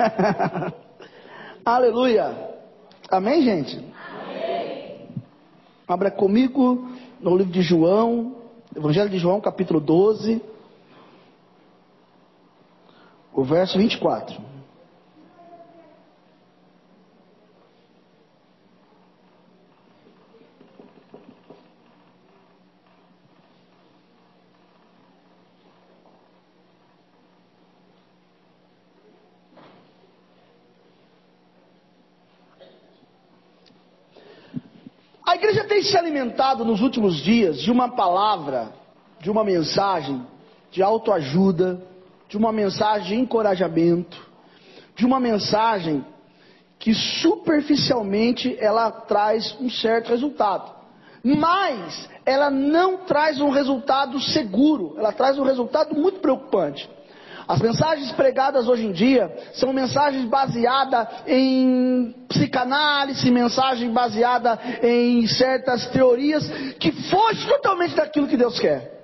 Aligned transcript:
Aleluia. 1.64 2.34
Amém, 3.10 3.42
gente? 3.42 3.76
Amém. 3.76 5.08
Abra 5.86 6.10
comigo 6.10 6.88
no 7.20 7.36
livro 7.36 7.52
de 7.52 7.62
João, 7.62 8.36
Evangelho 8.74 9.10
de 9.10 9.18
João, 9.18 9.40
capítulo 9.40 9.80
12, 9.80 10.42
o 13.32 13.44
verso 13.44 13.76
24. 13.78 14.50
A 35.30 35.36
igreja 35.36 35.62
tem 35.62 35.79
se 35.90 35.98
alimentado 35.98 36.64
nos 36.64 36.80
últimos 36.80 37.16
dias 37.16 37.60
de 37.60 37.70
uma 37.70 37.88
palavra, 37.88 38.72
de 39.20 39.30
uma 39.30 39.44
mensagem 39.44 40.24
de 40.70 40.82
autoajuda, 40.82 41.82
de 42.28 42.36
uma 42.36 42.52
mensagem 42.52 43.08
de 43.08 43.22
encorajamento, 43.22 44.16
de 44.94 45.04
uma 45.04 45.18
mensagem 45.18 46.04
que 46.78 46.94
superficialmente 46.94 48.56
ela 48.58 48.90
traz 48.90 49.56
um 49.60 49.68
certo 49.68 50.10
resultado. 50.10 50.72
Mas 51.22 52.08
ela 52.24 52.50
não 52.50 52.98
traz 52.98 53.40
um 53.40 53.50
resultado 53.50 54.18
seguro, 54.20 54.94
ela 54.96 55.12
traz 55.12 55.38
um 55.38 55.42
resultado 55.42 55.94
muito 55.94 56.20
preocupante. 56.20 56.88
As 57.50 57.58
mensagens 57.58 58.12
pregadas 58.12 58.68
hoje 58.68 58.86
em 58.86 58.92
dia 58.92 59.28
são 59.54 59.72
mensagens 59.72 60.24
baseadas 60.26 61.08
em 61.26 62.14
psicanálise, 62.28 63.28
mensagem 63.28 63.90
baseada 63.90 64.56
em 64.80 65.26
certas 65.26 65.84
teorias 65.88 66.48
que 66.78 66.92
fogem 67.10 67.48
totalmente 67.48 67.96
daquilo 67.96 68.28
que 68.28 68.36
Deus 68.36 68.56
quer. 68.60 69.00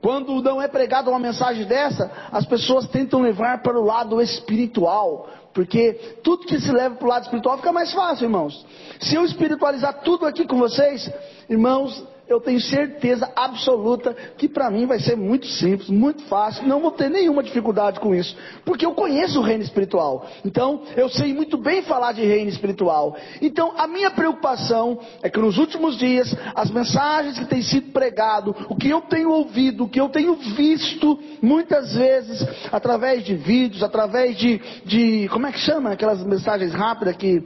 Quando 0.00 0.40
não 0.40 0.62
é 0.62 0.68
pregada 0.68 1.10
uma 1.10 1.18
mensagem 1.18 1.64
dessa, 1.64 2.08
as 2.30 2.46
pessoas 2.46 2.86
tentam 2.86 3.20
levar 3.20 3.62
para 3.64 3.76
o 3.76 3.84
lado 3.84 4.22
espiritual, 4.22 5.28
porque 5.52 6.20
tudo 6.22 6.46
que 6.46 6.60
se 6.60 6.70
leva 6.70 6.94
para 6.94 7.04
o 7.04 7.10
lado 7.10 7.24
espiritual 7.24 7.56
fica 7.56 7.72
mais 7.72 7.92
fácil, 7.92 8.26
irmãos. 8.26 8.64
Se 9.00 9.16
eu 9.16 9.24
espiritualizar 9.24 10.02
tudo 10.04 10.24
aqui 10.24 10.46
com 10.46 10.56
vocês, 10.56 11.10
irmãos, 11.50 12.00
eu 12.32 12.40
tenho 12.40 12.60
certeza 12.60 13.30
absoluta 13.36 14.14
que 14.36 14.48
para 14.48 14.70
mim 14.70 14.86
vai 14.86 14.98
ser 14.98 15.16
muito 15.16 15.46
simples, 15.46 15.88
muito 15.88 16.22
fácil, 16.24 16.66
não 16.66 16.80
vou 16.80 16.90
ter 16.90 17.10
nenhuma 17.10 17.42
dificuldade 17.42 18.00
com 18.00 18.14
isso, 18.14 18.36
porque 18.64 18.86
eu 18.86 18.94
conheço 18.94 19.38
o 19.40 19.42
reino 19.42 19.62
espiritual. 19.62 20.26
Então, 20.44 20.82
eu 20.96 21.08
sei 21.08 21.32
muito 21.34 21.56
bem 21.56 21.82
falar 21.82 22.12
de 22.12 22.24
reino 22.24 22.48
espiritual. 22.48 23.16
Então, 23.40 23.72
a 23.76 23.86
minha 23.86 24.10
preocupação 24.10 24.98
é 25.22 25.28
que 25.28 25.38
nos 25.38 25.58
últimos 25.58 25.98
dias, 25.98 26.34
as 26.54 26.70
mensagens 26.70 27.38
que 27.38 27.46
têm 27.46 27.62
sido 27.62 27.92
pregado, 27.92 28.54
o 28.68 28.76
que 28.76 28.88
eu 28.88 29.00
tenho 29.02 29.30
ouvido, 29.30 29.84
o 29.84 29.88
que 29.88 30.00
eu 30.00 30.08
tenho 30.08 30.34
visto, 30.34 31.18
muitas 31.40 31.94
vezes, 31.94 32.46
através 32.70 33.24
de 33.24 33.34
vídeos, 33.34 33.82
através 33.82 34.36
de, 34.36 34.60
de 34.84 35.28
como 35.28 35.46
é 35.46 35.52
que 35.52 35.58
chama 35.58 35.92
aquelas 35.92 36.22
mensagens 36.24 36.72
rápidas 36.72 37.16
que, 37.16 37.42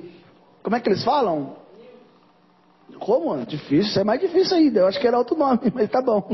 como 0.63 0.77
é 0.77 0.81
que 0.81 0.89
eles 0.89 1.05
falam? 1.05 1.66
Como? 2.99 3.37
Difícil, 3.45 3.81
isso 3.81 4.01
é 4.01 4.05
mais 4.05 4.21
difícil 4.21 4.57
ainda. 4.57 4.81
Eu 4.81 4.87
acho 4.87 5.01
que 5.01 5.07
era 5.07 5.19
outro 5.19 5.37
nome, 5.37 5.71
mas 5.75 5.91
tá 5.91 6.01
bom. 6.03 6.27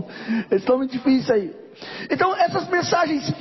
Eles 0.50 0.62
estão 0.62 0.78
muito 0.78 0.92
difíceis 0.92 1.30
aí. 1.30 1.54
Então, 2.10 2.34
essas 2.36 2.68
mensagens 2.68 3.32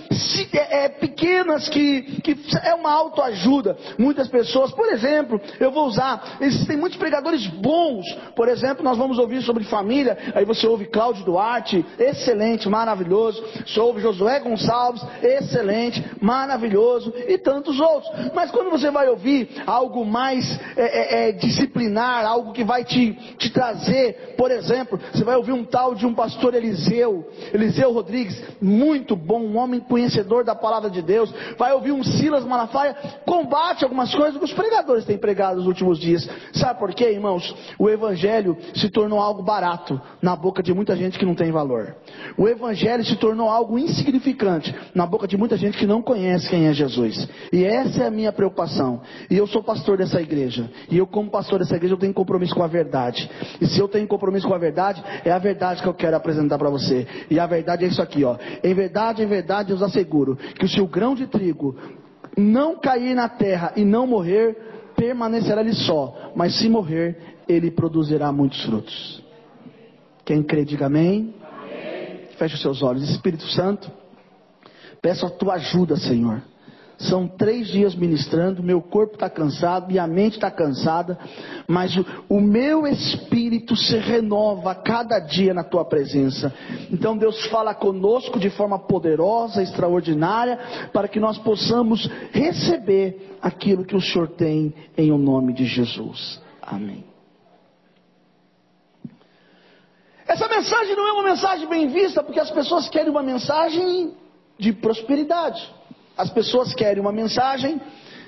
é, 0.54 0.86
é, 0.86 0.90
pequenas 0.90 1.70
que, 1.70 2.02
que 2.22 2.38
é 2.64 2.74
uma 2.74 2.92
autoajuda. 2.92 3.78
Muitas 3.98 4.28
pessoas, 4.28 4.72
por 4.72 4.88
exemplo, 4.90 5.40
eu 5.60 5.72
vou 5.72 5.86
usar, 5.86 6.38
existem 6.42 6.78
muitos 6.78 6.98
pregadores 6.98 7.48
bons. 7.48 8.06
Por 8.36 8.48
exemplo, 8.50 8.84
nós 8.84 8.98
vamos 8.98 9.18
ouvir 9.18 9.42
sobre 9.42 9.64
família. 9.64 10.18
Aí 10.36 10.46
você 10.46 10.68
ouve 10.68 10.86
Cláudio 10.86 11.24
Duarte, 11.24 11.86
excelente, 11.98 12.68
maravilhoso. 12.68 13.44
Você 13.66 13.80
ouve 13.80 14.02
Josué 14.02 14.40
Gonçalves, 14.40 15.04
excelente, 15.22 16.04
maravilhoso. 16.22 17.14
E 17.28 17.38
tantos 17.38 17.80
outros. 17.80 18.12
Mas 18.34 18.52
quando 18.52 18.70
você 18.70 18.92
vai 18.92 19.08
ouvir 19.08 19.50
algo 19.66 20.06
mais 20.06 20.60
é, 20.76 20.84
é, 20.84 21.30
é, 21.30 21.32
disciplinar, 21.32 22.26
algo 22.26 22.52
que 22.52 22.64
vai 22.64 22.84
te, 22.84 23.14
te 23.38 23.50
trazer, 23.50 24.36
por 24.38 24.52
exemplo, 24.52 25.00
você 25.14 25.24
vai 25.24 25.36
ouvir 25.36 25.54
um 25.54 25.64
tal 25.64 25.96
de 25.96 26.06
um 26.06 26.14
pastor 26.14 26.54
Eliseu, 26.54 27.28
Eliseu 27.54 27.92
Rodrigues 27.92 28.42
muito 28.62 29.16
bom, 29.16 29.42
um 29.42 29.58
homem 29.58 29.80
conhecedor 30.02 30.44
da 30.44 30.56
palavra 30.56 30.90
de 30.90 31.02
Deus. 31.02 31.34
Vai 31.58 31.74
ouvir 31.74 31.92
um 31.92 32.04
Silas 32.04 32.44
Malafaia, 32.44 32.96
combate 33.26 33.84
algumas 33.84 34.14
coisas 34.14 34.38
que 34.38 34.46
os 34.46 34.54
pregadores 34.54 35.06
têm 35.06 35.18
pregado 35.18 35.58
nos 35.58 35.68
últimos 35.68 36.00
dias. 36.00 36.28
Sabe 36.54 36.80
por 36.80 36.94
quê, 36.94 37.12
irmãos? 37.12 37.56
O 37.78 37.90
evangelho 37.90 38.58
se 38.76 38.90
tornou 38.90 39.20
algo 39.20 39.44
barato 39.44 40.02
na 40.22 40.36
boca 40.36 40.64
de 40.64 40.74
muita 40.74 40.96
gente 40.96 41.20
que 41.20 41.26
não 41.26 41.36
tem 41.36 41.52
valor. 41.52 41.96
O 42.38 42.48
evangelho 42.48 43.04
se 43.06 43.16
tornou 43.16 43.50
algo 43.50 43.78
insignificante 43.78 44.74
na 44.96 45.06
boca 45.06 45.28
de 45.28 45.38
muita 45.38 45.58
gente 45.58 45.78
que 45.78 45.86
não 45.86 46.02
conhece 46.02 46.50
quem 46.50 46.68
é 46.68 46.74
Jesus. 46.74 47.28
E 47.52 47.64
essa 47.64 48.04
é 48.04 48.08
a 48.08 48.12
minha 48.12 48.32
preocupação. 48.32 49.02
E 49.30 49.38
eu 49.38 49.46
sou 49.46 49.62
pastor 49.62 49.98
dessa 49.98 50.22
igreja. 50.22 50.70
E 50.90 50.98
eu, 50.98 51.06
como 51.06 51.30
pastor 51.30 51.60
dessa 51.60 51.76
igreja, 51.76 51.94
eu 51.94 52.00
tenho 52.00 52.14
compromisso 52.14 52.56
com 52.56 52.64
a 52.64 52.68
verdade. 52.68 53.30
E 53.60 53.68
se 53.68 53.80
eu 53.80 53.88
tenho 53.88 54.08
compromisso 54.08 54.48
com 54.48 54.54
a 54.54 54.58
verdade, 54.58 55.04
é 55.24 55.32
a 55.32 55.38
verdade 55.38 55.82
que 55.82 55.88
eu 55.88 55.94
quero 55.94 56.16
apresentar 56.16 56.58
para 56.58 56.70
você. 56.70 57.08
E 57.30 57.40
a 57.40 57.46
verdade 57.46 57.86
é 57.86 57.88
isso 57.88 58.02
aqui 58.02 58.24
ó. 58.24 58.38
Em 58.64 58.74
verdade, 58.74 59.24
em 59.24 59.28
verdade, 59.28 59.74
os 59.74 59.82
asseguro 59.92 60.36
que 60.36 60.68
se 60.68 60.80
o 60.80 60.88
grão 60.88 61.14
de 61.14 61.28
trigo 61.28 61.76
não 62.38 62.80
cair 62.80 63.14
na 63.14 63.28
terra 63.28 63.74
e 63.76 63.84
não 63.84 64.08
morrer, 64.08 64.58
permanecerá 64.96 65.62
ele 65.62 65.74
só, 65.74 66.32
mas 66.36 66.58
se 66.58 66.70
morrer, 66.70 67.18
ele 67.48 67.70
produzirá 67.70 68.32
muitos 68.32 68.64
frutos. 68.64 69.24
Quem 70.26 70.42
crê, 70.42 70.64
diga 70.64 70.86
amém. 70.86 71.34
amém. 71.44 72.28
Feche 72.38 72.56
os 72.56 72.62
seus 72.62 72.82
olhos. 72.82 73.10
Espírito 73.10 73.46
Santo, 73.52 73.92
peço 75.02 75.26
a 75.26 75.30
tua 75.30 75.56
ajuda, 75.56 75.98
Senhor. 75.98 76.42
São 77.02 77.28
três 77.28 77.68
dias 77.68 77.96
ministrando, 77.96 78.62
meu 78.62 78.82
corpo 78.82 79.16
está 79.16 79.30
cansado, 79.30 79.88
minha 79.88 80.06
mente 80.06 80.34
está 80.34 80.52
cansada, 80.52 81.18
mas 81.68 81.96
o, 81.98 82.06
o, 82.30 82.40
meu 82.40 82.86
espírito 82.86 83.76
se 83.76 83.98
renova 83.98 84.76
cada 84.76 85.20
dia 85.20 85.54
na 85.54 85.64
tua 85.64 85.84
presença. 85.84 86.54
Então 86.92 87.18
Deus 87.18 87.46
fala 87.48 87.74
conosco 87.74 88.40
de 88.40 88.50
forma 88.52 88.78
poderosa, 88.78 89.64
extraordinária, 89.64 90.60
para 90.94 91.08
que 91.08 91.20
nós 91.20 91.38
possamos 91.40 92.08
receber 92.32 93.38
aquilo 93.42 93.84
que 93.84 93.96
o 93.96 94.02
Senhor 94.02 94.28
tem 94.28 94.74
em 94.96 95.12
o 95.12 95.18
nome 95.18 95.54
de 95.54 95.66
Jesus. 95.66 96.40
Amém. 96.62 97.04
Essa 100.28 100.48
mensagem 100.48 100.96
não 100.96 101.08
é 101.08 101.14
uma 101.14 101.24
mensagem 101.24 101.68
bem 101.68 101.88
vista, 101.88 102.24
porque 102.24 102.40
as 102.40 102.52
pessoas 102.52 102.88
querem 102.88 103.10
uma 103.10 103.24
mensagem 103.24 104.14
de 104.58 104.72
prosperidade. 104.72 105.81
As 106.22 106.30
pessoas 106.30 106.72
querem 106.76 107.02
uma 107.02 107.12
mensagem 107.12 107.82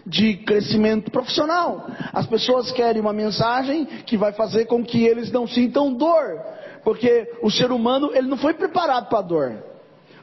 de 0.04 0.38
crescimento 0.38 1.12
profissional. 1.12 1.86
As 2.12 2.26
pessoas 2.26 2.72
querem 2.72 3.00
uma 3.00 3.14
mensagem 3.14 3.86
que 4.08 4.18
vai 4.18 4.34
fazer 4.34 4.66
com 4.66 4.84
que 4.84 5.04
eles 5.04 5.32
não 5.32 5.46
sintam 5.46 5.94
dor, 5.94 6.42
porque 6.84 7.32
o 7.44 7.52
ser 7.52 7.72
humano 7.72 8.10
ele 8.16 8.28
não 8.28 8.38
foi 8.38 8.56
preparado 8.56 9.10
para 9.10 9.22
dor. 9.22 9.64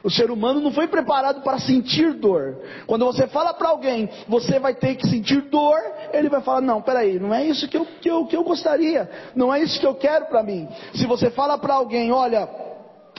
O 0.03 0.09
ser 0.09 0.31
humano 0.31 0.59
não 0.59 0.73
foi 0.73 0.85
preparado 0.87 1.43
para 1.43 1.59
sentir 1.59 2.11
dor. 2.15 2.57
Quando 2.85 3.05
você 3.05 3.25
fala 3.27 3.53
para 3.53 3.69
alguém, 3.69 4.09
você 4.27 4.59
vai 4.59 4.75
ter 4.75 4.95
que 4.95 5.07
sentir 5.07 5.43
dor, 5.43 5.79
ele 6.11 6.27
vai 6.27 6.41
falar: 6.41 6.59
Não, 6.59 6.81
peraí, 6.81 7.19
não 7.19 7.33
é 7.33 7.45
isso 7.45 7.69
que 7.69 7.77
eu, 7.77 7.87
que 8.01 8.09
eu, 8.09 8.25
que 8.25 8.35
eu 8.35 8.43
gostaria, 8.43 9.09
não 9.33 9.53
é 9.53 9.61
isso 9.61 9.79
que 9.79 9.87
eu 9.87 9.95
quero 9.95 10.25
para 10.25 10.43
mim. 10.43 10.67
Se 10.93 11.05
você 11.05 11.29
fala 11.29 11.57
para 11.57 11.75
alguém: 11.75 12.11
Olha, 12.11 12.49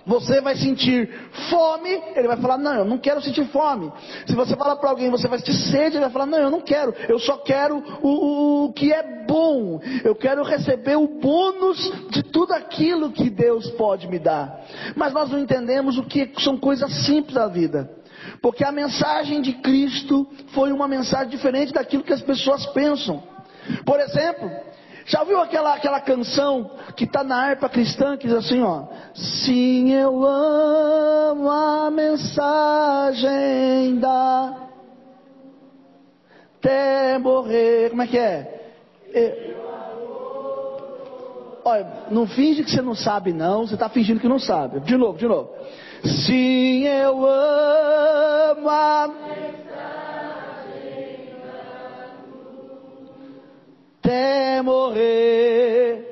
você 0.07 0.41
vai 0.41 0.57
sentir 0.57 1.09
fome, 1.49 1.91
ele 2.15 2.27
vai 2.29 2.37
falar: 2.37 2.59
Não, 2.59 2.75
eu 2.75 2.85
não 2.85 2.99
quero 2.99 3.23
sentir 3.23 3.45
fome. 3.47 3.93
Se 4.27 4.35
você 4.35 4.57
falar 4.57 4.77
para 4.77 4.91
alguém, 4.91 5.11
você 5.11 5.29
vai 5.29 5.39
sentir 5.39 5.55
sede, 5.55 5.97
ele 5.97 6.05
vai 6.05 6.11
falar: 6.11 6.27
Não, 6.27 6.39
eu 6.39 6.51
não 6.51 6.61
quero, 6.61 6.95
eu 7.09 7.19
só 7.19 7.39
quero 7.39 7.83
o, 8.03 8.65
o 8.65 8.73
que 8.73 8.93
é 8.93 9.25
bom. 9.27 9.81
Eu 10.05 10.15
quero 10.15 10.43
receber 10.43 10.97
o 10.97 11.07
bônus 11.07 11.93
de 12.11 12.23
tudo 12.23 12.53
aquilo 12.53 13.13
que 13.13 13.31
Deus 13.31 13.71
pode 13.73 14.09
me 14.09 14.19
dar. 14.19 14.61
Mas 14.97 15.13
nós 15.13 15.31
não 15.31 15.39
entendemos 15.39 15.99
o 15.99 16.05
que 16.05 16.33
são 16.39 16.57
coisas 16.57 16.93
simples 17.05 17.35
da 17.35 17.47
vida. 17.47 17.91
Porque 18.41 18.65
a 18.65 18.73
mensagem 18.73 19.41
de 19.41 19.53
Cristo 19.55 20.27
foi 20.49 20.73
uma 20.73 20.89
mensagem 20.89 21.29
diferente 21.29 21.73
daquilo 21.73 22.05
que 22.05 22.13
as 22.13 22.23
pessoas 22.23 22.67
pensam. 22.67 23.23
Por 23.85 24.01
exemplo, 24.01 24.51
já 25.07 25.21
ouviu 25.21 25.41
aquela, 25.41 25.75
aquela 25.75 26.01
canção 26.01 26.71
que 26.97 27.05
está 27.05 27.23
na 27.25 27.37
harpa 27.37 27.69
cristã 27.69 28.17
que 28.17 28.27
diz 28.27 28.37
assim, 28.37 28.63
ó? 28.63 28.85
Sim, 29.15 29.93
eu 29.93 30.25
amo 30.25 31.51
a 31.51 31.91
mensagem 31.91 33.31
da 33.99 34.63
até 36.63 37.19
morrer. 37.19 37.91
Como 37.91 38.03
é 38.03 38.07
que 38.07 38.17
é? 38.17 38.73
é... 39.13 39.57
Olha, 41.65 41.87
não 42.11 42.27
finge 42.27 42.65
que 42.65 42.71
você 42.71 42.83
não 42.83 42.95
sabe, 42.95 43.33
não. 43.33 43.67
Você 43.67 43.75
está 43.75 43.89
fingindo 43.89 44.21
que 44.21 44.29
não 44.29 44.39
sabe. 44.39 44.81
De 44.81 44.97
novo, 44.97 45.19
de 45.19 45.27
novo. 45.27 45.51
Sim, 46.05 46.85
eu 46.87 47.25
amo 47.27 48.69
a 48.69 49.11
até 54.03 54.61
morrer. 54.63 56.09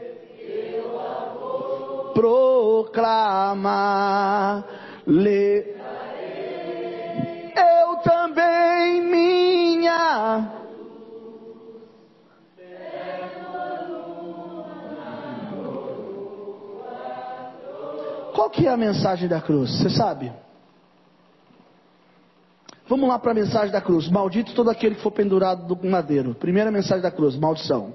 Proclamar. 2.14 3.44
Eu 7.56 7.96
também 8.04 9.02
minha. 9.02 10.56
Qual 18.34 18.48
que 18.50 18.66
é 18.66 18.70
a 18.70 18.76
mensagem 18.76 19.28
da 19.28 19.40
cruz? 19.40 19.78
Você 19.78 19.90
sabe? 19.90 20.32
Vamos 22.90 23.08
lá 23.08 23.20
para 23.20 23.31
a 23.31 23.34
mensagem 23.34 23.70
da 23.70 23.81
cruz. 23.81 24.08
Maldito 24.08 24.52
todo 24.52 24.69
aquele 24.69 24.96
que 24.96 25.00
for 25.00 25.12
pendurado 25.12 25.64
do 25.64 25.88
madeiro. 25.88 26.34
Primeira 26.34 26.72
mensagem 26.72 27.00
da 27.00 27.10
cruz, 27.12 27.37
maldição. 27.37 27.94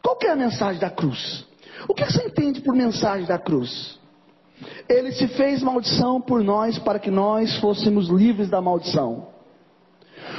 Qual 0.00 0.14
que 0.14 0.28
é 0.28 0.30
a 0.30 0.36
mensagem 0.36 0.80
da 0.80 0.88
cruz? 0.88 1.44
O 1.88 1.92
que 1.92 2.04
você 2.04 2.22
entende 2.24 2.60
por 2.60 2.72
mensagem 2.72 3.26
da 3.26 3.36
cruz? 3.36 3.98
Ele 4.88 5.10
se 5.10 5.26
fez 5.26 5.60
maldição 5.60 6.20
por 6.20 6.40
nós 6.44 6.78
para 6.78 7.00
que 7.00 7.10
nós 7.10 7.56
fôssemos 7.56 8.08
livres 8.08 8.48
da 8.48 8.60
maldição. 8.60 9.26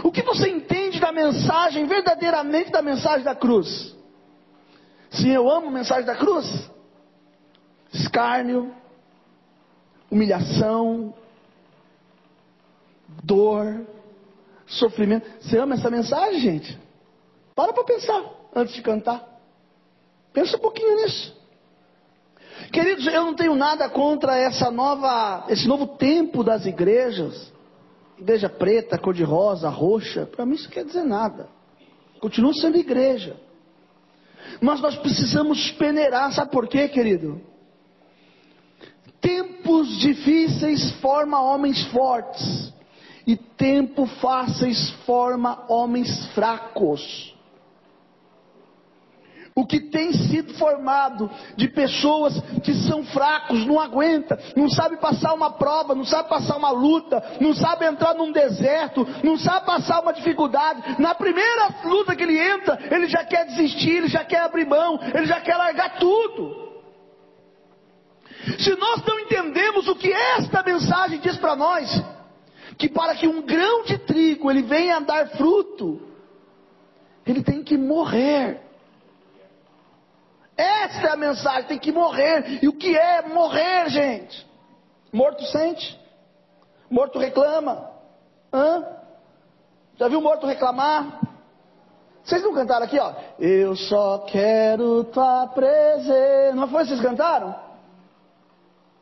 O 0.01 0.09
que 0.09 0.21
você 0.21 0.49
entende 0.49 1.01
da 1.01 1.11
mensagem, 1.11 1.85
verdadeiramente 1.87 2.71
da 2.71 2.81
mensagem 2.81 3.25
da 3.25 3.35
cruz? 3.35 3.93
Sim, 5.11 5.31
eu 5.31 5.51
amo 5.51 5.67
a 5.67 5.71
mensagem 5.71 6.05
da 6.05 6.15
cruz. 6.15 6.71
Escárnio, 7.91 8.73
humilhação, 10.09 11.13
dor, 13.23 13.85
sofrimento. 14.65 15.29
Você 15.39 15.57
ama 15.57 15.75
essa 15.75 15.89
mensagem, 15.89 16.39
gente? 16.39 16.79
Para 17.55 17.73
para 17.73 17.83
pensar 17.83 18.23
antes 18.55 18.73
de 18.73 18.81
cantar. 18.81 19.23
Pensa 20.31 20.57
um 20.57 20.59
pouquinho 20.59 20.95
nisso. 20.97 21.35
Queridos, 22.71 23.05
eu 23.07 23.25
não 23.25 23.35
tenho 23.35 23.55
nada 23.55 23.89
contra 23.89 24.37
essa 24.37 24.71
nova, 24.71 25.45
esse 25.49 25.67
novo 25.67 25.87
tempo 25.87 26.43
das 26.43 26.65
igrejas. 26.65 27.51
Igreja 28.17 28.49
preta, 28.49 28.97
cor 28.97 29.13
de 29.13 29.23
rosa, 29.23 29.69
roxa. 29.69 30.25
Para 30.25 30.45
mim 30.45 30.55
isso 30.55 30.69
quer 30.69 30.85
dizer 30.85 31.03
nada. 31.03 31.47
Continua 32.19 32.53
sendo 32.53 32.77
igreja. 32.77 33.35
Mas 34.61 34.81
nós 34.81 34.95
precisamos 34.95 35.71
peneirar, 35.71 36.31
sabe 36.31 36.51
por 36.51 36.67
quê, 36.67 36.87
querido? 36.87 37.41
Tempos 39.19 39.99
difíceis 39.99 40.91
formam 40.99 41.43
homens 41.43 41.83
fortes 41.87 42.73
e 43.25 43.35
tempo 43.35 44.05
fáceis 44.05 44.89
forma 45.05 45.65
homens 45.67 46.27
fracos. 46.33 47.33
O 49.55 49.67
que 49.67 49.79
tem 49.79 50.11
sido 50.13 50.55
formado 50.55 51.29
de 51.55 51.67
pessoas 51.67 52.39
que 52.63 52.73
são 52.73 53.03
fracos, 53.05 53.63
não 53.67 53.79
aguenta, 53.79 54.39
não 54.55 54.67
sabe 54.67 54.97
passar 54.97 55.31
uma 55.33 55.51
prova, 55.51 55.93
não 55.93 56.03
sabe 56.03 56.27
passar 56.27 56.57
uma 56.57 56.71
luta, 56.71 57.23
não 57.39 57.53
sabe 57.53 57.85
entrar 57.85 58.15
num 58.15 58.31
deserto, 58.31 59.07
não 59.23 59.37
sabe 59.37 59.67
passar 59.67 60.01
uma 60.01 60.11
dificuldade. 60.11 60.99
Na 60.99 61.13
primeira 61.13 61.69
luta 61.83 62.15
que 62.15 62.23
ele 62.23 62.39
entra, 62.39 62.79
ele 62.89 63.07
já 63.07 63.23
quer 63.23 63.45
desistir, 63.45 63.97
ele 63.97 64.07
já 64.07 64.25
quer 64.25 64.39
abrir 64.39 64.65
mão, 64.65 64.99
ele 65.13 65.27
já 65.27 65.39
quer 65.39 65.55
largar 65.55 65.99
tudo. 65.99 66.63
Se 68.57 68.75
nós 68.75 69.03
não 69.05 69.19
entendemos 69.19 69.87
o 69.87 69.95
que 69.95 70.11
esta 70.11 70.63
mensagem 70.63 71.19
diz 71.19 71.37
para 71.37 71.55
nós, 71.55 72.03
que 72.75 72.89
para 72.89 73.15
que 73.15 73.27
um 73.27 73.41
grão 73.41 73.83
de 73.83 73.97
trigo 73.99 74.49
ele 74.49 74.61
venha 74.63 74.97
a 74.97 74.99
dar 74.99 75.29
fruto, 75.29 76.01
ele 77.25 77.43
tem 77.43 77.63
que 77.63 77.77
morrer. 77.77 78.61
Essa 80.55 81.07
é 81.07 81.11
a 81.11 81.15
mensagem, 81.15 81.67
tem 81.67 81.79
que 81.79 81.91
morrer. 81.91 82.59
E 82.63 82.67
o 82.67 82.73
que 82.73 82.95
é 82.95 83.27
morrer, 83.27 83.89
gente? 83.89 84.47
Morto 85.11 85.43
sente, 85.45 85.99
morto 86.89 87.19
reclama. 87.19 87.89
Hã? 88.51 88.85
Já 89.97 90.07
viu 90.07 90.21
morto 90.21 90.45
reclamar? 90.45 91.21
Vocês 92.23 92.41
não 92.41 92.53
cantaram 92.53 92.85
aqui, 92.85 92.97
ó? 92.97 93.13
Eu 93.37 93.75
só 93.75 94.19
quero 94.19 95.03
tua 95.05 95.47
presença. 95.47 96.55
Não 96.55 96.67
foi 96.67 96.85
vocês 96.85 97.01
cantaram? 97.01 97.55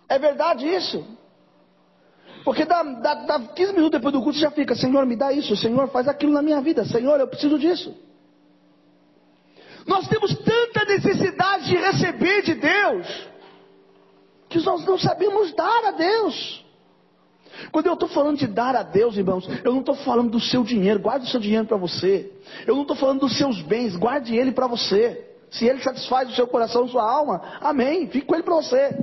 É 0.10 0.18
verdade 0.18 0.68
isso? 0.68 1.06
Porque 2.44 2.66
dá, 2.66 2.82
dá, 2.84 3.14
dá 3.14 3.40
15 3.40 3.74
minutos 3.74 3.92
depois 3.92 4.14
do 4.14 4.22
culto 4.22 4.38
você 4.38 4.44
já 4.44 4.52
fica, 4.52 4.76
Senhor, 4.76 5.06
me 5.06 5.16
dá 5.16 5.32
isso, 5.32 5.56
Senhor, 5.56 5.88
faz 5.90 6.08
aquilo 6.08 6.34
na 6.34 6.42
minha 6.42 6.60
vida, 6.62 6.84
Senhor, 6.86 7.20
eu 7.20 7.28
preciso 7.28 7.60
disso. 7.60 7.94
Nós 9.86 10.08
temos 10.08 10.36
tanta 10.38 10.86
necessidade 10.86 11.66
de 11.66 11.76
receber 11.76 12.42
de 12.44 12.56
Deus, 12.56 13.30
que 14.50 14.60
nós 14.60 14.86
não 14.86 14.98
sabemos 14.98 15.54
dar 15.54 15.86
a 15.86 15.92
Deus. 15.92 16.66
Quando 17.72 17.88
eu 17.88 17.94
estou 17.94 18.10
falando 18.10 18.38
de 18.38 18.48
dar 18.48 18.76
a 18.76 18.84
Deus, 18.84 19.18
irmãos, 19.18 19.48
eu 19.64 19.72
não 19.72 19.82
estou 19.82 19.96
falando 19.96 20.32
do 20.32 20.40
seu 20.40 20.64
dinheiro, 20.64 21.00
guarde 21.00 21.26
o 21.28 21.30
seu 21.30 21.40
dinheiro 21.40 21.66
para 21.68 21.78
você. 21.78 22.32
Eu 22.66 22.76
não 22.76 22.84
estou 22.84 22.96
falando 22.96 23.20
dos 23.22 23.38
seus 23.38 23.62
bens, 23.62 23.96
guarde 23.96 24.36
ele 24.36 24.52
para 24.52 24.68
você. 24.68 25.28
Se 25.52 25.66
ele 25.66 25.82
satisfaz 25.84 26.30
o 26.30 26.36
seu 26.36 26.48
coração, 26.48 26.88
sua 26.88 27.04
alma, 27.04 27.42
amém, 27.60 28.08
fique 28.08 28.26
com 28.26 28.36
ele 28.36 28.44
para 28.44 28.56
você. 28.56 28.98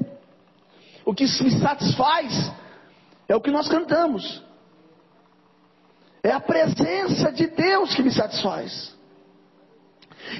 O 1.04 1.14
que 1.14 1.24
me 1.24 1.60
satisfaz 1.60 2.52
é 3.28 3.36
o 3.36 3.40
que 3.40 3.50
nós 3.50 3.68
cantamos. 3.68 4.42
É 6.22 6.32
a 6.32 6.40
presença 6.40 7.30
de 7.30 7.46
Deus 7.46 7.94
que 7.94 8.02
me 8.02 8.10
satisfaz. 8.10 8.96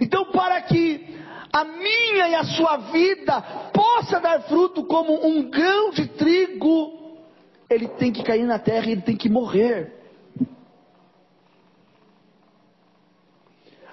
Então, 0.01 0.25
para 0.33 0.61
que 0.63 1.19
a 1.53 1.65
minha 1.65 2.29
e 2.29 2.35
a 2.35 2.45
sua 2.45 2.77
vida 2.91 3.41
possa 3.73 4.19
dar 4.19 4.43
fruto 4.43 4.85
como 4.85 5.27
um 5.27 5.49
grão 5.49 5.91
de 5.91 6.07
trigo, 6.09 7.17
ele 7.71 7.89
tem 7.89 8.13
que 8.13 8.23
cair 8.23 8.45
na 8.45 8.59
terra 8.59 8.87
e 8.87 8.93
ele 8.93 9.03
tem 9.03 9.17
que 9.17 9.29
morrer. 9.29 9.95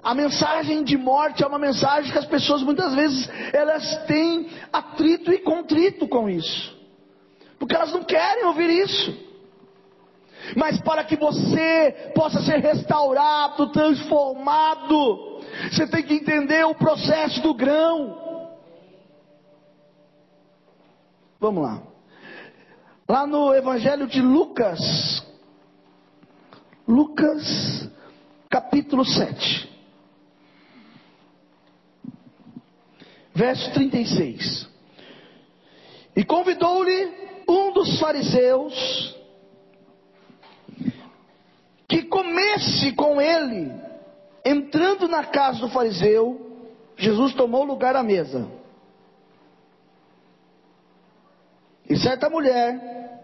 A 0.02 0.14
mensagem 0.14 0.84
de 0.84 0.98
morte 0.98 1.44
é 1.44 1.48
uma 1.48 1.58
mensagem 1.58 2.12
que 2.12 2.18
as 2.18 2.28
pessoas 2.28 2.62
muitas 2.62 2.94
vezes 2.94 3.28
elas 3.52 4.06
têm 4.06 4.50
atrito 4.72 5.32
e 5.32 5.40
contrito 5.40 6.08
com 6.08 6.30
isso. 6.30 6.76
Porque 7.60 7.76
elas 7.76 7.92
não 7.94 8.04
querem 8.04 8.46
ouvir 8.46 8.70
isso. 8.70 9.26
Mas 10.56 10.80
para 10.82 11.04
que 11.04 11.16
você 11.16 12.12
possa 12.14 12.42
ser 12.42 12.60
restaurado, 12.60 13.72
transformado, 13.72 15.42
você 15.72 15.88
tem 15.88 16.04
que 16.04 16.14
entender 16.14 16.66
o 16.66 16.76
processo 16.76 17.42
do 17.42 17.54
grão. 17.54 18.26
Vamos 21.40 21.64
lá. 21.64 21.82
Lá 23.08 23.26
no 23.28 23.54
Evangelho 23.54 24.08
de 24.08 24.22
Lucas, 24.22 25.24
Lucas, 26.88 27.90
capítulo 28.50 29.06
7, 29.06 29.70
verso 33.34 33.72
36. 33.74 34.68
E 36.16 36.24
convidou-lhe 36.24 37.26
um 37.48 37.72
dos 37.72 38.00
fariseus 38.00 39.16
que 41.88 42.04
comesse 42.04 42.92
com 42.94 43.22
ele, 43.22 43.72
entrando 44.44 45.08
na 45.08 45.24
casa 45.24 45.60
do 45.60 45.70
fariseu, 45.70 46.42
Jesus 46.98 47.34
tomou 47.34 47.64
lugar 47.64 47.96
à 47.96 48.04
mesa. 48.04 48.48
E 51.88 51.96
certa 51.98 52.30
mulher 52.30 53.22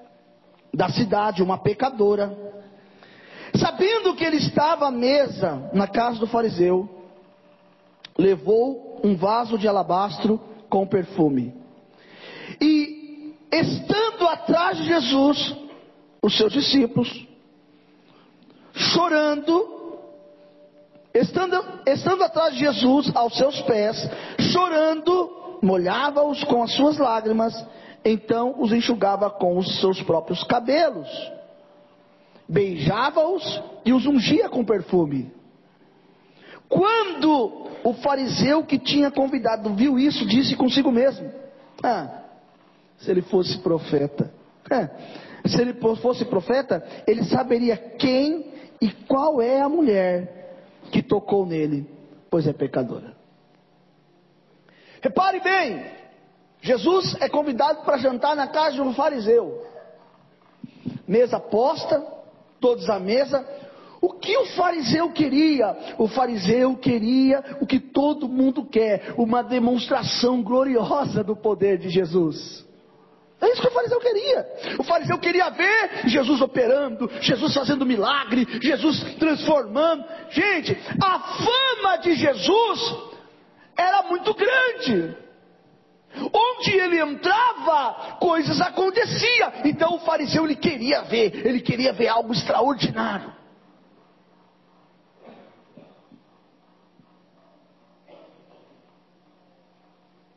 da 0.73 0.89
cidade, 0.89 1.41
uma 1.41 1.57
pecadora, 1.57 2.37
sabendo 3.55 4.15
que 4.15 4.23
ele 4.23 4.37
estava 4.37 4.87
à 4.87 4.91
mesa 4.91 5.69
na 5.73 5.87
casa 5.87 6.19
do 6.19 6.27
fariseu, 6.27 6.87
levou 8.17 9.01
um 9.03 9.15
vaso 9.15 9.57
de 9.57 9.67
alabastro 9.67 10.39
com 10.69 10.85
perfume. 10.85 11.60
Estando 13.51 14.27
atrás 14.27 14.77
de 14.77 14.85
Jesus, 14.85 15.55
os 16.21 16.37
seus 16.37 16.53
discípulos, 16.53 17.27
chorando, 18.73 19.99
estando, 21.13 21.61
estando 21.85 22.23
atrás 22.23 22.53
de 22.53 22.59
Jesus, 22.59 23.11
aos 23.13 23.35
seus 23.35 23.61
pés, 23.63 24.09
chorando, 24.51 25.57
molhava-os 25.61 26.43
com 26.45 26.63
as 26.63 26.71
suas 26.73 26.97
lágrimas, 26.97 27.53
então 28.05 28.55
os 28.57 28.71
enxugava 28.71 29.29
com 29.29 29.57
os 29.57 29.79
seus 29.79 30.01
próprios 30.01 30.43
cabelos, 30.45 31.09
beijava-os 32.47 33.61
e 33.83 33.91
os 33.91 34.05
ungia 34.05 34.47
com 34.47 34.63
perfume. 34.63 35.31
Quando 36.69 37.67
o 37.83 37.93
fariseu 37.95 38.63
que 38.63 38.79
tinha 38.79 39.11
convidado 39.11 39.73
viu 39.73 39.99
isso, 39.99 40.25
disse 40.25 40.55
consigo 40.55 40.89
mesmo: 40.89 41.29
Ah, 41.83 42.20
se 43.01 43.11
ele 43.11 43.21
fosse 43.21 43.57
profeta. 43.59 44.31
É, 44.69 44.89
se 45.47 45.59
ele 45.59 45.73
fosse 46.01 46.23
profeta, 46.25 46.83
ele 47.05 47.23
saberia 47.25 47.75
quem 47.75 48.51
e 48.79 48.89
qual 49.07 49.41
é 49.41 49.61
a 49.61 49.69
mulher 49.69 50.79
que 50.91 51.01
tocou 51.01 51.45
nele, 51.45 51.87
pois 52.29 52.47
é 52.47 52.53
pecadora. 52.53 53.15
Repare 55.01 55.39
bem, 55.39 55.83
Jesus 56.61 57.15
é 57.19 57.27
convidado 57.27 57.83
para 57.83 57.97
jantar 57.97 58.35
na 58.35 58.47
casa 58.47 58.75
de 58.75 58.81
um 58.81 58.93
fariseu. 58.93 59.65
Mesa 61.07 61.39
posta, 61.39 61.99
todos 62.59 62.87
à 62.89 62.99
mesa. 62.99 63.45
O 63.99 64.13
que 64.13 64.35
o 64.37 64.45
fariseu 64.55 65.11
queria? 65.11 65.95
O 65.97 66.07
fariseu 66.07 66.75
queria 66.75 67.57
o 67.59 67.65
que 67.65 67.79
todo 67.79 68.29
mundo 68.29 68.65
quer: 68.65 69.13
uma 69.17 69.43
demonstração 69.43 70.41
gloriosa 70.41 71.23
do 71.23 71.35
poder 71.35 71.77
de 71.79 71.89
Jesus. 71.89 72.65
É 73.41 73.51
isso 73.51 73.61
que 73.61 73.67
o 73.67 73.71
fariseu 73.71 73.99
queria. 73.99 74.47
O 74.77 74.83
fariseu 74.83 75.17
queria 75.17 75.49
ver 75.49 76.07
Jesus 76.07 76.39
operando, 76.41 77.09
Jesus 77.21 77.51
fazendo 77.51 77.87
milagre, 77.87 78.47
Jesus 78.61 79.15
transformando. 79.15 80.05
Gente, 80.29 80.77
a 81.01 81.19
fama 81.19 81.97
de 81.97 82.13
Jesus 82.13 82.95
era 83.75 84.03
muito 84.03 84.31
grande. 84.35 85.17
Onde 86.31 86.71
ele 86.71 86.99
entrava, 86.99 88.17
coisas 88.19 88.61
aconteciam. 88.61 89.51
Então 89.65 89.95
o 89.95 89.99
fariseu 90.01 90.45
ele 90.45 90.55
queria 90.55 91.01
ver, 91.01 91.43
ele 91.43 91.61
queria 91.61 91.93
ver 91.93 92.09
algo 92.09 92.33
extraordinário. 92.33 93.33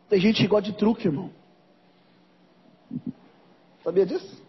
Tem 0.08 0.20
gente 0.20 0.40
que 0.40 0.46
gosta 0.46 0.70
de 0.70 0.78
truque, 0.78 1.08
irmão. 1.08 1.33
Sabia 3.84 4.06
disso? 4.06 4.42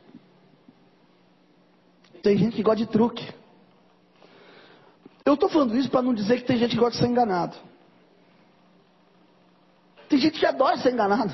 Tem 2.23 2.37
gente 2.37 2.55
que 2.55 2.63
gosta 2.63 2.77
de 2.77 2.87
truque. 2.87 3.27
Eu 5.25 5.33
estou 5.33 5.49
falando 5.49 5.77
isso 5.77 5.89
para 5.89 6.01
não 6.01 6.13
dizer 6.13 6.37
que 6.37 6.47
tem 6.47 6.57
gente 6.57 6.71
que 6.71 6.79
gosta 6.79 6.93
de 6.93 6.99
ser 6.99 7.07
enganado. 7.07 7.55
Tem 10.07 10.17
gente 10.17 10.39
que 10.39 10.45
adora 10.45 10.77
ser 10.77 10.93
enganado. 10.93 11.33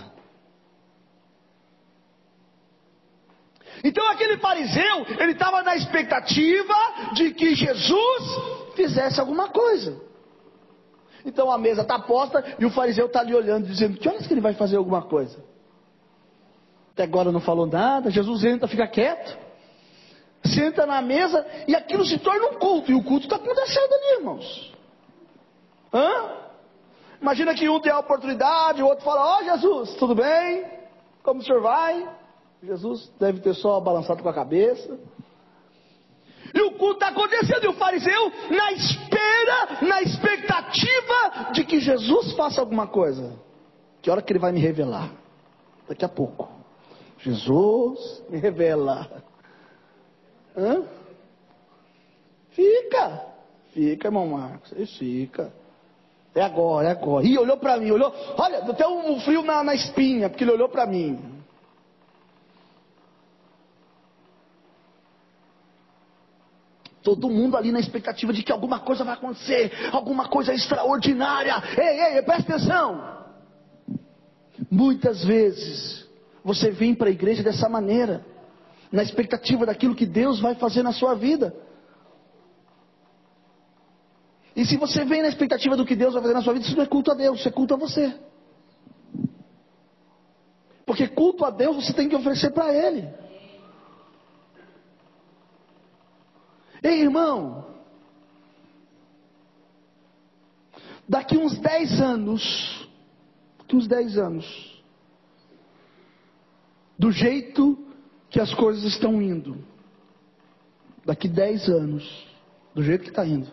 Então 3.84 4.08
aquele 4.10 4.38
fariseu, 4.38 5.05
ele 5.20 5.34
estava 5.34 5.63
na 5.63 5.75
expectativa 5.75 6.75
de 7.13 7.34
que 7.34 7.55
Jesus 7.55 8.74
fizesse 8.75 9.20
alguma 9.20 9.50
coisa. 9.50 10.00
Então 11.24 11.51
a 11.51 11.58
mesa 11.58 11.81
está 11.81 12.00
posta 12.00 12.43
e 12.58 12.65
o 12.65 12.72
fariseu 12.72 13.05
está 13.05 13.20
ali 13.20 13.36
olhando, 13.36 13.67
dizendo: 13.67 13.98
Que 13.98 14.10
horas 14.10 14.25
que 14.25 14.34
ele 14.34 14.41
vai 14.41 14.53
fazer 14.53 14.77
alguma 14.77 15.03
coisa? 15.03 15.50
Até 16.93 17.03
agora 17.03 17.31
não 17.31 17.39
falou 17.39 17.65
nada. 17.65 18.12
Jesus 18.12 18.43
entra, 18.43 18.67
fica 18.67 18.88
quieto, 18.88 19.38
senta 20.45 20.86
na 20.86 21.01
mesa 21.01 21.45
e 21.67 21.75
aquilo 21.75 22.05
se 22.05 22.17
torna 22.17 22.48
um 22.48 22.60
culto. 22.60 22.91
E 22.91 22.95
o 22.95 23.03
culto 23.03 23.25
está 23.25 23.38
acontecendo 23.38 23.93
ali, 23.93 24.19
irmãos. 24.19 24.74
Hã? 25.93 26.41
Imagina 27.21 27.53
que 27.53 27.69
um 27.69 27.79
tem 27.79 27.91
a 27.91 28.00
oportunidade, 28.00 28.81
o 28.81 28.88
outro 28.88 29.05
fala: 29.05 29.38
Ó 29.38 29.39
oh, 29.39 29.43
Jesus, 29.43 29.95
tudo 29.95 30.15
bem? 30.15 30.65
Como 31.24 31.39
o 31.39 31.43
senhor 31.43 31.62
vai? 31.62 32.10
Jesus 32.63 33.12
deve 33.19 33.39
ter 33.39 33.53
só 33.55 33.79
balançado 33.79 34.21
com 34.21 34.29
a 34.29 34.33
cabeça. 34.33 34.98
E 36.53 36.62
o 36.62 36.71
culto 36.71 36.95
está 36.95 37.07
acontecendo, 37.10 37.63
e 37.63 37.67
o 37.67 37.74
fariseu 37.74 38.31
na 38.50 38.71
espera, 38.74 39.88
na 39.88 40.01
expectativa 40.01 41.51
de 41.53 41.63
que 41.63 41.79
Jesus 41.79 42.33
faça 42.33 42.60
alguma 42.60 42.88
coisa. 42.88 43.39
Que 44.01 44.10
hora 44.10 44.21
que 44.21 44.33
ele 44.33 44.39
vai 44.39 44.51
me 44.51 44.60
revelar? 44.60 45.12
Daqui 45.88 46.03
a 46.03 46.10
pouco. 46.10 46.61
Jesus 47.22 48.24
me 48.30 48.38
revela. 48.38 49.24
Hã? 50.58 50.84
Fica. 52.51 53.25
Fica, 53.74 54.08
irmão 54.08 54.28
Marcos. 54.28 54.72
Ele 54.74 54.86
fica. 54.86 55.54
É 56.34 56.42
agora, 56.42 56.88
é 56.88 56.92
agora. 56.92 57.25
E 57.25 57.38
olhou 57.38 57.58
para 57.58 57.78
mim, 57.78 57.92
olhou. 57.92 58.13
Olha, 58.38 58.60
até 58.60 58.88
um 58.88 59.20
frio 59.20 59.44
na, 59.44 59.63
na 59.63 59.75
espinha, 59.75 60.30
porque 60.30 60.44
ele 60.44 60.51
olhou 60.51 60.70
para 60.70 60.86
mim. 60.86 61.42
Todo 67.04 67.30
mundo 67.30 67.58
ali 67.58 67.72
na 67.72 67.80
expectativa 67.80 68.32
de 68.32 68.44
que 68.44 68.51
alguma 68.51 68.80
coisa 68.80 69.04
vai 69.04 69.16
acontecer, 69.16 69.72
alguma 69.92 70.30
coisa 70.30 70.54
extraordinária. 70.54 71.56
Ei, 71.78 72.16
ei, 72.16 72.22
presta 72.22 72.54
atenção. 72.54 73.22
Muitas 74.70 75.24
vezes 75.24 76.08
você 76.43 76.71
vem 76.71 76.95
para 76.95 77.07
a 77.07 77.12
igreja 77.12 77.43
dessa 77.43 77.69
maneira, 77.69 78.25
na 78.91 79.03
expectativa 79.03 79.65
daquilo 79.65 79.95
que 79.95 80.05
Deus 80.05 80.39
vai 80.39 80.55
fazer 80.55 80.83
na 80.83 80.91
sua 80.91 81.13
vida. 81.13 81.55
E 84.55 84.65
se 84.65 84.75
você 84.77 85.05
vem 85.05 85.21
na 85.21 85.29
expectativa 85.29 85.77
do 85.77 85.86
que 85.86 85.95
Deus 85.95 86.13
vai 86.13 86.21
fazer 86.21 86.33
na 86.33 86.41
sua 86.41 86.53
vida, 86.53 86.65
isso 86.65 86.75
não 86.75 86.83
é 86.83 86.88
culto 86.88 87.12
a 87.12 87.13
Deus, 87.13 87.39
isso 87.39 87.48
é 87.48 87.51
culto 87.51 87.74
a 87.74 87.77
você. 87.77 88.13
Porque 90.86 91.07
culto 91.07 91.45
a 91.45 91.50
Deus 91.50 91.75
você 91.77 91.93
tem 91.93 92.10
que 92.10 92.15
oferecer 92.15 92.51
para 92.51 92.74
Ele. 92.74 93.07
Ei, 96.83 97.01
irmão, 97.01 97.65
daqui 101.07 101.38
uns 101.38 101.57
10 101.60 102.01
anos, 102.01 102.89
daqui 103.60 103.75
uns 103.75 103.88
10 103.88 104.17
anos, 104.17 104.71
do 107.01 107.12
jeito 107.12 107.75
que 108.29 108.39
as 108.39 108.53
coisas 108.53 108.84
estão 108.84 109.20
indo, 109.20 109.58
daqui 111.03 111.27
10 111.27 111.67
anos, 111.67 112.27
do 112.75 112.84
jeito 112.84 113.05
que 113.05 113.10
está 113.10 113.25
indo, 113.25 113.51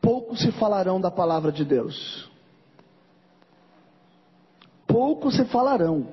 pouco 0.00 0.36
se 0.36 0.50
falarão 0.50 1.00
da 1.00 1.08
palavra 1.08 1.52
de 1.52 1.64
Deus. 1.64 2.28
Pouco 4.88 5.30
se 5.30 5.44
falarão. 5.44 6.08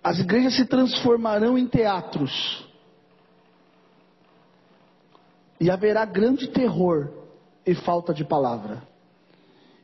As 0.00 0.20
igrejas 0.20 0.54
se 0.54 0.64
transformarão 0.64 1.58
em 1.58 1.66
teatros. 1.66 2.64
E 5.58 5.68
haverá 5.68 6.04
grande 6.04 6.46
terror 6.46 7.10
e 7.66 7.74
falta 7.74 8.14
de 8.14 8.24
palavra. 8.24 8.91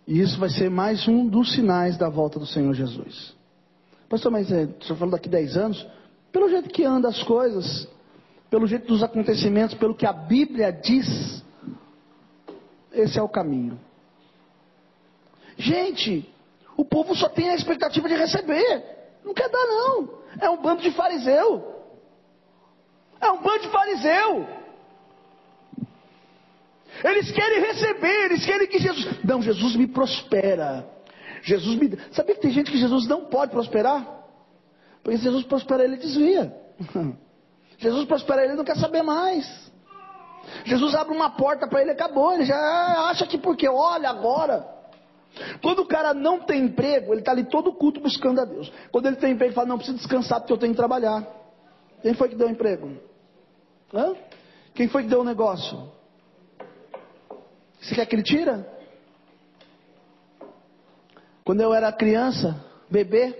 E 0.08 0.22
isso 0.22 0.40
vai 0.40 0.48
ser 0.48 0.70
mais 0.70 1.06
um 1.06 1.28
dos 1.28 1.52
sinais 1.52 1.98
da 1.98 2.08
volta 2.08 2.38
do 2.38 2.46
Senhor 2.46 2.72
Jesus. 2.72 3.36
Pastor, 4.08 4.32
mas 4.32 4.50
é, 4.50 4.64
você 4.64 4.94
falou 4.94 5.10
daqui 5.10 5.28
10 5.28 5.56
anos? 5.58 5.86
Pelo 6.32 6.48
jeito 6.48 6.70
que 6.70 6.82
anda 6.82 7.08
as 7.08 7.22
coisas, 7.24 7.86
pelo 8.48 8.66
jeito 8.66 8.86
dos 8.86 9.02
acontecimentos, 9.02 9.76
pelo 9.76 9.94
que 9.94 10.06
a 10.06 10.12
Bíblia 10.14 10.72
diz, 10.72 11.44
esse 12.90 13.18
é 13.18 13.22
o 13.22 13.28
caminho. 13.28 13.78
Gente, 15.58 16.26
o 16.74 16.86
povo 16.86 17.14
só 17.14 17.28
tem 17.28 17.50
a 17.50 17.54
expectativa 17.54 18.08
de 18.08 18.14
receber. 18.14 18.84
Não 19.22 19.34
quer 19.34 19.50
dar, 19.50 19.66
não. 19.66 20.08
É 20.40 20.48
um 20.48 20.62
bando 20.62 20.80
de 20.80 20.90
fariseu. 20.90 21.84
É 23.20 23.30
um 23.30 23.42
bando 23.42 23.60
de 23.60 23.68
fariseu. 23.68 24.48
Eles 27.04 27.30
querem 27.30 27.60
receber, 27.60 28.24
eles 28.26 28.44
querem 28.44 28.66
que 28.66 28.78
Jesus. 28.78 29.24
Não, 29.24 29.40
Jesus 29.40 29.76
me 29.76 29.86
prospera. 29.86 30.88
Jesus 31.42 31.76
me. 31.76 31.96
Sabia 32.12 32.34
que 32.34 32.40
tem 32.40 32.50
gente 32.50 32.70
que 32.70 32.78
Jesus 32.78 33.06
não 33.06 33.26
pode 33.26 33.52
prosperar? 33.52 34.06
Porque 35.02 35.18
Jesus 35.18 35.44
prosperar, 35.44 35.84
ele 35.84 35.96
desvia. 35.96 36.52
Jesus 37.78 38.06
prospera 38.06 38.44
ele 38.44 38.54
não 38.54 38.64
quer 38.64 38.76
saber 38.76 39.02
mais. 39.02 39.46
Jesus 40.64 40.94
abre 40.94 41.14
uma 41.14 41.30
porta 41.30 41.68
para 41.68 41.80
ele, 41.80 41.92
acabou. 41.92 42.32
Ele 42.32 42.44
já 42.44 42.56
acha 43.08 43.26
que 43.26 43.38
porque 43.38 43.68
olha 43.68 44.08
agora. 44.08 44.66
Quando 45.62 45.80
o 45.80 45.86
cara 45.86 46.12
não 46.12 46.40
tem 46.40 46.64
emprego, 46.64 47.12
ele 47.12 47.20
está 47.20 47.30
ali 47.30 47.44
todo 47.44 47.72
culto 47.72 48.00
buscando 48.00 48.40
a 48.40 48.44
Deus. 48.44 48.72
Quando 48.90 49.06
ele 49.06 49.16
tem 49.16 49.32
emprego, 49.32 49.50
ele 49.50 49.54
fala: 49.54 49.68
Não, 49.68 49.76
preciso 49.76 49.98
descansar 49.98 50.40
porque 50.40 50.52
eu 50.52 50.58
tenho 50.58 50.72
que 50.72 50.76
trabalhar. 50.78 51.24
Quem 52.02 52.14
foi 52.14 52.28
que 52.28 52.34
deu 52.34 52.48
emprego? 52.48 52.90
Hã? 53.92 54.14
Quem 54.74 54.88
foi 54.88 55.04
que 55.04 55.08
deu 55.08 55.20
o 55.20 55.24
negócio? 55.24 55.97
Você 57.80 57.94
quer 57.94 58.06
que 58.06 58.14
ele 58.16 58.22
tira? 58.22 58.66
Quando 61.44 61.60
eu 61.60 61.72
era 61.72 61.90
criança, 61.92 62.62
bebê, 62.90 63.34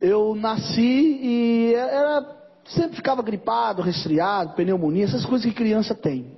eu 0.00 0.34
nasci 0.34 1.18
e 1.22 1.74
era 1.74 2.42
sempre 2.64 2.96
ficava 2.96 3.22
gripado, 3.22 3.82
resfriado, 3.82 4.54
pneumonia, 4.54 5.04
essas 5.04 5.24
coisas 5.24 5.46
que 5.46 5.54
criança 5.54 5.94
tem. 5.94 6.36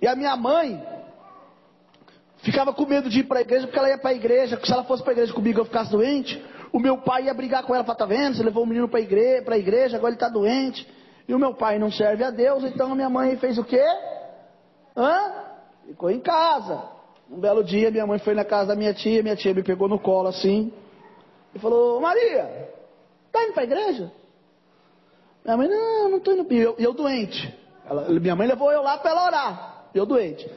E 0.00 0.06
a 0.06 0.16
minha 0.16 0.36
mãe 0.36 0.82
ficava 2.38 2.72
com 2.72 2.86
medo 2.86 3.08
de 3.08 3.20
ir 3.20 3.24
para 3.24 3.38
a 3.38 3.42
igreja, 3.42 3.66
porque 3.66 3.78
ela 3.78 3.88
ia 3.88 3.98
para 3.98 4.10
a 4.10 4.14
igreja, 4.14 4.58
se 4.62 4.72
ela 4.72 4.84
fosse 4.84 5.02
para 5.02 5.12
a 5.12 5.14
igreja 5.14 5.32
comigo 5.32 5.60
eu 5.60 5.64
ficasse 5.64 5.90
doente, 5.92 6.42
o 6.72 6.80
meu 6.80 6.98
pai 6.98 7.26
ia 7.26 7.34
brigar 7.34 7.62
com 7.62 7.74
ela, 7.74 7.84
falar, 7.84 7.98
tá 7.98 8.06
vendo, 8.06 8.36
você 8.36 8.42
levou 8.42 8.64
o 8.64 8.66
menino 8.66 8.88
para 8.88 8.98
a 8.98 9.58
igreja, 9.58 9.96
agora 9.96 10.10
ele 10.10 10.16
está 10.16 10.28
doente, 10.28 10.88
e 11.28 11.34
o 11.34 11.38
meu 11.38 11.54
pai 11.54 11.78
não 11.78 11.90
serve 11.90 12.24
a 12.24 12.30
Deus, 12.30 12.64
então 12.64 12.92
a 12.92 12.94
minha 12.94 13.10
mãe 13.10 13.36
fez 13.36 13.58
o 13.58 13.64
quê? 13.64 13.84
Hã? 14.96 15.32
Ficou 15.86 16.10
em 16.10 16.20
casa. 16.20 16.82
Um 17.30 17.40
belo 17.40 17.64
dia 17.64 17.90
minha 17.90 18.06
mãe 18.06 18.18
foi 18.18 18.34
na 18.34 18.44
casa 18.44 18.68
da 18.68 18.76
minha 18.76 18.92
tia, 18.92 19.22
minha 19.22 19.36
tia 19.36 19.54
me 19.54 19.62
pegou 19.62 19.88
no 19.88 19.98
colo 19.98 20.28
assim, 20.28 20.72
e 21.54 21.58
falou, 21.58 22.00
Maria, 22.00 22.68
tá 23.30 23.44
indo 23.44 23.54
para 23.54 23.64
igreja? 23.64 24.12
Minha 25.44 25.56
mãe, 25.56 25.68
não, 25.68 26.08
não 26.10 26.18
estou 26.18 26.34
indo. 26.34 26.46
E 26.52 26.58
eu, 26.58 26.74
eu 26.78 26.92
doente. 26.92 27.52
Ela, 27.88 28.08
minha 28.08 28.36
mãe 28.36 28.46
levou 28.46 28.70
eu 28.70 28.82
lá 28.82 28.96
para 28.98 29.10
ela 29.10 29.26
orar. 29.26 29.84
Eu 29.94 30.06
doente. 30.06 30.48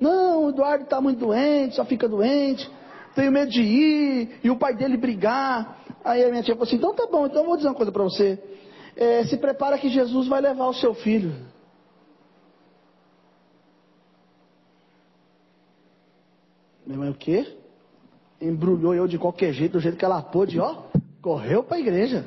Não, 0.00 0.46
o 0.46 0.48
Eduardo 0.50 0.84
está 0.84 1.00
muito 1.00 1.20
doente, 1.20 1.76
só 1.76 1.84
fica 1.84 2.08
doente. 2.08 2.68
Tenho 3.14 3.30
medo 3.30 3.50
de 3.50 3.62
ir. 3.62 4.40
E 4.42 4.50
o 4.50 4.56
pai 4.56 4.74
dele 4.74 4.96
brigar. 4.96 5.78
Aí 6.04 6.24
a 6.24 6.30
minha 6.30 6.42
tia 6.42 6.54
falou 6.54 6.66
assim: 6.66 6.76
então 6.76 6.94
tá 6.94 7.06
bom, 7.06 7.26
então 7.26 7.42
eu 7.42 7.46
vou 7.46 7.56
dizer 7.56 7.68
uma 7.68 7.74
coisa 7.74 7.92
para 7.92 8.02
você. 8.02 8.38
É, 8.96 9.24
se 9.24 9.36
prepara 9.36 9.78
que 9.78 9.88
Jesus 9.88 10.26
vai 10.26 10.40
levar 10.40 10.66
o 10.66 10.74
seu 10.74 10.94
filho. 10.94 11.32
Minha 16.86 16.98
mãe, 16.98 17.10
o 17.10 17.14
quê? 17.14 17.56
Embrulhou 18.40 18.94
eu 18.94 19.06
de 19.06 19.18
qualquer 19.18 19.52
jeito, 19.52 19.72
do 19.72 19.80
jeito 19.80 19.96
que 19.96 20.04
ela 20.04 20.22
pôde, 20.22 20.60
ó. 20.60 20.82
Correu 21.22 21.62
para 21.62 21.76
a 21.76 21.80
igreja. 21.80 22.26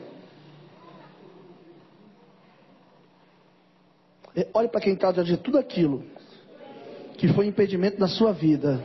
Olhe 4.53 4.67
para 4.67 4.81
quem 4.81 4.93
está 4.93 5.11
diante 5.11 5.31
de 5.31 5.37
tudo 5.37 5.57
aquilo 5.57 6.03
que 7.17 7.27
foi 7.33 7.47
impedimento 7.47 7.97
da 7.97 8.07
sua 8.07 8.31
vida, 8.31 8.79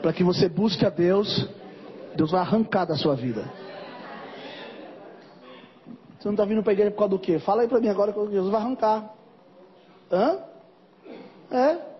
para 0.00 0.12
que 0.12 0.24
você 0.24 0.48
busque 0.48 0.84
a 0.86 0.90
Deus, 0.90 1.46
Deus 2.16 2.30
vai 2.30 2.40
arrancar 2.40 2.86
da 2.86 2.96
sua 2.96 3.14
vida. 3.14 3.44
Você 6.18 6.28
não 6.28 6.32
está 6.32 6.44
vindo 6.46 6.62
para 6.62 6.72
a 6.72 6.74
igreja 6.74 6.90
por 6.90 6.98
causa 6.98 7.10
do 7.10 7.18
quê? 7.18 7.38
Fala 7.38 7.62
aí 7.62 7.68
para 7.68 7.80
mim 7.80 7.88
agora 7.88 8.12
que 8.12 8.30
Jesus 8.30 8.50
vai 8.50 8.62
arrancar. 8.62 9.14
Hã? 10.10 10.38
É? 11.50 11.93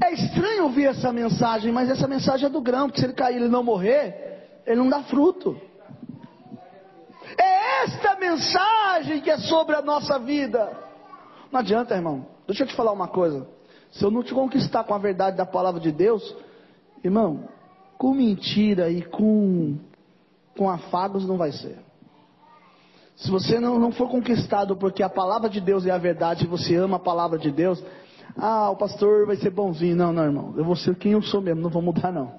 É 0.00 0.12
estranho 0.12 0.64
ouvir 0.64 0.86
essa 0.86 1.12
mensagem, 1.12 1.72
mas 1.72 1.90
essa 1.90 2.08
mensagem 2.08 2.46
é 2.46 2.50
do 2.50 2.60
grão, 2.60 2.88
porque 2.88 3.00
se 3.00 3.06
ele 3.06 3.12
cair 3.12 3.34
e 3.34 3.38
ele 3.38 3.48
não 3.48 3.62
morrer, 3.62 4.60
ele 4.66 4.76
não 4.76 4.88
dá 4.88 5.02
fruto. 5.02 5.60
É 7.38 7.84
esta 7.84 8.16
mensagem 8.16 9.20
que 9.20 9.30
é 9.30 9.38
sobre 9.38 9.74
a 9.74 9.82
nossa 9.82 10.18
vida. 10.18 10.72
Não 11.50 11.60
adianta, 11.60 11.94
irmão. 11.94 12.26
Deixa 12.46 12.62
eu 12.62 12.66
te 12.66 12.74
falar 12.74 12.92
uma 12.92 13.08
coisa. 13.08 13.46
Se 13.90 14.04
eu 14.04 14.10
não 14.10 14.22
te 14.22 14.32
conquistar 14.32 14.84
com 14.84 14.94
a 14.94 14.98
verdade 14.98 15.36
da 15.36 15.44
palavra 15.44 15.80
de 15.80 15.92
Deus, 15.92 16.34
irmão, 17.04 17.48
com 17.98 18.14
mentira 18.14 18.90
e 18.90 19.02
com, 19.02 19.78
com 20.56 20.70
afagos 20.70 21.26
não 21.26 21.36
vai 21.36 21.52
ser. 21.52 21.78
Se 23.16 23.30
você 23.30 23.60
não, 23.60 23.78
não 23.78 23.92
for 23.92 24.08
conquistado 24.08 24.76
porque 24.76 25.02
a 25.02 25.08
palavra 25.08 25.48
de 25.48 25.60
Deus 25.60 25.86
é 25.86 25.90
a 25.90 25.98
verdade, 25.98 26.44
e 26.44 26.48
você 26.48 26.74
ama 26.74 26.96
a 26.96 27.00
palavra 27.00 27.38
de 27.38 27.50
Deus, 27.50 27.82
ah, 28.36 28.70
o 28.70 28.76
pastor 28.76 29.26
vai 29.26 29.36
ser 29.36 29.50
bonzinho. 29.50 29.96
Não, 29.96 30.12
não, 30.12 30.24
irmão. 30.24 30.54
Eu 30.56 30.64
vou 30.64 30.76
ser 30.76 30.94
quem 30.96 31.12
eu 31.12 31.22
sou 31.22 31.40
mesmo, 31.40 31.60
não 31.60 31.70
vou 31.70 31.82
mudar, 31.82 32.12
não. 32.12 32.32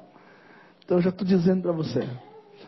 Então 0.84 0.98
eu 0.98 1.02
já 1.02 1.10
estou 1.10 1.26
dizendo 1.26 1.62
para 1.62 1.72
você. 1.72 2.08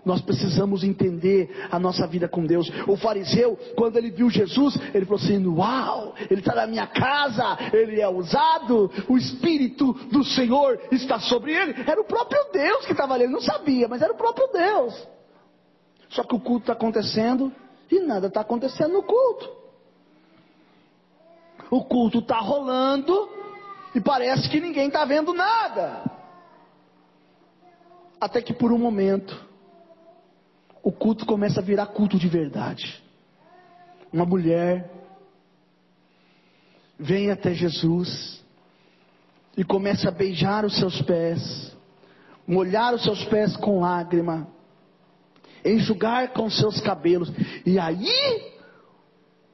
Nós 0.05 0.21
precisamos 0.21 0.83
entender 0.83 1.49
a 1.71 1.79
nossa 1.79 2.05
vida 2.05 2.27
com 2.27 2.45
Deus. 2.45 2.69
O 2.87 2.95
fariseu, 2.95 3.57
quando 3.75 3.97
ele 3.97 4.11
viu 4.11 4.29
Jesus, 4.29 4.77
ele 4.93 5.05
falou 5.05 5.19
assim: 5.19 5.45
Uau, 5.47 6.13
ele 6.29 6.41
está 6.41 6.53
na 6.53 6.67
minha 6.67 6.85
casa, 6.85 7.57
ele 7.73 7.99
é 7.99 8.07
usado, 8.07 8.91
o 9.09 9.17
Espírito 9.17 9.93
do 10.11 10.23
Senhor 10.23 10.79
está 10.91 11.19
sobre 11.19 11.53
ele. 11.53 11.73
Era 11.87 11.99
o 11.99 12.05
próprio 12.05 12.39
Deus 12.53 12.85
que 12.85 12.91
estava 12.91 13.15
ali, 13.15 13.23
ele 13.23 13.33
não 13.33 13.41
sabia, 13.41 13.87
mas 13.87 14.01
era 14.01 14.13
o 14.13 14.17
próprio 14.17 14.47
Deus. 14.53 15.07
Só 16.09 16.23
que 16.23 16.35
o 16.35 16.39
culto 16.39 16.61
está 16.61 16.73
acontecendo 16.73 17.51
e 17.91 17.99
nada 17.99 18.27
está 18.27 18.41
acontecendo 18.41 18.93
no 18.93 19.03
culto. 19.03 19.64
O 21.69 21.83
culto 21.83 22.19
está 22.19 22.39
rolando 22.39 23.29
e 23.93 24.01
parece 24.01 24.49
que 24.49 24.59
ninguém 24.59 24.87
está 24.87 25.05
vendo 25.05 25.33
nada. 25.33 26.03
Até 28.19 28.41
que 28.41 28.53
por 28.53 28.71
um 28.71 28.77
momento, 28.77 29.45
o 30.83 30.91
culto 30.91 31.25
começa 31.25 31.59
a 31.59 31.63
virar 31.63 31.87
culto 31.87 32.17
de 32.17 32.27
verdade. 32.27 33.03
Uma 34.11 34.25
mulher 34.25 34.91
vem 36.97 37.31
até 37.31 37.53
Jesus 37.53 38.43
e 39.57 39.63
começa 39.63 40.09
a 40.09 40.11
beijar 40.11 40.65
os 40.65 40.77
seus 40.77 41.01
pés, 41.01 41.75
molhar 42.47 42.93
os 42.93 43.03
seus 43.03 43.23
pés 43.25 43.55
com 43.57 43.79
lágrima, 43.79 44.47
enxugar 45.63 46.33
com 46.33 46.49
seus 46.49 46.79
cabelos. 46.81 47.31
E 47.65 47.79
aí 47.79 48.54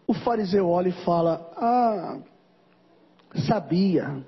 o 0.07 0.13
fariseu 0.13 0.69
olha 0.69 0.89
e 0.89 1.03
fala: 1.03 1.51
Ah, 1.55 2.19
sabia, 3.47 4.23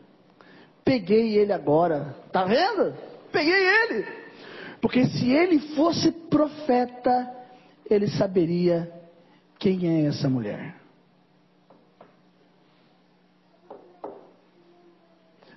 peguei 0.83 1.38
ele 1.38 1.53
agora, 1.53 2.15
tá 2.31 2.45
vendo? 2.45 2.95
Peguei 3.31 3.53
ele. 3.53 4.05
Porque 4.81 5.05
se 5.05 5.31
ele 5.31 5.59
fosse 5.75 6.12
profeta, 6.12 7.31
ele 7.89 8.07
saberia 8.07 8.91
quem 9.57 9.88
é 9.88 10.07
essa 10.07 10.29
mulher. 10.29 10.75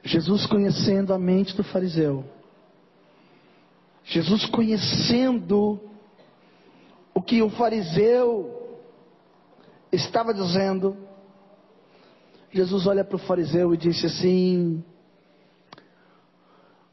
Jesus 0.04 0.46
conhecendo 0.46 1.12
a 1.12 1.18
mente 1.18 1.56
do 1.56 1.64
fariseu, 1.64 2.24
Jesus 4.04 4.46
conhecendo 4.46 5.80
o 7.12 7.20
que 7.20 7.42
o 7.42 7.50
fariseu 7.50 8.55
estava 9.92 10.32
dizendo, 10.32 10.96
Jesus 12.50 12.86
olha 12.86 13.04
para 13.04 13.16
o 13.16 13.20
fariseu 13.20 13.72
e 13.74 13.76
disse 13.76 14.06
assim: 14.06 14.84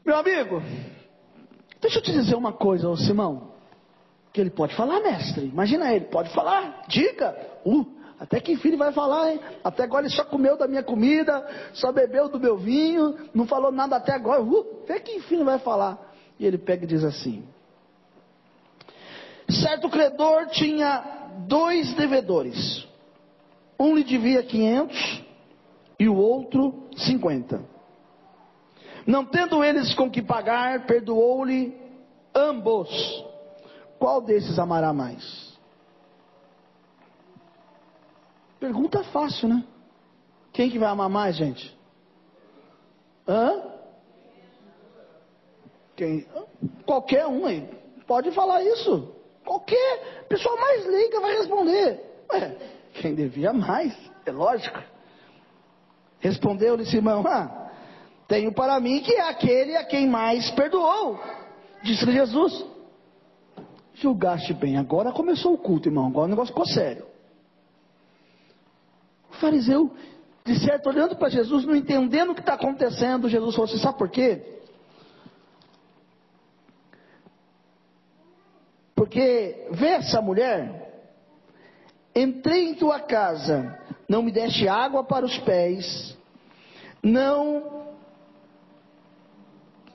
Meu 0.04 0.16
amigo, 0.16 0.62
Deixa 1.84 1.98
eu 1.98 2.02
te 2.02 2.12
dizer 2.12 2.34
uma 2.34 2.50
coisa, 2.50 2.88
ô 2.88 2.96
Simão. 2.96 3.52
Que 4.32 4.40
ele 4.40 4.48
pode 4.48 4.74
falar, 4.74 5.00
mestre. 5.00 5.44
Imagina 5.44 5.92
ele, 5.92 6.06
pode 6.06 6.30
falar. 6.30 6.82
Diga. 6.88 7.36
Uh, 7.62 7.84
até 8.18 8.40
que 8.40 8.52
enfim 8.52 8.68
ele 8.68 8.78
vai 8.78 8.90
falar, 8.90 9.32
hein? 9.32 9.40
Até 9.62 9.82
agora 9.82 10.06
ele 10.06 10.14
só 10.14 10.24
comeu 10.24 10.56
da 10.56 10.66
minha 10.66 10.82
comida, 10.82 11.46
só 11.74 11.92
bebeu 11.92 12.30
do 12.30 12.40
meu 12.40 12.56
vinho, 12.56 13.28
não 13.34 13.46
falou 13.46 13.70
nada 13.70 13.96
até 13.96 14.14
agora. 14.14 14.42
Uh, 14.42 14.80
até 14.82 14.98
que 14.98 15.12
enfim 15.12 15.34
ele 15.34 15.44
vai 15.44 15.58
falar. 15.58 15.98
E 16.38 16.46
ele 16.46 16.56
pega 16.56 16.84
e 16.84 16.86
diz 16.86 17.04
assim: 17.04 17.46
Certo 19.50 19.90
credor 19.90 20.46
tinha 20.46 21.13
dois 21.46 21.94
devedores. 21.94 22.86
Um 23.78 23.94
lhe 23.94 24.04
devia 24.04 24.42
500 24.42 25.22
e 25.98 26.08
o 26.08 26.16
outro 26.16 26.88
50. 26.96 27.62
Não 29.06 29.24
tendo 29.24 29.62
eles 29.62 29.94
com 29.94 30.10
que 30.10 30.22
pagar, 30.22 30.86
perdoou-lhe 30.86 31.76
ambos. 32.34 32.88
Qual 33.98 34.20
desses 34.20 34.58
amará 34.58 34.92
mais? 34.92 35.54
Pergunta 38.58 39.04
fácil, 39.04 39.48
né? 39.48 39.64
Quem 40.52 40.70
que 40.70 40.78
vai 40.78 40.88
amar 40.88 41.08
mais, 41.08 41.36
gente? 41.36 41.76
Hã? 43.28 43.62
Quem? 45.96 46.26
Qualquer 46.86 47.26
um 47.26 47.46
aí. 47.46 47.68
Pode 48.06 48.30
falar 48.32 48.62
isso. 48.62 49.13
Qualquer 49.44 50.26
pessoa 50.28 50.56
mais 50.56 50.86
leiga 50.86 51.20
vai 51.20 51.36
responder. 51.36 52.00
Ué, 52.32 52.56
quem 52.94 53.14
devia 53.14 53.52
mais, 53.52 53.94
é 54.24 54.32
lógico. 54.32 54.78
Respondeu-lhe 56.20 56.86
Simão, 56.86 57.24
ah, 57.26 57.70
tenho 58.26 58.52
para 58.52 58.80
mim 58.80 59.00
que 59.00 59.12
é 59.12 59.28
aquele 59.28 59.76
a 59.76 59.84
quem 59.84 60.08
mais 60.08 60.50
perdoou. 60.52 61.20
Disse 61.82 62.10
Jesus. 62.10 62.64
Julgaste 63.94 64.52
bem, 64.54 64.76
agora 64.76 65.12
começou 65.12 65.52
o 65.52 65.58
culto, 65.58 65.88
irmão. 65.88 66.06
Agora 66.06 66.26
o 66.26 66.30
negócio 66.30 66.52
ficou 66.52 66.66
sério. 66.66 67.06
O 69.30 69.34
fariseu, 69.34 69.90
de 70.44 70.58
certo, 70.58 70.88
olhando 70.88 71.16
para 71.16 71.28
Jesus, 71.28 71.64
não 71.64 71.76
entendendo 71.76 72.30
o 72.30 72.34
que 72.34 72.40
está 72.40 72.54
acontecendo, 72.54 73.28
Jesus 73.28 73.54
falou 73.54 73.70
assim: 73.70 73.78
sabe 73.78 73.98
por 73.98 74.08
quê? 74.08 74.62
Porque 79.04 79.66
vê 79.70 79.88
essa 79.88 80.22
mulher, 80.22 81.12
entrei 82.16 82.70
em 82.70 82.74
tua 82.74 83.00
casa, 83.00 83.78
não 84.08 84.22
me 84.22 84.32
deste 84.32 84.66
água 84.66 85.04
para 85.04 85.26
os 85.26 85.36
pés, 85.40 86.16
não 87.02 87.84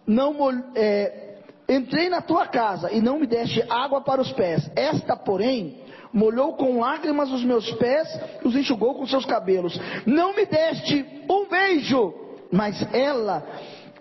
não 0.06 0.36
é, 0.76 1.40
entrei 1.68 2.08
na 2.08 2.22
tua 2.22 2.46
casa 2.46 2.92
e 2.92 3.02
não 3.02 3.18
me 3.18 3.26
deste 3.26 3.64
água 3.68 4.00
para 4.02 4.22
os 4.22 4.32
pés. 4.34 4.70
Esta, 4.76 5.16
porém, 5.18 5.80
molhou 6.14 6.54
com 6.54 6.80
lágrimas 6.80 7.32
os 7.32 7.44
meus 7.44 7.72
pés 7.72 8.08
e 8.44 8.48
os 8.48 8.56
enxugou 8.56 8.94
com 8.94 9.08
seus 9.08 9.26
cabelos. 9.26 9.76
Não 10.06 10.36
me 10.36 10.46
deste 10.46 11.04
um 11.28 11.50
beijo, 11.50 12.14
mas 12.52 12.80
ela, 12.94 13.44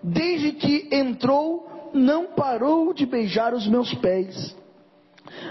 desde 0.03 0.53
que 0.53 0.87
entrou, 0.93 1.67
não 1.95 2.27
parou 2.35 2.93
de 2.93 3.07
beijar 3.07 3.55
os 3.55 3.67
meus 3.67 3.95
pés. 3.95 4.55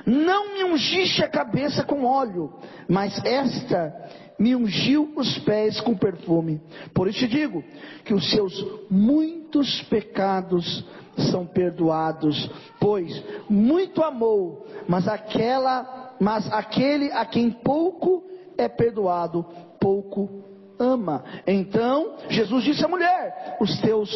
Não 0.06 0.54
me 0.54 0.64
ungiste 0.64 1.24
a 1.24 1.30
cabeça 1.30 1.84
com 1.84 2.06
óleo, 2.06 2.54
mas 2.88 3.24
esta 3.26 3.94
me 4.40 4.56
ungiu 4.56 5.12
os 5.16 5.38
pés 5.40 5.82
com 5.82 5.96
perfume. 5.96 6.62
Por 6.94 7.08
isso 7.08 7.20
te 7.20 7.28
digo 7.28 7.64
que 8.06 8.14
os 8.14 8.30
seus 8.30 8.54
muitos 8.90 9.82
pecados 9.84 10.86
são 11.32 11.46
perdoados, 11.46 12.50
pois 12.80 13.24
muito 13.50 14.04
amou, 14.04 14.68
mas 14.88 15.08
aquela 15.08 16.16
mas 16.20 16.52
aquele 16.52 17.12
a 17.12 17.26
quem 17.26 17.52
pouco 17.52 18.24
é 18.58 18.68
perdoado, 18.68 19.46
pouco 19.80 20.44
ama. 20.80 21.24
Então, 21.46 22.18
Jesus 22.30 22.64
disse 22.64 22.84
à 22.84 22.88
mulher: 22.88 23.58
Os 23.60 23.80
teus 23.82 24.10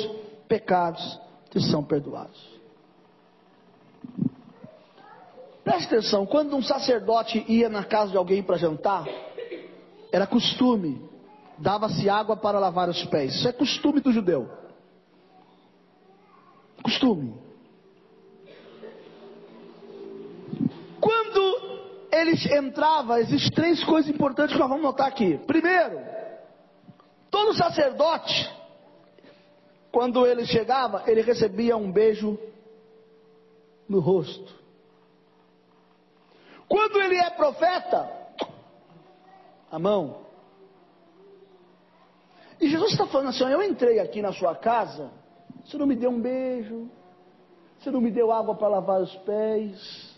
pecados 0.47 1.19
te 1.49 1.61
são 1.69 1.83
perdoados. 1.83 2.50
Preste 5.63 5.93
atenção, 5.93 6.25
quando 6.25 6.55
um 6.55 6.63
sacerdote 6.63 7.45
ia 7.47 7.69
na 7.69 7.83
casa 7.83 8.11
de 8.11 8.17
alguém 8.17 8.41
para 8.41 8.57
jantar, 8.57 9.05
era 10.11 10.25
costume, 10.25 11.07
dava-se 11.57 12.09
água 12.09 12.35
para 12.35 12.59
lavar 12.59 12.89
os 12.89 13.03
pés. 13.05 13.35
Isso 13.35 13.47
é 13.47 13.51
costume 13.51 14.01
do 14.01 14.11
judeu. 14.11 14.49
Costume. 16.81 17.39
Quando 20.99 22.07
ele 22.11 22.33
entrava, 22.57 23.19
existem 23.19 23.51
três 23.51 23.83
coisas 23.83 24.09
importantes 24.11 24.53
que 24.53 24.59
nós 24.59 24.69
vamos 24.69 24.83
notar 24.83 25.07
aqui. 25.07 25.37
Primeiro, 25.45 25.99
todo 27.29 27.55
sacerdote, 27.55 28.49
quando 29.91 30.25
ele 30.25 30.45
chegava, 30.45 31.03
ele 31.05 31.21
recebia 31.21 31.77
um 31.77 31.91
beijo 31.91 32.37
no 33.87 33.99
rosto. 33.99 34.60
Quando 36.71 37.01
ele 37.01 37.17
é 37.17 37.29
profeta, 37.31 38.09
a 39.69 39.77
mão. 39.77 40.21
E 42.61 42.69
Jesus 42.69 42.93
está 42.93 43.05
falando 43.05 43.27
assim: 43.27 43.43
eu 43.43 43.61
entrei 43.61 43.99
aqui 43.99 44.21
na 44.21 44.31
sua 44.31 44.55
casa, 44.55 45.11
você 45.65 45.77
não 45.77 45.85
me 45.85 45.97
deu 45.97 46.09
um 46.09 46.21
beijo, 46.21 46.89
você 47.77 47.91
não 47.91 47.99
me 47.99 48.09
deu 48.09 48.31
água 48.31 48.55
para 48.55 48.69
lavar 48.69 49.01
os 49.01 49.13
pés. 49.17 50.17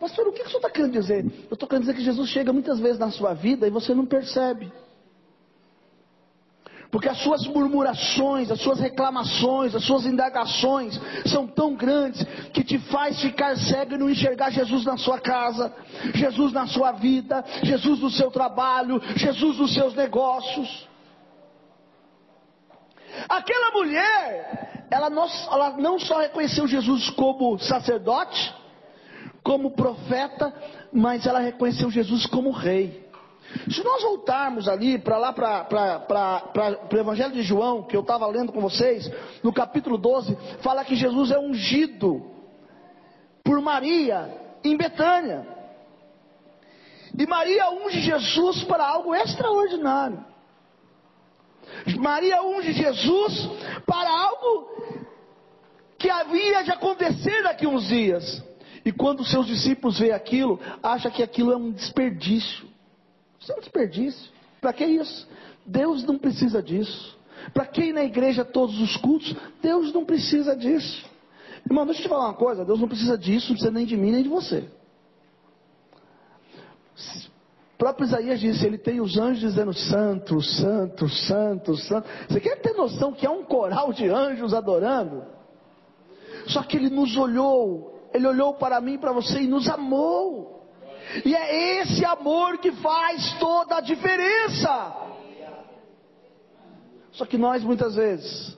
Pastor, 0.00 0.26
o 0.28 0.32
que, 0.32 0.38
que 0.40 0.46
o 0.46 0.48
senhor 0.48 0.60
está 0.60 0.70
querendo 0.70 0.92
dizer? 0.92 1.26
Eu 1.26 1.52
estou 1.52 1.68
querendo 1.68 1.82
dizer 1.82 1.94
que 1.94 2.04
Jesus 2.04 2.30
chega 2.30 2.50
muitas 2.50 2.80
vezes 2.80 2.98
na 2.98 3.10
sua 3.10 3.34
vida 3.34 3.66
e 3.66 3.70
você 3.70 3.92
não 3.92 4.06
percebe. 4.06 4.72
Porque 6.90 7.08
as 7.08 7.18
suas 7.18 7.46
murmurações, 7.46 8.50
as 8.50 8.60
suas 8.60 8.80
reclamações, 8.80 9.74
as 9.74 9.84
suas 9.84 10.06
indagações 10.06 10.98
são 11.26 11.46
tão 11.46 11.74
grandes 11.74 12.24
que 12.52 12.64
te 12.64 12.78
faz 12.78 13.20
ficar 13.20 13.56
cego 13.56 13.94
e 13.94 13.98
não 13.98 14.08
enxergar 14.08 14.50
Jesus 14.50 14.84
na 14.84 14.96
sua 14.96 15.18
casa, 15.18 15.72
Jesus 16.14 16.52
na 16.52 16.66
sua 16.66 16.92
vida, 16.92 17.44
Jesus 17.62 18.00
no 18.00 18.10
seu 18.10 18.30
trabalho, 18.30 19.02
Jesus 19.16 19.58
nos 19.58 19.74
seus 19.74 19.94
negócios. 19.94 20.88
Aquela 23.28 23.70
mulher, 23.72 24.86
ela 24.90 25.10
não, 25.10 25.26
ela 25.52 25.70
não 25.76 25.98
só 25.98 26.20
reconheceu 26.20 26.66
Jesus 26.66 27.10
como 27.10 27.58
sacerdote, 27.58 28.54
como 29.42 29.72
profeta, 29.72 30.54
mas 30.90 31.26
ela 31.26 31.38
reconheceu 31.38 31.90
Jesus 31.90 32.24
como 32.24 32.50
rei. 32.50 33.07
Se 33.70 33.82
nós 33.82 34.02
voltarmos 34.02 34.68
ali 34.68 34.98
para 34.98 35.18
lá 35.18 35.32
para 35.32 36.78
o 36.92 36.96
Evangelho 36.96 37.32
de 37.32 37.42
João, 37.42 37.82
que 37.82 37.96
eu 37.96 38.02
estava 38.02 38.26
lendo 38.26 38.52
com 38.52 38.60
vocês, 38.60 39.10
no 39.42 39.52
capítulo 39.52 39.96
12, 39.96 40.36
fala 40.62 40.84
que 40.84 40.94
Jesus 40.94 41.30
é 41.30 41.38
ungido 41.38 42.30
por 43.42 43.60
Maria 43.60 44.30
em 44.62 44.76
Betânia. 44.76 45.46
E 47.18 47.26
Maria 47.26 47.70
unge 47.70 48.00
Jesus 48.00 48.64
para 48.64 48.86
algo 48.86 49.14
extraordinário. 49.14 50.24
Maria 51.98 52.42
unge 52.42 52.72
Jesus 52.72 53.48
para 53.86 54.10
algo 54.10 54.68
que 55.96 56.10
havia 56.10 56.62
de 56.62 56.70
acontecer 56.70 57.42
daqui 57.42 57.66
uns 57.66 57.88
dias. 57.88 58.44
E 58.84 58.92
quando 58.92 59.24
seus 59.24 59.46
discípulos 59.46 59.98
veem 59.98 60.12
aquilo, 60.12 60.60
acha 60.82 61.10
que 61.10 61.22
aquilo 61.22 61.52
é 61.52 61.56
um 61.56 61.72
desperdício. 61.72 62.67
Isso 63.48 63.52
é 63.54 63.56
um 63.56 63.60
desperdício. 63.60 64.30
Para 64.60 64.74
que 64.74 64.84
isso? 64.84 65.26
Deus 65.64 66.04
não 66.04 66.18
precisa 66.18 66.62
disso. 66.62 67.16
Para 67.54 67.64
quem 67.64 67.94
na 67.94 68.04
igreja 68.04 68.44
todos 68.44 68.78
os 68.78 68.94
cultos? 68.98 69.34
Deus 69.62 69.90
não 69.90 70.04
precisa 70.04 70.54
disso. 70.54 71.06
Irmão, 71.64 71.86
deixa 71.86 72.00
eu 72.00 72.04
te 72.04 72.08
falar 72.10 72.26
uma 72.26 72.34
coisa: 72.34 72.62
Deus 72.62 72.78
não 72.78 72.88
precisa 72.88 73.16
disso, 73.16 73.48
não 73.48 73.54
precisa 73.54 73.70
nem 73.70 73.86
de 73.86 73.96
mim 73.96 74.10
nem 74.10 74.22
de 74.22 74.28
você. 74.28 74.68
O 77.74 77.78
próprio 77.78 78.04
Isaías 78.04 78.38
disse: 78.38 78.66
Ele 78.66 78.76
tem 78.76 79.00
os 79.00 79.16
anjos 79.16 79.40
dizendo 79.40 79.72
santo, 79.72 80.42
santo, 80.42 81.08
santo, 81.08 81.74
santo. 81.76 82.06
Você 82.28 82.40
quer 82.40 82.60
ter 82.60 82.74
noção 82.74 83.14
que 83.14 83.24
é 83.24 83.30
um 83.30 83.44
coral 83.44 83.94
de 83.94 84.10
anjos 84.10 84.52
adorando? 84.52 85.24
Só 86.48 86.62
que 86.62 86.76
Ele 86.76 86.90
nos 86.90 87.16
olhou, 87.16 87.98
Ele 88.12 88.26
olhou 88.26 88.52
para 88.54 88.78
mim 88.78 88.94
e 88.94 88.98
para 88.98 89.12
você 89.12 89.40
e 89.40 89.46
nos 89.46 89.66
amou. 89.70 90.57
E 91.24 91.34
é 91.34 91.80
esse 91.80 92.04
amor 92.04 92.58
que 92.58 92.72
faz 92.72 93.32
toda 93.38 93.76
a 93.76 93.80
diferença. 93.80 94.96
Só 97.12 97.24
que 97.24 97.38
nós 97.38 97.64
muitas 97.64 97.94
vezes 97.94 98.56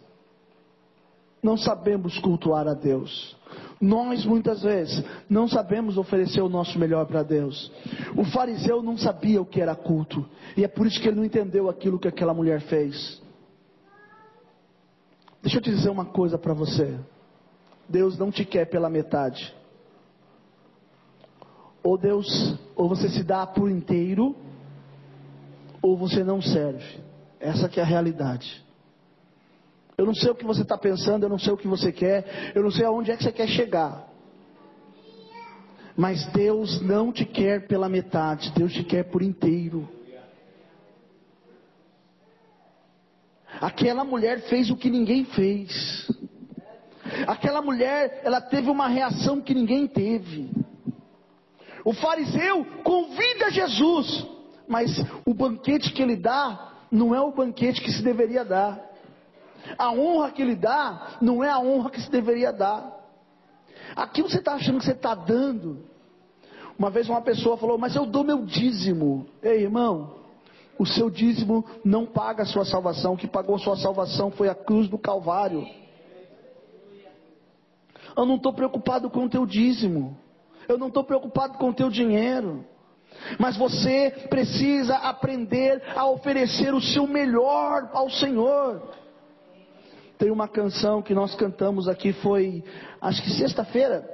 não 1.42 1.56
sabemos 1.56 2.18
cultuar 2.18 2.68
a 2.68 2.74
Deus. 2.74 3.36
Nós 3.80 4.26
muitas 4.26 4.62
vezes 4.62 5.02
não 5.28 5.48
sabemos 5.48 5.96
oferecer 5.96 6.42
o 6.42 6.48
nosso 6.48 6.78
melhor 6.78 7.06
para 7.06 7.22
Deus. 7.22 7.72
O 8.14 8.24
fariseu 8.24 8.82
não 8.82 8.98
sabia 8.98 9.40
o 9.40 9.46
que 9.46 9.60
era 9.60 9.74
culto, 9.74 10.28
e 10.56 10.64
é 10.64 10.68
por 10.68 10.86
isso 10.86 11.00
que 11.00 11.08
ele 11.08 11.16
não 11.16 11.24
entendeu 11.24 11.68
aquilo 11.68 11.98
que 11.98 12.08
aquela 12.08 12.34
mulher 12.34 12.60
fez. 12.60 13.22
Deixa 15.42 15.56
eu 15.56 15.62
te 15.62 15.70
dizer 15.70 15.88
uma 15.88 16.04
coisa 16.04 16.36
para 16.36 16.52
você: 16.52 16.98
Deus 17.88 18.18
não 18.18 18.30
te 18.30 18.44
quer 18.44 18.66
pela 18.66 18.90
metade. 18.90 19.54
Ou 21.82 21.96
Deus, 21.96 22.26
ou 22.76 22.88
você 22.88 23.08
se 23.08 23.22
dá 23.22 23.46
por 23.46 23.70
inteiro, 23.70 24.36
ou 25.82 25.96
você 25.96 26.22
não 26.22 26.42
serve. 26.42 27.00
Essa 27.38 27.68
que 27.68 27.80
é 27.80 27.82
a 27.82 27.86
realidade. 27.86 28.62
Eu 29.96 30.06
não 30.06 30.14
sei 30.14 30.30
o 30.30 30.34
que 30.34 30.44
você 30.44 30.62
está 30.62 30.78
pensando, 30.78 31.24
eu 31.24 31.28
não 31.28 31.38
sei 31.38 31.52
o 31.52 31.56
que 31.56 31.68
você 31.68 31.92
quer, 31.92 32.52
eu 32.54 32.62
não 32.62 32.70
sei 32.70 32.84
aonde 32.84 33.10
é 33.10 33.16
que 33.16 33.22
você 33.22 33.32
quer 33.32 33.48
chegar. 33.48 34.08
Mas 35.96 36.24
Deus 36.32 36.80
não 36.80 37.12
te 37.12 37.24
quer 37.24 37.66
pela 37.66 37.88
metade, 37.88 38.50
Deus 38.52 38.72
te 38.72 38.84
quer 38.84 39.04
por 39.10 39.22
inteiro. 39.22 39.88
Aquela 43.60 44.04
mulher 44.04 44.40
fez 44.48 44.70
o 44.70 44.76
que 44.76 44.88
ninguém 44.88 45.24
fez. 45.24 46.08
Aquela 47.26 47.60
mulher, 47.60 48.22
ela 48.24 48.40
teve 48.40 48.70
uma 48.70 48.88
reação 48.88 49.40
que 49.40 49.52
ninguém 49.52 49.86
teve. 49.86 50.50
O 51.84 51.92
fariseu 51.92 52.64
convida 52.84 53.50
Jesus, 53.50 54.26
mas 54.68 54.90
o 55.26 55.34
banquete 55.34 55.92
que 55.92 56.02
ele 56.02 56.16
dá 56.16 56.72
não 56.90 57.14
é 57.14 57.20
o 57.20 57.32
banquete 57.32 57.80
que 57.80 57.92
se 57.92 58.02
deveria 58.02 58.44
dar. 58.44 58.90
A 59.78 59.92
honra 59.92 60.30
que 60.30 60.42
ele 60.42 60.56
dá 60.56 61.18
não 61.20 61.42
é 61.44 61.48
a 61.48 61.58
honra 61.58 61.90
que 61.90 62.00
se 62.00 62.10
deveria 62.10 62.52
dar. 62.52 62.98
Aquilo 63.94 64.28
você 64.28 64.38
está 64.38 64.54
achando 64.54 64.78
que 64.78 64.84
você 64.84 64.92
está 64.92 65.14
dando. 65.14 65.84
Uma 66.78 66.90
vez 66.90 67.08
uma 67.08 67.20
pessoa 67.20 67.56
falou, 67.56 67.76
mas 67.76 67.94
eu 67.94 68.06
dou 68.06 68.24
meu 68.24 68.44
dízimo. 68.44 69.26
Ei, 69.42 69.62
irmão, 69.62 70.14
o 70.78 70.86
seu 70.86 71.10
dízimo 71.10 71.64
não 71.84 72.06
paga 72.06 72.42
a 72.42 72.46
sua 72.46 72.64
salvação. 72.64 73.12
O 73.12 73.16
que 73.16 73.26
pagou 73.26 73.56
a 73.56 73.58
sua 73.58 73.76
salvação 73.76 74.30
foi 74.30 74.48
a 74.48 74.54
cruz 74.54 74.88
do 74.88 74.98
Calvário. 74.98 75.66
Eu 78.16 78.26
não 78.26 78.36
estou 78.36 78.52
preocupado 78.52 79.10
com 79.10 79.24
o 79.24 79.28
teu 79.28 79.44
dízimo. 79.44 80.16
Eu 80.70 80.78
não 80.78 80.86
estou 80.86 81.02
preocupado 81.02 81.58
com 81.58 81.70
o 81.70 81.74
teu 81.74 81.90
dinheiro. 81.90 82.64
Mas 83.40 83.56
você 83.56 84.10
precisa 84.30 84.94
aprender 84.98 85.82
a 85.96 86.06
oferecer 86.06 86.72
o 86.72 86.80
seu 86.80 87.08
melhor 87.08 87.90
ao 87.92 88.08
Senhor. 88.08 88.80
Tem 90.16 90.30
uma 90.30 90.46
canção 90.46 91.02
que 91.02 91.12
nós 91.12 91.34
cantamos 91.34 91.88
aqui, 91.88 92.12
foi, 92.12 92.62
acho 93.00 93.20
que 93.20 93.30
sexta-feira. 93.30 94.08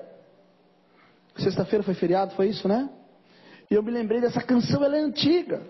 Sexta-feira 1.37 1.85
foi 1.85 1.93
feriado, 1.93 2.35
foi 2.35 2.49
isso, 2.49 2.67
né? 2.67 2.89
E 3.71 3.75
eu 3.75 3.83
me 3.83 3.91
lembrei 3.91 4.23
dessa 4.23 4.41
canção, 4.41 4.83
ela 4.83 4.97
é 4.97 5.01
antiga. 5.01 5.61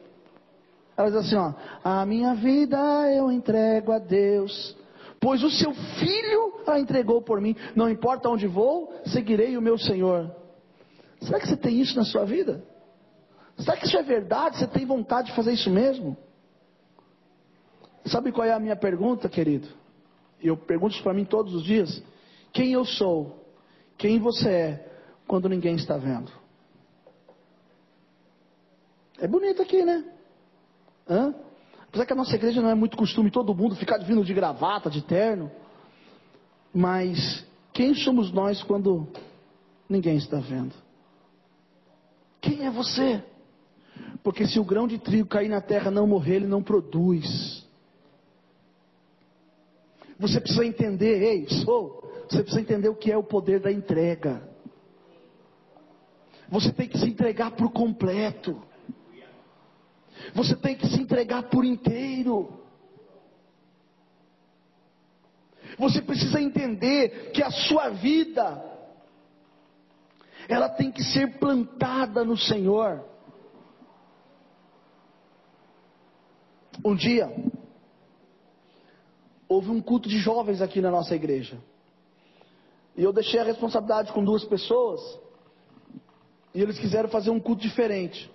Ela 0.97 1.09
diz 1.09 1.17
assim: 1.17 1.35
ó, 1.35 1.53
a 1.83 2.07
minha 2.07 2.33
vida 2.37 2.79
eu 3.11 3.33
entrego 3.33 3.91
a 3.91 3.99
Deus, 3.99 4.77
pois 5.21 5.43
o 5.43 5.51
seu 5.51 5.75
filho 5.75 6.61
a 6.65 6.79
entregou 6.79 7.21
por 7.23 7.41
mim. 7.41 7.57
Não 7.75 7.91
importa 7.91 8.29
onde 8.29 8.47
vou, 8.47 8.95
seguirei 9.07 9.57
o 9.57 9.63
meu 9.63 9.77
Senhor. 9.77 10.46
Será 11.21 11.41
que 11.41 11.49
você 11.49 11.57
tem 11.57 11.81
isso 11.81 11.97
na 11.97 12.05
sua 12.05 12.25
vida? 12.25 12.63
Será 13.59 13.77
que 13.77 13.87
isso 13.87 13.97
é 13.97 14.03
verdade? 14.03 14.59
Você 14.59 14.67
tem 14.67 14.85
vontade 14.85 15.29
de 15.29 15.37
fazer 15.37 15.53
isso 15.53 15.71
mesmo? 15.71 16.17
Sabe 18.05 18.31
qual 18.31 18.47
é 18.47 18.53
a 18.53 18.61
minha 18.61 18.77
pergunta, 18.77 19.29
querido? 19.29 19.69
Eu 20.41 20.57
pergunto 20.57 20.95
isso 20.95 21.03
para 21.03 21.15
mim 21.15 21.25
todos 21.25 21.55
os 21.55 21.65
dias. 21.65 22.03
Quem 22.53 22.73
eu 22.73 22.85
sou? 22.85 23.45
Quem 23.99 24.19
você 24.19 24.49
é 24.49 24.93
quando 25.27 25.49
ninguém 25.49 25.75
está 25.75 25.97
vendo? 25.97 26.31
É 29.19 29.27
bonito 29.27 29.63
aqui, 29.63 29.85
né? 29.85 30.05
Hã? 31.09 31.35
Apesar 31.89 32.07
que 32.07 32.13
a 32.13 32.17
nossa 32.17 32.35
igreja 32.35 32.61
não 32.61 32.69
é 32.69 32.75
muito 32.75 32.97
costume 32.97 33.31
todo 33.31 33.55
mundo 33.55 33.75
ficar 33.75 33.99
vindo 33.99 34.23
de 34.23 34.35
gravata, 34.35 34.91
de 34.91 35.03
terno. 35.03 35.51
Mas 36.75 37.45
quem 37.73 37.95
somos 37.95 38.31
nós 38.31 38.63
quando 38.63 39.09
ninguém 39.89 40.19
está 40.19 40.39
vendo? 40.39 40.75
Quem 42.47 42.65
é 42.65 42.71
você? 42.71 43.25
Porque 44.23 44.47
se 44.47 44.61
o 44.61 44.65
grão 44.65 44.87
de 44.87 44.99
trigo 44.99 45.29
cair 45.29 45.49
na 45.49 45.61
terra 45.61 45.91
não 45.91 46.07
morrer, 46.07 46.37
ele 46.37 46.47
não 46.47 46.63
produz. 46.63 47.67
Você 50.17 50.41
precisa 50.41 50.65
entender, 50.65 51.23
ei, 51.23 51.49
sou, 51.65 52.01
você 52.29 52.43
precisa 52.43 52.61
entender 52.61 52.89
o 52.89 52.95
que 52.95 53.11
é 53.11 53.17
o 53.17 53.25
poder 53.25 53.59
da 53.59 53.71
entrega. 53.73 54.49
Você 56.49 56.73
tem 56.73 56.89
que 56.89 56.97
se 56.99 57.07
entregar 57.07 57.51
por 57.51 57.73
completo. 57.73 58.63
Você 60.33 60.55
tem 60.55 60.77
que 60.77 60.87
se 60.87 61.03
entregar 61.03 61.43
por 61.45 61.65
inteiro. 61.65 62.61
Você 65.79 66.01
precisa 66.01 66.41
entender 66.41 67.33
que 67.33 67.43
a 67.43 67.51
sua 67.51 67.89
vida 67.91 68.76
ela 70.49 70.69
tem 70.69 70.91
que 70.91 71.03
ser 71.03 71.39
plantada 71.39 72.25
no 72.25 72.37
Senhor. 72.37 73.05
Um 76.85 76.95
dia 76.95 77.33
houve 79.49 79.71
um 79.71 79.81
culto 79.81 80.09
de 80.09 80.19
jovens 80.19 80.61
aqui 80.61 80.81
na 80.81 80.91
nossa 80.91 81.15
igreja. 81.15 81.59
E 82.97 83.03
eu 83.03 83.13
deixei 83.13 83.41
a 83.41 83.45
responsabilidade 83.45 84.13
com 84.13 84.25
duas 84.25 84.45
pessoas. 84.45 85.01
E 86.55 86.61
eles 86.63 86.79
quiseram 86.79 87.09
fazer 87.09 87.31
um 87.31 87.41
culto 87.41 87.63
diferente. 87.63 88.31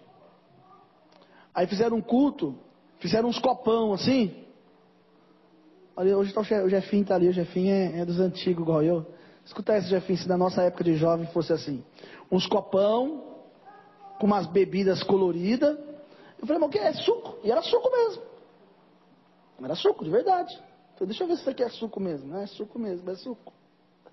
Aí 1.53 1.67
fizeram 1.67 1.97
um 1.97 2.01
culto, 2.01 2.55
fizeram 2.99 3.29
uns 3.29 3.39
copão 3.39 3.93
assim. 3.93 4.45
Hoje 5.95 6.33
tá 6.33 6.41
o 6.41 6.69
Jefinho 6.69 7.01
está 7.03 7.15
ali, 7.15 7.27
o 7.27 7.33
Jefinho 7.33 7.73
é, 7.73 7.99
é, 7.99 8.05
dos 8.05 8.19
antigos, 8.19 8.63
igual 8.63 8.83
eu. 8.83 9.05
Escuta 9.45 9.77
esse, 9.77 9.87
Jefinho, 9.87 10.19
se 10.19 10.27
na 10.27 10.37
nossa 10.37 10.61
época 10.63 10.83
de 10.83 10.95
jovem 10.95 11.27
fosse 11.27 11.51
assim. 11.51 11.83
Uns 12.31 12.45
copão, 12.47 13.31
com 14.19 14.27
umas 14.27 14.47
bebidas 14.47 15.01
coloridas. 15.03 15.77
Eu 16.39 16.47
falei, 16.47 16.59
mas 16.59 16.69
o 16.69 16.71
que 16.71 16.79
é? 16.79 16.93
Suco. 16.93 17.37
E 17.43 17.51
era 17.51 17.61
suco 17.61 17.89
mesmo. 17.91 18.23
Era 19.63 19.75
suco, 19.75 20.03
de 20.03 20.09
verdade. 20.09 20.53
Falei, 20.93 21.07
deixa 21.07 21.23
eu 21.23 21.27
ver 21.27 21.35
se 21.35 21.41
isso 21.41 21.49
aqui 21.49 21.63
é 21.63 21.69
suco 21.69 21.99
mesmo. 21.99 22.27
Não 22.27 22.41
é 22.41 22.47
suco 22.47 22.79
mesmo, 22.79 23.09
é 23.09 23.15
suco. 23.15 23.53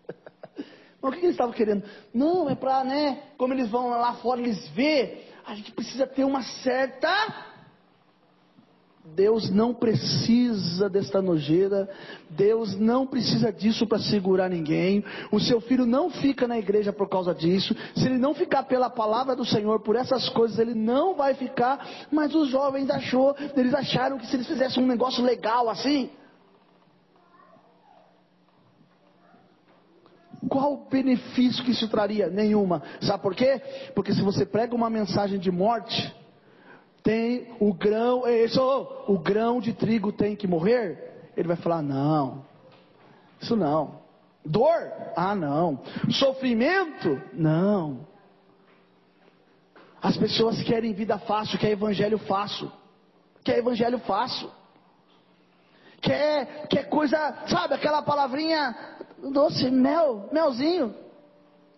mas 1.01 1.11
o 1.11 1.11
que, 1.11 1.21
que 1.21 1.27
eles 1.27 1.35
estavam 1.35 1.53
querendo? 1.53 1.85
Não, 2.13 2.49
é 2.49 2.55
para, 2.55 2.85
né, 2.85 3.23
como 3.37 3.55
eles 3.55 3.71
vão 3.71 3.91
lá 3.91 4.15
fora, 4.15 4.41
eles 4.41 4.69
vê, 4.69 5.25
a 5.47 5.55
gente 5.55 5.73
precisa 5.73 6.07
ter 6.07 6.25
uma 6.25 6.43
certa 6.43 7.09
Deus 9.15 9.51
não 9.51 9.75
precisa 9.75 10.89
desta 10.89 11.21
nojeira, 11.21 11.89
Deus 12.31 12.79
não 12.79 13.07
precisa 13.07 13.53
disso 13.53 13.87
para 13.87 13.99
segurar 13.99 14.49
ninguém. 14.49 15.05
O 15.33 15.41
seu 15.41 15.61
filho 15.61 15.85
não 15.85 16.11
fica 16.11 16.47
na 16.47 16.59
igreja 16.59 16.93
por 16.93 17.09
causa 17.09 17.35
disso. 17.35 17.75
Se 17.95 18.07
ele 18.07 18.19
não 18.19 18.35
ficar 18.35 18.65
pela 18.65 18.89
palavra 18.89 19.35
do 19.35 19.45
Senhor, 19.45 19.81
por 19.81 19.97
essas 19.97 20.29
coisas, 20.29 20.59
ele 20.59 20.75
não 20.75 21.15
vai 21.15 21.35
ficar. 21.35 22.07
Mas 22.11 22.35
os 22.35 22.49
jovens 22.49 22.89
achou, 22.91 23.35
eles 23.57 23.75
acharam 23.75 24.19
que 24.19 24.27
se 24.27 24.37
eles 24.37 24.47
fizessem 24.47 24.83
um 24.83 24.87
negócio 24.87 25.25
legal 25.25 25.69
assim, 25.69 26.11
qual 30.49 30.75
o 30.75 30.89
benefício 30.89 31.65
que 31.65 31.73
isso 31.73 31.89
traria? 31.89 32.29
Nenhuma. 32.29 32.83
Sabe 33.01 33.23
por 33.23 33.35
quê? 33.35 33.61
Porque 33.95 34.13
se 34.13 34.23
você 34.23 34.47
prega 34.47 34.75
uma 34.75 34.89
mensagem 34.89 35.39
de 35.39 35.51
morte, 35.51 36.15
tem 37.03 37.57
o 37.61 37.73
grão, 37.73 38.27
isso, 38.27 38.61
o 39.07 39.19
grão 39.19 39.61
de 39.61 39.73
trigo 39.73 40.13
tem 40.13 40.37
que 40.37 40.47
morrer? 40.47 41.31
Ele 41.37 41.49
vai 41.49 41.57
falar: 41.57 41.83
não, 41.83 42.45
isso 43.41 43.57
não. 43.57 44.01
Dor? 44.45 44.93
Ah, 45.17 45.35
não. 45.35 45.81
Sofrimento? 46.11 47.21
Não. 47.33 48.07
As 50.01 50.17
pessoas 50.17 50.63
querem 50.63 50.93
vida 50.93 51.19
fácil, 51.19 51.59
quer 51.59 51.71
evangelho 51.71 52.19
fácil. 52.19 52.71
Quer 53.45 53.59
evangelho 53.59 53.99
fácil. 54.01 54.51
Quer, 56.01 56.69
quer 56.69 56.89
coisa, 56.89 57.35
sabe, 57.47 57.75
aquela 57.75 58.03
palavrinha 58.03 58.75
doce, 59.33 59.69
mel, 59.71 60.29
melzinho, 60.33 60.95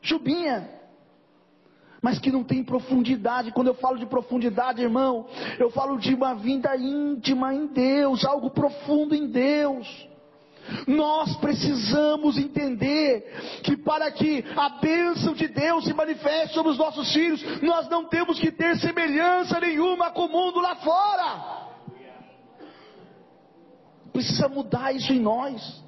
chubinha 0.03 0.80
mas 2.03 2.19
que 2.19 2.33
não 2.33 2.43
tem 2.43 2.65
profundidade. 2.65 3.53
Quando 3.53 3.69
eu 3.69 3.75
falo 3.75 3.99
de 3.99 4.07
profundidade, 4.07 4.83
irmão, 4.83 5.27
eu 5.59 5.71
falo 5.71 5.99
de 5.99 6.15
uma 6.15 6.35
vida 6.35 6.75
íntima 6.77 7.55
em 7.55 7.67
Deus, 7.67 8.25
algo 8.25 8.51
profundo 8.51 9.15
em 9.15 9.27
Deus. 9.27 10.09
Nós 10.87 11.37
precisamos 11.37 12.39
entender 12.39 13.61
que 13.65 13.77
para 13.77 14.11
que 14.11 14.45
a 14.57 14.69
bênção 14.81 15.35
de 15.35 15.49
Deus 15.49 15.85
se 15.85 15.93
manifeste 15.93 16.55
sobre 16.55 16.73
os 16.73 16.79
nossos 16.79 17.13
filhos, 17.13 17.43
nós 17.63 17.89
não 17.89 18.05
temos 18.05 18.39
que 18.39 18.53
ter 18.53 18.77
semelhança 18.79 19.59
nenhuma 19.59 20.11
com 20.11 20.27
o 20.27 20.29
mundo 20.29 20.61
lá 20.61 20.77
fora. 20.77 21.61
Precisa 24.13 24.49
mudar 24.49 24.95
isso 24.95 25.13
em 25.13 25.21
nós. 25.21 25.83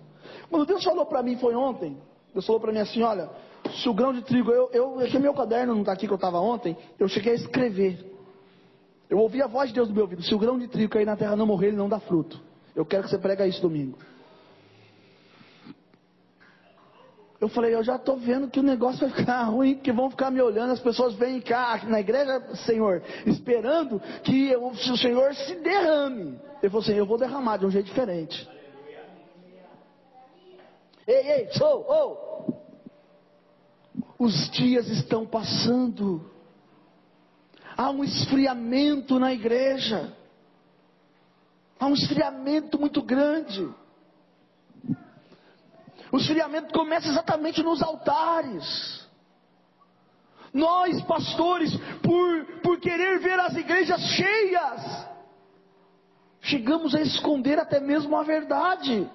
Quando 0.51 0.67
Deus 0.67 0.83
falou 0.85 1.07
para 1.07 1.23
mim, 1.23 1.37
foi 1.37 1.55
ontem, 1.55 1.97
Deus 2.33 2.47
falou 2.47 2.61
para 2.61 2.73
mim 2.73 2.81
assim: 2.81 3.03
olha, 3.03 3.31
se 3.73 3.89
o 3.89 3.95
grão 3.95 4.13
de 4.13 4.23
trigo, 4.23 4.51
eu, 4.51 4.71
eu, 4.73 5.21
meu 5.21 5.35
caderno 5.35 5.75
não 5.75 5.81
está 5.83 5.93
aqui 5.93 6.07
que 6.07 6.13
eu 6.13 6.17
estava 6.17 6.39
ontem, 6.41 6.77
eu 6.99 7.09
cheguei 7.09 7.33
a 7.33 7.37
escrever. 7.37 8.05
Eu 9.09 9.19
ouvi 9.19 9.43
a 9.43 9.47
voz 9.47 9.69
de 9.69 9.75
Deus 9.75 9.89
no 9.89 9.95
meu 9.95 10.05
ouvido: 10.05 10.23
se 10.23 10.35
o 10.35 10.39
grão 10.39 10.59
de 10.59 10.69
trigo 10.69 10.93
cair 10.93 11.05
na 11.05 11.17
terra 11.17 11.37
não 11.37 11.47
morrer, 11.47 11.69
ele 11.69 11.77
não 11.77 11.89
dá 11.89 12.01
fruto. 12.01 12.41
Eu 12.75 12.85
quero 12.85 13.05
que 13.05 13.11
você 13.11 13.19
prega 13.19 13.47
isso 13.47 13.61
domingo. 13.61 13.99
Eu 17.43 17.49
falei, 17.49 17.75
eu 17.75 17.83
já 17.83 17.97
estou 17.97 18.17
vendo 18.17 18.49
que 18.49 18.61
o 18.61 18.63
negócio 18.63 19.01
vai 19.01 19.11
ficar 19.11 19.43
ruim, 19.51 19.75
que 19.75 19.91
vão 19.91 20.09
ficar 20.09 20.31
me 20.31 20.41
olhando, 20.41 20.73
as 20.73 20.81
pessoas 20.81 21.15
vêm 21.15 21.41
cá 21.41 21.81
na 21.89 21.99
igreja, 21.99 22.41
Senhor, 22.65 23.03
esperando 23.27 24.01
que 24.23 24.49
eu, 24.49 24.65
o 24.65 24.97
Senhor 24.97 25.35
se 25.35 25.57
derrame. 25.57 26.39
Ele 26.63 26.71
falou 26.71 26.83
assim, 26.83 26.95
eu 26.95 27.05
vou 27.05 27.19
derramar 27.19 27.57
de 27.57 27.67
um 27.67 27.71
jeito 27.71 27.87
diferente. 27.87 28.49
Ei, 31.05 31.33
ei, 31.33 31.49
sou, 31.55 31.85
oh, 31.89 32.32
os 34.23 34.49
dias 34.51 34.87
estão 34.87 35.27
passando. 35.27 36.31
Há 37.77 37.91
um 37.91 38.05
esfriamento 38.05 39.19
na 39.19 39.33
igreja. 39.33 40.17
Há 41.79 41.87
um 41.87 41.95
esfriamento 41.95 42.79
muito 42.79 43.03
grande. 43.03 43.69
O 46.13 46.19
esfriamento 46.19 46.73
começa 46.73 47.09
exatamente 47.09 47.65
nos 47.65 47.83
altares. 47.83 49.05
Nós, 50.55 51.03
pastores, 51.03 51.75
por, 52.01 52.61
por 52.63 52.79
querer 52.79 53.19
ver 53.19 53.41
as 53.41 53.57
igrejas 53.57 54.01
cheias, 54.03 55.09
chegamos 56.43 56.95
a 56.95 57.01
esconder 57.01 57.59
até 57.59 57.81
mesmo 57.81 58.17
a 58.17 58.23
verdade. 58.23 59.11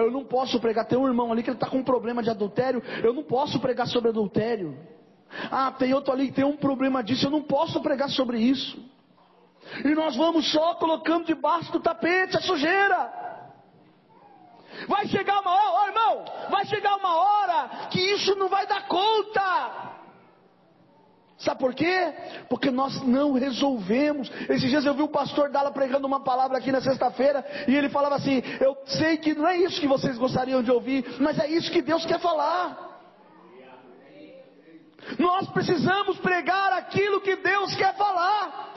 Eu 0.00 0.10
não 0.10 0.24
posso 0.24 0.58
pregar. 0.60 0.86
Tem 0.86 0.98
um 0.98 1.06
irmão 1.06 1.30
ali 1.30 1.42
que 1.42 1.50
ele 1.50 1.56
está 1.56 1.68
com 1.68 1.78
um 1.78 1.84
problema 1.84 2.22
de 2.22 2.30
adultério. 2.30 2.82
Eu 3.02 3.12
não 3.12 3.22
posso 3.22 3.60
pregar 3.60 3.86
sobre 3.86 4.10
adultério. 4.10 4.76
Ah, 5.50 5.72
tem 5.72 5.92
outro 5.94 6.12
ali 6.12 6.28
que 6.28 6.34
tem 6.34 6.44
um 6.44 6.56
problema 6.56 7.02
disso. 7.02 7.26
Eu 7.26 7.30
não 7.30 7.42
posso 7.42 7.80
pregar 7.80 8.08
sobre 8.10 8.38
isso. 8.38 8.78
E 9.84 9.94
nós 9.94 10.16
vamos 10.16 10.50
só 10.52 10.74
colocando 10.74 11.26
debaixo 11.26 11.72
do 11.72 11.80
tapete 11.80 12.36
a 12.36 12.40
sujeira. 12.40 13.24
Vai 14.88 15.06
chegar 15.06 15.40
uma 15.40 15.52
hora, 15.52 15.82
oh, 15.82 15.86
irmão, 15.88 16.24
vai 16.50 16.66
chegar 16.66 16.96
uma 16.96 17.16
hora 17.16 17.88
que 17.90 18.00
isso 18.00 18.34
não 18.34 18.48
vai 18.48 18.66
dar 18.66 18.86
conta. 18.88 19.83
Sabe 21.44 21.60
por 21.60 21.74
quê? 21.74 22.14
Porque 22.48 22.70
nós 22.70 23.02
não 23.02 23.32
resolvemos. 23.32 24.30
Esses 24.48 24.70
dias 24.70 24.86
eu 24.86 24.94
vi 24.94 25.02
o 25.02 25.08
pastor 25.08 25.50
Dala 25.50 25.70
pregando 25.70 26.06
uma 26.06 26.20
palavra 26.20 26.56
aqui 26.56 26.72
na 26.72 26.80
sexta-feira 26.80 27.44
e 27.68 27.76
ele 27.76 27.90
falava 27.90 28.14
assim: 28.14 28.42
Eu 28.60 28.74
sei 28.86 29.18
que 29.18 29.34
não 29.34 29.46
é 29.46 29.58
isso 29.58 29.78
que 29.78 29.86
vocês 29.86 30.16
gostariam 30.16 30.62
de 30.62 30.70
ouvir, 30.70 31.04
mas 31.20 31.38
é 31.38 31.46
isso 31.46 31.70
que 31.70 31.82
Deus 31.82 32.06
quer 32.06 32.18
falar. 32.18 32.92
Nós 35.18 35.46
precisamos 35.50 36.16
pregar 36.18 36.72
aquilo 36.72 37.20
que 37.20 37.36
Deus 37.36 37.74
quer 37.76 37.94
falar. 37.94 38.72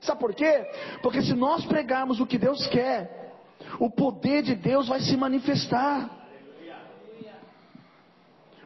Sabe 0.00 0.20
por 0.20 0.32
quê? 0.34 0.64
Porque 1.02 1.20
se 1.20 1.34
nós 1.34 1.64
pregarmos 1.64 2.20
o 2.20 2.26
que 2.26 2.38
Deus 2.38 2.64
quer, 2.68 3.34
o 3.80 3.90
poder 3.90 4.42
de 4.42 4.54
Deus 4.54 4.86
vai 4.86 5.00
se 5.00 5.16
manifestar. 5.16 6.21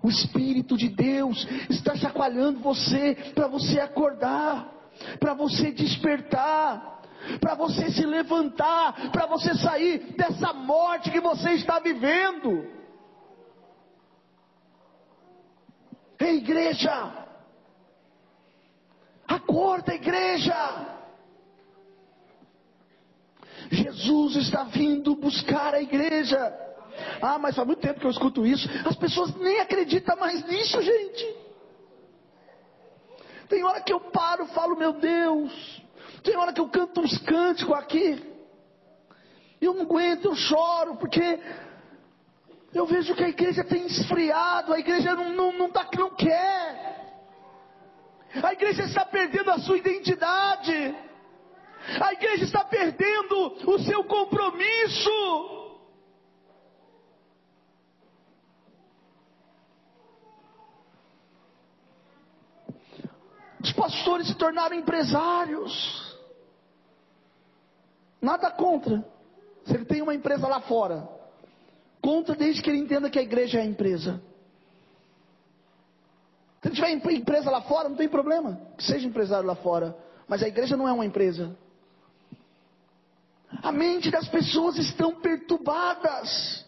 O 0.06 0.08
Espírito 0.08 0.76
de 0.76 0.88
Deus 0.88 1.44
está 1.68 1.96
chacoalhando 1.96 2.60
você 2.60 3.16
para 3.34 3.48
você 3.48 3.80
acordar, 3.80 4.72
para 5.18 5.34
você 5.34 5.72
despertar, 5.72 7.02
para 7.40 7.56
você 7.56 7.90
se 7.90 8.06
levantar, 8.06 9.10
para 9.10 9.26
você 9.26 9.52
sair 9.56 10.14
dessa 10.16 10.52
morte 10.52 11.10
que 11.10 11.18
você 11.18 11.54
está 11.54 11.80
vivendo. 11.80 12.70
Ei, 16.20 16.36
igreja! 16.36 17.26
Acorda, 19.26 19.92
igreja! 19.92 20.86
Jesus 23.72 24.36
está 24.36 24.62
vindo 24.62 25.16
buscar 25.16 25.74
a 25.74 25.82
igreja. 25.82 26.65
Ah, 27.20 27.38
mas 27.38 27.54
faz 27.54 27.66
muito 27.66 27.80
tempo 27.80 28.00
que 28.00 28.06
eu 28.06 28.10
escuto 28.10 28.46
isso. 28.46 28.68
As 28.86 28.96
pessoas 28.96 29.34
nem 29.36 29.60
acreditam 29.60 30.16
mais 30.16 30.44
nisso, 30.46 30.80
gente. 30.82 31.36
Tem 33.48 33.62
hora 33.62 33.80
que 33.80 33.92
eu 33.92 34.00
paro 34.00 34.46
falo, 34.46 34.76
meu 34.76 34.92
Deus. 34.92 35.82
Tem 36.22 36.36
hora 36.36 36.52
que 36.52 36.60
eu 36.60 36.68
canto 36.68 37.00
uns 37.00 37.18
cânticos 37.18 37.74
aqui. 37.76 38.22
Eu 39.60 39.74
não 39.74 39.82
aguento, 39.82 40.26
eu 40.26 40.34
choro, 40.34 40.96
porque 40.96 41.40
eu 42.74 42.84
vejo 42.84 43.14
que 43.14 43.24
a 43.24 43.28
igreja 43.28 43.64
tem 43.64 43.86
esfriado, 43.86 44.72
a 44.72 44.78
igreja 44.78 45.14
não, 45.14 45.30
não, 45.32 45.52
não, 45.52 45.70
tá, 45.70 45.88
não 45.96 46.10
quer. 46.10 46.96
A 48.42 48.52
igreja 48.52 48.82
está 48.82 49.04
perdendo 49.04 49.50
a 49.50 49.58
sua 49.58 49.78
identidade. 49.78 50.94
A 52.00 52.12
igreja 52.12 52.44
está 52.44 52.64
perdendo 52.64 53.70
o 53.70 53.78
seu 53.78 54.04
compromisso. 54.04 55.66
Os 63.62 63.72
pastores 63.86 64.26
se 64.26 64.34
tornaram 64.34 64.74
empresários. 64.74 66.16
Nada 68.20 68.50
contra. 68.50 69.04
Se 69.64 69.74
ele 69.74 69.84
tem 69.84 70.02
uma 70.02 70.14
empresa 70.14 70.48
lá 70.48 70.60
fora, 70.60 71.08
contra 72.02 72.34
desde 72.34 72.62
que 72.62 72.68
ele 72.68 72.78
entenda 72.78 73.08
que 73.08 73.18
a 73.18 73.22
igreja 73.22 73.58
é 73.58 73.62
a 73.62 73.64
empresa. 73.64 74.20
Se 76.60 76.68
ele 76.68 76.74
tiver 76.74 77.12
empresa 77.12 77.48
lá 77.48 77.62
fora, 77.62 77.88
não 77.88 77.96
tem 77.96 78.08
problema. 78.08 78.60
Que 78.76 78.82
seja 78.82 79.06
empresário 79.06 79.46
lá 79.46 79.54
fora. 79.54 79.96
Mas 80.26 80.42
a 80.42 80.48
igreja 80.48 80.76
não 80.76 80.88
é 80.88 80.92
uma 80.92 81.06
empresa. 81.06 81.56
A 83.62 83.70
mente 83.70 84.10
das 84.10 84.28
pessoas 84.28 84.76
estão 84.78 85.14
perturbadas. 85.20 86.66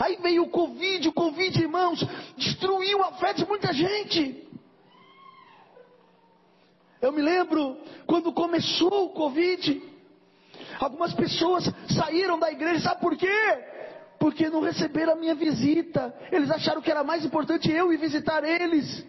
Aí 0.00 0.16
veio 0.22 0.44
o 0.44 0.48
Covid, 0.48 1.08
o 1.08 1.12
Covid, 1.12 1.60
irmãos, 1.60 2.02
destruiu 2.38 3.02
a 3.02 3.12
fé 3.12 3.34
de 3.34 3.44
muita 3.46 3.74
gente. 3.74 4.51
Eu 7.02 7.10
me 7.10 7.20
lembro 7.20 7.76
quando 8.06 8.32
começou 8.32 9.06
o 9.06 9.08
Covid, 9.10 9.82
algumas 10.78 11.12
pessoas 11.12 11.68
saíram 11.88 12.38
da 12.38 12.52
igreja, 12.52 12.84
sabe 12.84 13.00
por 13.00 13.16
quê? 13.16 13.28
Porque 14.20 14.48
não 14.48 14.60
receberam 14.60 15.14
a 15.14 15.16
minha 15.16 15.34
visita. 15.34 16.14
Eles 16.30 16.48
acharam 16.48 16.80
que 16.80 16.92
era 16.92 17.02
mais 17.02 17.24
importante 17.24 17.68
eu 17.68 17.92
ir 17.92 17.96
visitar 17.96 18.44
eles 18.44 19.04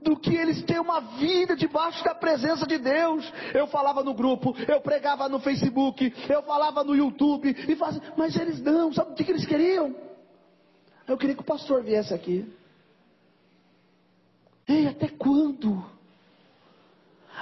do 0.00 0.16
que 0.16 0.34
eles 0.34 0.64
terem 0.64 0.82
uma 0.82 1.00
vida 1.00 1.54
debaixo 1.54 2.02
da 2.02 2.12
presença 2.12 2.66
de 2.66 2.76
Deus. 2.76 3.32
Eu 3.54 3.68
falava 3.68 4.02
no 4.02 4.12
grupo, 4.12 4.52
eu 4.66 4.80
pregava 4.80 5.28
no 5.28 5.38
Facebook, 5.38 6.12
eu 6.28 6.42
falava 6.42 6.82
no 6.82 6.94
YouTube, 6.94 7.54
e 7.68 7.76
fazia, 7.76 8.02
mas 8.16 8.34
eles 8.34 8.60
não, 8.60 8.92
sabe 8.92 9.12
o 9.12 9.14
que 9.14 9.30
eles 9.30 9.46
queriam? 9.46 9.94
Eu 11.06 11.16
queria 11.16 11.36
que 11.36 11.42
o 11.42 11.46
pastor 11.46 11.84
viesse 11.84 12.12
aqui. 12.12 12.52
Ei, 14.66 14.88
até 14.88 15.06
quando? 15.06 15.94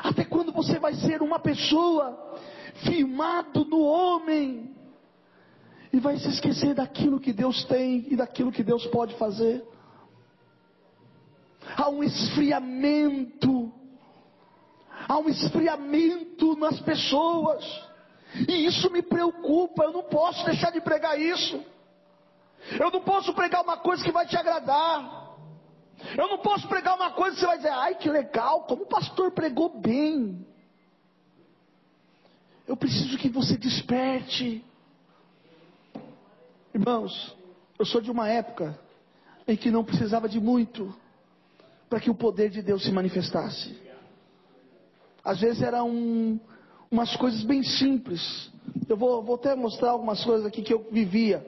Até 0.03 0.25
quando 0.25 0.53
você 0.53 0.79
vai 0.79 0.95
ser 0.95 1.23
uma 1.23 1.39
pessoa 1.39 2.39
firmado 2.85 3.65
no 3.65 3.81
homem 3.81 4.75
e 5.93 6.01
vai 6.01 6.17
se 6.19 6.29
esquecer 6.29 6.75
daquilo 6.75 7.21
que 7.21 7.33
Deus 7.33 7.65
tem 7.65 8.07
e 8.11 8.17
daquilo 8.17 8.51
que 8.53 8.63
Deus 8.63 8.87
pode 8.87 9.15
fazer? 9.17 9.65
Há 11.77 11.89
um 11.89 12.03
esfriamento, 12.03 13.73
há 15.09 15.19
um 15.19 15.29
esfriamento 15.29 16.57
nas 16.57 16.79
pessoas, 16.81 17.65
e 18.49 18.67
isso 18.67 18.91
me 18.91 19.03
preocupa. 19.03 19.85
Eu 19.85 19.93
não 19.93 20.03
posso 20.03 20.45
deixar 20.45 20.71
de 20.71 20.81
pregar 20.81 21.19
isso. 21.19 21.63
Eu 22.79 22.91
não 22.91 23.01
posso 23.01 23.33
pregar 23.33 23.63
uma 23.63 23.77
coisa 23.77 24.03
que 24.03 24.13
vai 24.13 24.27
te 24.27 24.37
agradar. 24.37 25.24
Eu 26.17 26.29
não 26.29 26.39
posso 26.39 26.69
pregar 26.69 26.97
uma 26.97 27.11
coisa 27.13 27.37
e 27.37 27.41
você 27.41 27.47
vai 27.47 27.57
dizer, 27.57 27.71
ai 27.71 27.95
que 27.95 28.09
legal, 28.09 28.63
como 28.63 28.83
o 28.83 28.89
pastor 28.89 29.33
pregou 29.33 29.81
bem. 29.81 30.47
Eu 32.67 32.77
preciso 32.77 33.19
que 33.19 33.29
você 33.29 33.57
desperte. 33.57 34.65
Irmãos, 36.73 37.37
eu 37.79 37.85
sou 37.85 38.01
de 38.01 38.11
uma 38.11 38.29
época 38.29 38.79
em 39.47 39.57
que 39.57 39.71
não 39.71 39.85
precisava 39.85 40.29
de 40.29 40.41
muito 40.41 40.95
para 41.89 42.01
que 42.01 42.11
o 42.11 42.15
poder 42.15 42.51
de 42.51 42.63
Deus 42.63 42.83
se 42.83 42.91
manifestasse. 42.91 43.79
Às 45.23 45.41
vezes 45.41 45.63
eram 45.63 45.89
um, 45.89 46.41
umas 46.91 47.15
coisas 47.17 47.43
bem 47.45 47.63
simples. 47.63 48.51
Eu 48.89 48.97
vou, 48.97 49.23
vou 49.23 49.37
até 49.37 49.55
mostrar 49.55 49.91
algumas 49.91 50.25
coisas 50.25 50.47
aqui 50.47 50.63
que 50.63 50.73
eu 50.73 50.87
vivia. 50.91 51.47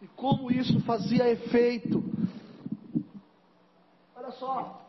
E 0.00 0.06
como 0.08 0.50
isso 0.50 0.80
fazia 0.80 1.28
efeito 1.28 2.02
só. 4.38 4.80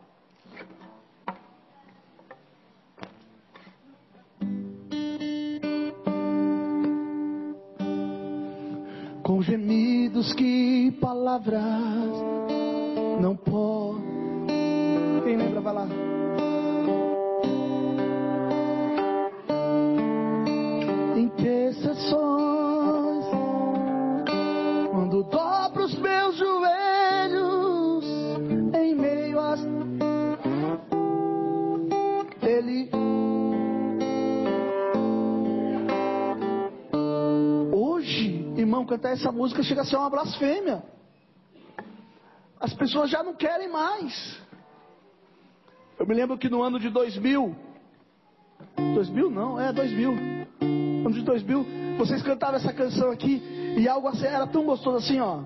Com 9.24 9.42
gemidos 9.42 10.34
que 10.34 10.92
palavras 11.00 11.62
não 13.22 13.36
podem. 13.36 14.10
Quem 15.24 15.38
lembra, 15.38 15.62
vai 15.62 15.74
lá. 15.74 15.88
Cantar 39.10 39.14
essa 39.14 39.32
música 39.32 39.64
chega 39.64 39.82
a 39.82 39.86
ser 39.86 39.96
uma 39.96 40.10
blasfêmia. 40.10 40.84
As 42.60 42.74
pessoas 42.74 43.10
já 43.10 43.24
não 43.24 43.34
querem 43.34 43.70
mais. 43.70 44.40
Eu 45.98 46.06
me 46.06 46.14
lembro 46.14 46.38
que 46.38 46.50
no 46.50 46.62
ano 46.62 46.80
de 46.80 46.90
2000, 46.90 47.56
2000 48.94 49.30
não, 49.30 49.60
é 49.60 49.72
2000, 49.74 50.12
ano 50.62 51.12
de 51.12 51.22
2000, 51.22 51.98
vocês 51.98 52.22
cantavam 52.22 52.56
essa 52.56 52.74
canção 52.74 53.12
aqui 53.12 53.42
e 53.78 53.88
algo 53.88 54.08
assim, 54.08 54.26
era 54.26 54.48
tão 54.48 54.64
gostoso 54.66 54.98
assim, 54.98 55.20
ó. 55.20 55.42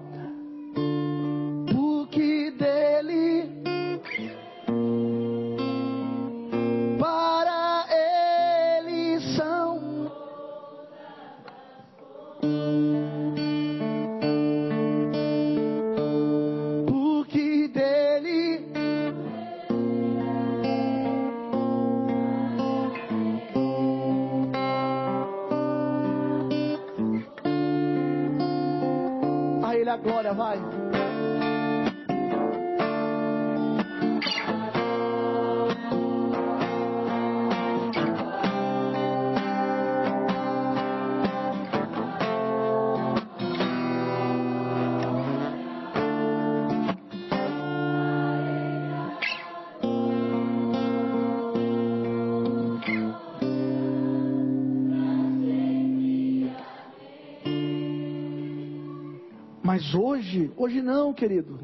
Hoje, 60.33 60.51
hoje 60.57 60.81
não, 60.81 61.13
querido. 61.13 61.59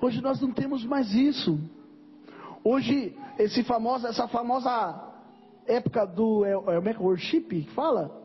Hoje 0.00 0.20
nós 0.20 0.40
não 0.40 0.52
temos 0.52 0.84
mais 0.84 1.12
isso. 1.12 1.58
Hoje, 2.62 3.16
esse 3.38 3.64
famoso, 3.64 4.06
essa 4.06 4.28
famosa 4.28 5.12
época 5.66 6.06
do 6.06 6.44
é, 6.44 6.52
é, 6.52 6.90
é 6.90 6.98
worship, 6.98 7.42
que 7.42 7.70
fala? 7.74 8.22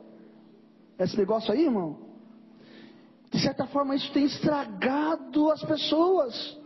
Esse 0.99 1.17
negócio 1.17 1.51
aí, 1.51 1.65
irmão. 1.65 1.97
De 3.31 3.41
certa 3.41 3.65
forma, 3.67 3.95
isso 3.95 4.11
tem 4.13 4.25
estragado 4.25 5.51
as 5.51 5.63
pessoas. 5.63 6.57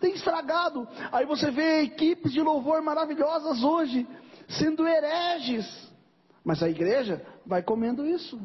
Tem 0.00 0.14
estragado. 0.14 0.86
Aí 1.12 1.24
você 1.24 1.50
vê 1.50 1.82
equipes 1.82 2.32
de 2.32 2.42
louvor 2.42 2.82
maravilhosas 2.82 3.62
hoje, 3.62 4.06
sendo 4.48 4.86
hereges. 4.86 5.92
Mas 6.44 6.62
a 6.62 6.68
igreja 6.68 7.24
vai 7.46 7.62
comendo 7.62 8.04
isso. 8.04 8.40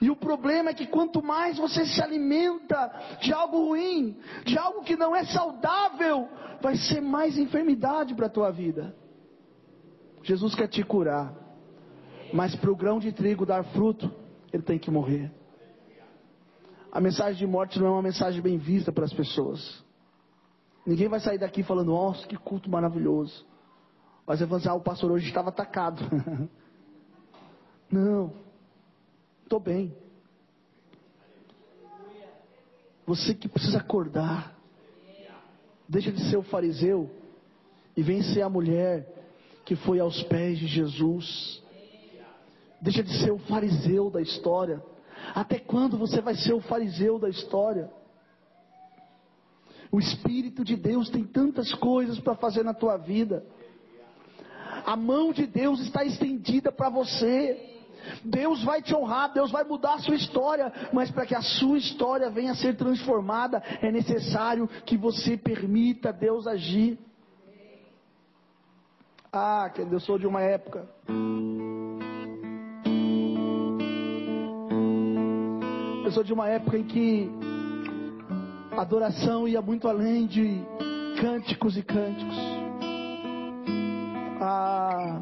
E 0.00 0.10
o 0.10 0.16
problema 0.16 0.70
é 0.70 0.74
que 0.74 0.86
quanto 0.86 1.22
mais 1.22 1.58
você 1.58 1.84
se 1.84 2.00
alimenta 2.00 2.90
de 3.20 3.32
algo 3.32 3.68
ruim, 3.68 4.16
de 4.44 4.56
algo 4.56 4.82
que 4.82 4.96
não 4.96 5.14
é 5.14 5.24
saudável, 5.24 6.28
vai 6.60 6.76
ser 6.76 7.00
mais 7.00 7.36
enfermidade 7.36 8.14
para 8.14 8.26
a 8.26 8.30
tua 8.30 8.50
vida. 8.50 8.94
Jesus 10.22 10.54
quer 10.54 10.68
te 10.68 10.82
curar, 10.84 11.34
mas 12.32 12.54
para 12.54 12.70
o 12.70 12.76
grão 12.76 12.98
de 12.98 13.12
trigo 13.12 13.44
dar 13.44 13.64
fruto, 13.64 14.10
ele 14.52 14.62
tem 14.62 14.78
que 14.78 14.90
morrer. 14.90 15.32
A 16.92 17.00
mensagem 17.00 17.38
de 17.38 17.46
morte 17.46 17.78
não 17.78 17.88
é 17.88 17.90
uma 17.90 18.02
mensagem 18.02 18.40
bem 18.40 18.56
vista 18.56 18.92
para 18.92 19.04
as 19.04 19.12
pessoas. 19.12 19.84
Ninguém 20.86 21.08
vai 21.08 21.20
sair 21.20 21.38
daqui 21.38 21.62
falando, 21.62 21.88
nossa, 21.88 22.26
que 22.26 22.36
culto 22.36 22.70
maravilhoso. 22.70 23.46
Mas 24.26 24.40
falar, 24.40 24.62
ah, 24.68 24.74
o 24.74 24.80
pastor 24.80 25.10
hoje 25.10 25.26
estava 25.26 25.48
atacado. 25.48 26.02
não, 27.90 28.32
estou 29.48 29.58
bem. 29.58 29.96
Você 33.06 33.34
que 33.34 33.48
precisa 33.48 33.78
acordar. 33.78 34.54
Deixa 35.88 36.12
de 36.12 36.22
ser 36.28 36.36
o 36.36 36.42
fariseu 36.42 37.10
e 37.96 38.02
vem 38.02 38.22
ser 38.22 38.42
a 38.42 38.50
mulher 38.50 39.08
que 39.64 39.74
foi 39.74 39.98
aos 39.98 40.22
pés 40.24 40.58
de 40.58 40.66
Jesus. 40.66 41.62
Deixa 42.78 43.02
de 43.02 43.10
ser 43.20 43.32
o 43.32 43.38
fariseu 43.38 44.10
da 44.10 44.20
história. 44.20 44.84
Até 45.34 45.58
quando 45.58 45.96
você 45.96 46.20
vai 46.20 46.34
ser 46.34 46.52
o 46.52 46.60
fariseu 46.60 47.18
da 47.18 47.30
história? 47.30 47.90
O 49.90 49.98
Espírito 49.98 50.62
de 50.62 50.76
Deus 50.76 51.08
tem 51.08 51.24
tantas 51.24 51.72
coisas 51.72 52.20
para 52.20 52.34
fazer 52.34 52.62
na 52.62 52.74
tua 52.74 52.98
vida. 52.98 53.42
A 54.84 54.94
mão 54.94 55.32
de 55.32 55.46
Deus 55.46 55.80
está 55.80 56.04
estendida 56.04 56.70
para 56.70 56.90
você. 56.90 57.77
Deus 58.24 58.62
vai 58.64 58.82
te 58.82 58.94
honrar, 58.94 59.32
Deus 59.32 59.50
vai 59.50 59.64
mudar 59.64 59.94
a 59.94 59.98
sua 59.98 60.14
história, 60.14 60.72
mas 60.92 61.10
para 61.10 61.26
que 61.26 61.34
a 61.34 61.42
sua 61.42 61.78
história 61.78 62.30
venha 62.30 62.52
a 62.52 62.56
ser 62.56 62.76
transformada, 62.76 63.62
é 63.80 63.90
necessário 63.90 64.68
que 64.84 64.96
você 64.96 65.36
permita 65.36 66.12
Deus 66.12 66.46
agir. 66.46 66.98
Ah, 69.32 69.70
que 69.74 69.82
eu 69.82 70.00
sou 70.00 70.18
de 70.18 70.26
uma 70.26 70.40
época. 70.40 70.88
Eu 76.04 76.12
sou 76.12 76.24
de 76.24 76.32
uma 76.32 76.48
época 76.48 76.78
em 76.78 76.84
que 76.84 77.30
a 78.72 78.80
adoração 78.80 79.46
ia 79.46 79.60
muito 79.60 79.86
além 79.86 80.26
de 80.26 80.62
cânticos 81.20 81.76
e 81.76 81.82
cânticos. 81.82 82.36
Ah, 84.40 85.20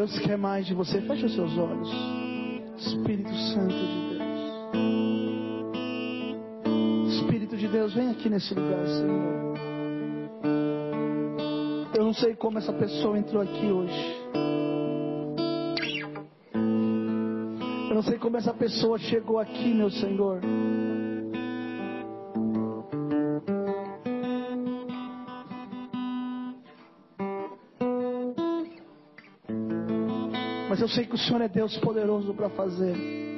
Deus 0.00 0.18
quer 0.20 0.38
mais 0.38 0.64
de 0.64 0.72
você. 0.72 0.98
Feche 1.02 1.26
os 1.26 1.34
seus 1.34 1.58
olhos. 1.58 1.90
Espírito 2.78 3.34
Santo 3.34 3.74
de 3.74 3.84
Deus. 4.16 4.32
Espírito 7.12 7.56
de 7.58 7.68
Deus, 7.68 7.92
vem 7.92 8.08
aqui 8.08 8.30
nesse 8.30 8.54
lugar, 8.54 8.86
Senhor. 8.86 9.58
Eu 11.98 12.04
não 12.04 12.14
sei 12.14 12.34
como 12.34 12.56
essa 12.56 12.72
pessoa 12.72 13.18
entrou 13.18 13.42
aqui 13.42 13.66
hoje. 13.66 14.16
Eu 17.90 17.94
não 17.94 18.02
sei 18.02 18.16
como 18.16 18.38
essa 18.38 18.54
pessoa 18.54 18.96
chegou 18.98 19.38
aqui, 19.38 19.74
meu 19.74 19.90
Senhor. 19.90 20.40
Sei 30.90 31.06
que 31.06 31.14
o 31.14 31.18
Senhor 31.18 31.40
é 31.40 31.48
Deus 31.48 31.76
poderoso 31.78 32.34
para 32.34 32.50
fazer. 32.50 33.29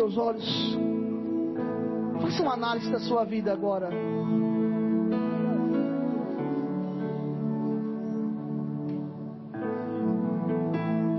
Seus 0.00 0.16
olhos. 0.16 0.78
Faça 2.22 2.42
uma 2.42 2.54
análise 2.54 2.90
da 2.90 3.00
sua 3.00 3.24
vida 3.24 3.52
agora. 3.52 3.90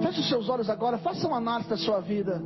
Feche 0.02 0.22
os 0.22 0.30
seus 0.30 0.50
olhos 0.50 0.68
agora. 0.68 0.98
Faça 0.98 1.28
uma 1.28 1.38
análise 1.38 1.70
da 1.70 1.78
sua 1.78 2.00
vida. 2.00 2.42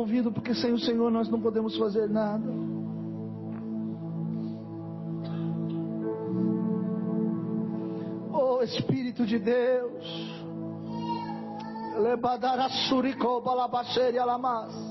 Convido 0.00 0.32
porque 0.32 0.54
sem 0.54 0.72
o 0.72 0.78
Senhor 0.78 1.10
nós 1.10 1.28
não 1.28 1.38
podemos 1.38 1.76
fazer 1.76 2.08
nada. 2.08 2.50
Oh 8.32 8.62
Espírito 8.62 9.26
de 9.26 9.38
Deus. 9.38 10.06
Lebadarasuriko 11.98 13.42
balabasheri 13.42 14.18
alamas. 14.18 14.89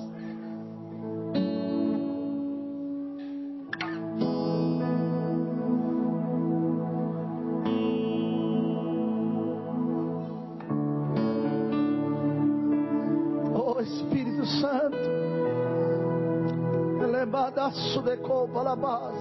Elebadaço 17.69 18.01
de 18.01 18.17
cobalabás, 18.17 19.15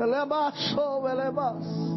elebaço, 0.00 1.08
elebas. 1.08 1.95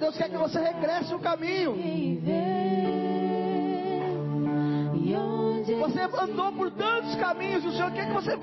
Deus 0.00 0.16
quer, 0.16 0.30
que 0.30 0.36
você 0.38 0.58
regresse 0.58 1.14
o 1.14 1.18
caminho. 1.18 1.76
Você 5.78 6.00
andou 6.00 6.52
por 6.52 6.70
tantos 6.70 7.14
caminhos 7.16 7.62
e 7.64 7.68
o 7.68 7.72
Senhor 7.72 7.92
quer 7.92 8.06
que 8.06 8.14
você 8.14 8.36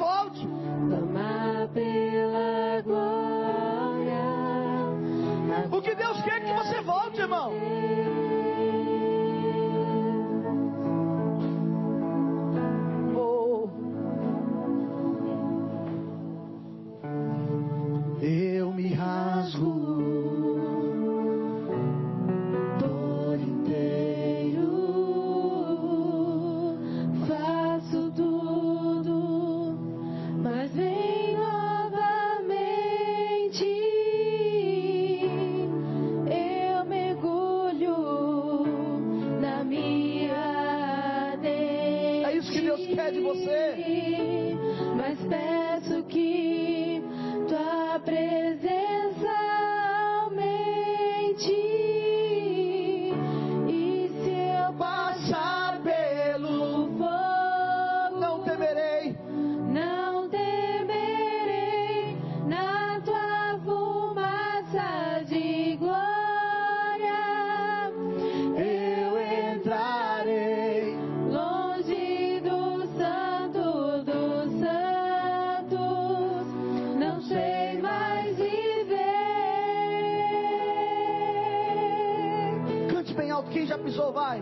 Quem 83.51 83.65
já 83.65 83.77
pisou, 83.77 84.11
vai. 84.11 84.41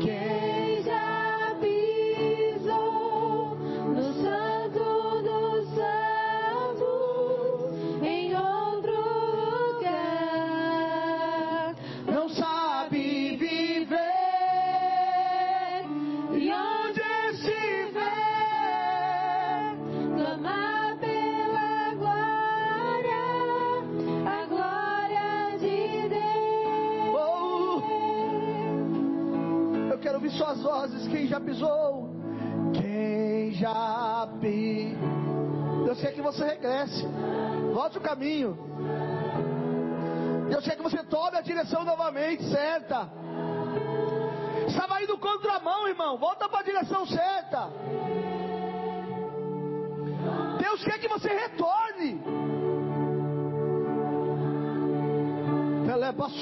Quem 0.00 0.39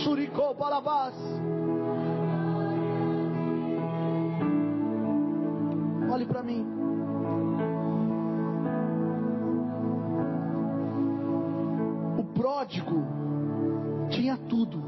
Telebasuricou 0.09 0.55
balabás. 0.55 1.15
Olhe 6.11 6.25
para 6.25 6.43
mim. 6.43 6.67
O 12.19 12.25
pródigo 12.33 13.05
tinha 14.11 14.39
tudo, 14.49 14.83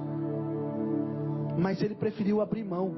mas 1.58 1.82
ele 1.82 1.94
preferiu 1.94 2.40
abrir 2.40 2.64
mão. 2.64 2.94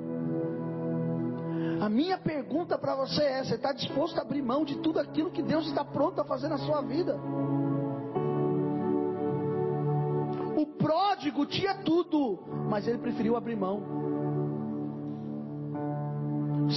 A 1.81 1.89
minha 1.89 2.17
pergunta 2.19 2.79
para 2.79 2.95
você 2.95 3.23
é: 3.23 3.45
você 3.45 3.57
está 3.57 3.73
disposto 3.73 4.17
a 4.19 4.23
abrir 4.23 4.43
mão 4.43 4.65
de 4.65 4.79
tudo 4.79 5.01
aquilo 5.01 5.33
que 5.33 5.43
Deus 5.43 5.67
está 5.67 5.85
pronto 5.85 6.21
a 6.21 6.25
fazer 6.25 6.49
na 6.49 6.59
sua 6.59 6.83
vida? 6.83 7.19
O 10.63 10.67
pródigo 10.67 11.45
tinha 11.45 11.75
tudo, 11.79 12.39
mas 12.71 12.87
ele 12.87 12.99
preferiu 12.99 13.37
abrir 13.37 13.57
mão. 13.57 13.83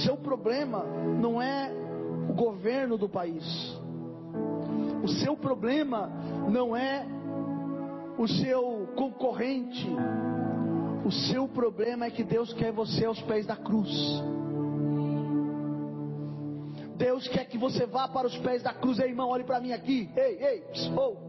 Seu 0.04 0.16
problema 0.16 0.82
não 0.82 1.40
é 1.40 1.70
o 2.28 2.32
governo 2.32 2.98
do 2.98 3.08
país. 3.08 3.44
O 5.04 5.06
seu 5.06 5.36
problema 5.36 6.10
não 6.50 6.76
é 6.76 7.06
o 8.18 8.26
seu 8.26 8.88
concorrente. 8.96 9.88
O 11.04 11.12
seu 11.12 11.46
problema 11.46 12.06
é 12.06 12.10
que 12.10 12.24
Deus 12.24 12.52
quer 12.54 12.72
você 12.72 13.04
aos 13.04 13.22
pés 13.22 13.46
da 13.46 13.54
cruz. 13.54 13.88
Deus 16.96 17.28
quer 17.28 17.44
que 17.44 17.56
você 17.56 17.86
vá 17.86 18.08
para 18.08 18.26
os 18.26 18.36
pés 18.38 18.64
da 18.64 18.74
cruz. 18.74 18.98
Ei, 18.98 19.10
irmão, 19.10 19.28
olhe 19.28 19.44
para 19.44 19.60
mim 19.60 19.70
aqui. 19.70 20.10
Ei, 20.16 20.44
ei, 20.44 20.64
oh. 20.96 21.25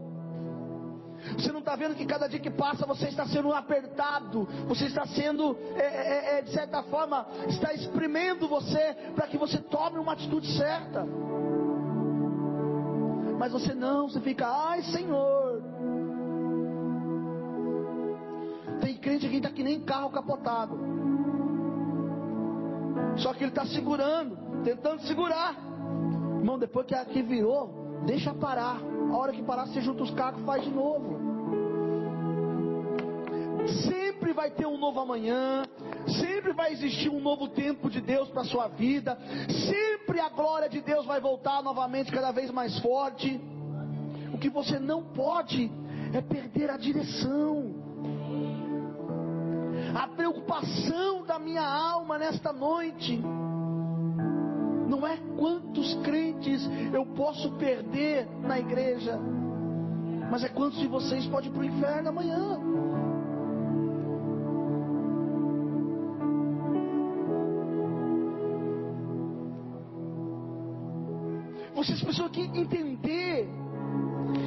Você 1.36 1.52
não 1.52 1.60
está 1.60 1.76
vendo 1.76 1.94
que 1.94 2.06
cada 2.06 2.28
dia 2.28 2.38
que 2.38 2.50
passa 2.50 2.86
você 2.86 3.08
está 3.08 3.26
sendo 3.26 3.52
apertado, 3.52 4.44
você 4.66 4.86
está 4.86 5.06
sendo, 5.06 5.56
é, 5.74 5.82
é, 5.82 6.38
é, 6.38 6.42
de 6.42 6.50
certa 6.50 6.82
forma, 6.84 7.26
está 7.48 7.72
exprimendo 7.72 8.48
você 8.48 8.96
para 9.14 9.26
que 9.26 9.36
você 9.36 9.58
tome 9.58 9.98
uma 9.98 10.12
atitude 10.12 10.46
certa. 10.56 11.06
Mas 13.38 13.52
você 13.52 13.74
não, 13.74 14.08
você 14.08 14.20
fica, 14.20 14.46
ai 14.46 14.82
Senhor. 14.82 15.62
Tem 18.80 18.96
crente 18.96 19.28
que 19.28 19.36
está 19.36 19.50
que 19.50 19.62
nem 19.62 19.80
carro 19.80 20.10
capotado. 20.10 20.78
Só 23.16 23.32
que 23.34 23.42
ele 23.42 23.50
está 23.50 23.66
segurando, 23.66 24.36
tentando 24.62 25.02
segurar. 25.02 25.54
Irmão, 26.38 26.58
depois 26.58 26.86
que 26.86 26.94
aqui 26.94 27.22
virou, 27.22 28.02
deixa 28.06 28.32
parar. 28.34 28.80
A 29.10 29.16
hora 29.16 29.32
que 29.32 29.42
parar, 29.42 29.66
você 29.66 29.80
junta 29.80 30.02
os 30.02 30.10
cacos, 30.10 30.44
faz 30.44 30.62
de 30.62 30.70
novo. 30.70 31.18
Sempre 33.84 34.32
vai 34.32 34.50
ter 34.50 34.66
um 34.66 34.78
novo 34.78 35.00
amanhã, 35.00 35.62
sempre 36.20 36.52
vai 36.52 36.72
existir 36.72 37.08
um 37.08 37.20
novo 37.20 37.48
tempo 37.48 37.90
de 37.90 38.00
Deus 38.00 38.28
para 38.28 38.44
sua 38.44 38.68
vida, 38.68 39.18
sempre 39.66 40.20
a 40.20 40.28
glória 40.28 40.68
de 40.68 40.80
Deus 40.80 41.04
vai 41.04 41.20
voltar 41.20 41.62
novamente 41.62 42.10
cada 42.12 42.30
vez 42.32 42.50
mais 42.50 42.78
forte. 42.80 43.40
O 44.32 44.38
que 44.38 44.48
você 44.48 44.78
não 44.78 45.02
pode 45.02 45.70
é 46.12 46.20
perder 46.20 46.70
a 46.70 46.76
direção. 46.76 47.74
A 49.94 50.06
preocupação 50.08 51.24
da 51.24 51.38
minha 51.38 51.66
alma 51.66 52.18
nesta 52.18 52.52
noite 52.52 53.20
não 54.88 55.06
é 55.06 55.18
quantos 55.36 55.94
crentes 56.02 56.68
eu 56.92 57.04
posso 57.06 57.52
perder 57.52 58.26
na 58.40 58.58
igreja, 58.58 59.18
mas 60.30 60.42
é 60.42 60.48
quantos 60.48 60.78
de 60.78 60.86
vocês 60.86 61.26
podem 61.26 61.50
ir 61.50 61.52
para 61.52 61.62
o 61.62 61.64
inferno 61.64 62.08
amanhã. 62.08 62.58
Vocês 71.74 72.02
precisam 72.02 72.26
aqui 72.26 72.40
entender 72.54 73.48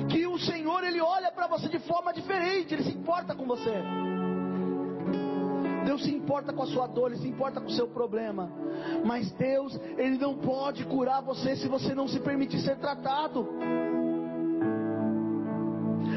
que 0.09 0.27
o 0.27 0.37
Senhor 0.39 0.83
ele 0.83 0.99
olha 0.99 1.31
para 1.31 1.47
você 1.47 1.69
de 1.69 1.79
forma 1.79 2.11
diferente, 2.13 2.73
ele 2.73 2.83
se 2.83 2.97
importa 2.97 3.33
com 3.33 3.45
você. 3.45 3.81
Deus 5.85 6.03
se 6.03 6.13
importa 6.13 6.53
com 6.53 6.63
a 6.63 6.67
sua 6.67 6.87
dor, 6.87 7.11
Ele 7.11 7.21
se 7.21 7.27
importa 7.27 7.59
com 7.59 7.67
o 7.67 7.71
seu 7.71 7.87
problema. 7.87 8.51
Mas 9.05 9.31
Deus, 9.31 9.79
Ele 9.97 10.17
não 10.17 10.37
pode 10.37 10.85
curar 10.85 11.21
você 11.21 11.55
se 11.55 11.67
você 11.67 11.93
não 11.93 12.07
se 12.07 12.19
permitir 12.19 12.59
ser 12.59 12.77
tratado. 12.77 13.47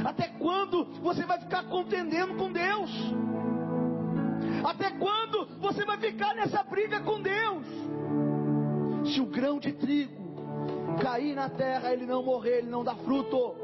Até 0.04 0.28
quando 0.38 0.84
você 1.02 1.24
vai 1.24 1.40
ficar 1.40 1.64
contendendo 1.64 2.34
com 2.34 2.52
Deus? 2.52 2.90
Até 4.64 4.90
quando 4.90 5.46
você 5.60 5.84
vai 5.84 5.98
ficar 5.98 6.34
nessa 6.34 6.62
briga 6.62 7.00
com 7.00 7.20
Deus? 7.20 7.66
Se 9.12 9.20
o 9.20 9.26
grão 9.26 9.58
de 9.58 9.72
trigo 9.72 10.24
cair 11.02 11.34
na 11.34 11.48
terra, 11.48 11.92
ele 11.92 12.06
não 12.06 12.22
morrer, 12.22 12.58
ele 12.58 12.70
não 12.70 12.84
dá 12.84 12.94
fruto. 12.94 13.54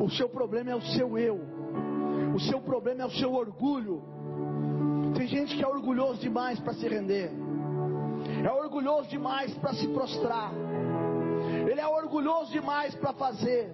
O 0.00 0.10
seu 0.10 0.28
problema 0.28 0.70
é 0.70 0.76
o 0.76 0.82
seu 0.82 1.16
eu. 1.18 1.53
O 2.34 2.40
seu 2.40 2.60
problema 2.60 3.02
é 3.02 3.06
o 3.06 3.10
seu 3.12 3.32
orgulho. 3.32 4.02
Tem 5.16 5.28
gente 5.28 5.56
que 5.56 5.62
é 5.62 5.68
orgulhoso 5.68 6.20
demais 6.20 6.58
para 6.58 6.74
se 6.74 6.88
render. 6.88 7.30
É 8.44 8.50
orgulhoso 8.50 9.08
demais 9.08 9.54
para 9.58 9.72
se 9.74 9.86
prostrar. 9.86 10.50
Ele 11.70 11.80
é 11.80 11.86
orgulhoso 11.86 12.50
demais 12.50 12.92
para 12.96 13.12
fazer. 13.12 13.70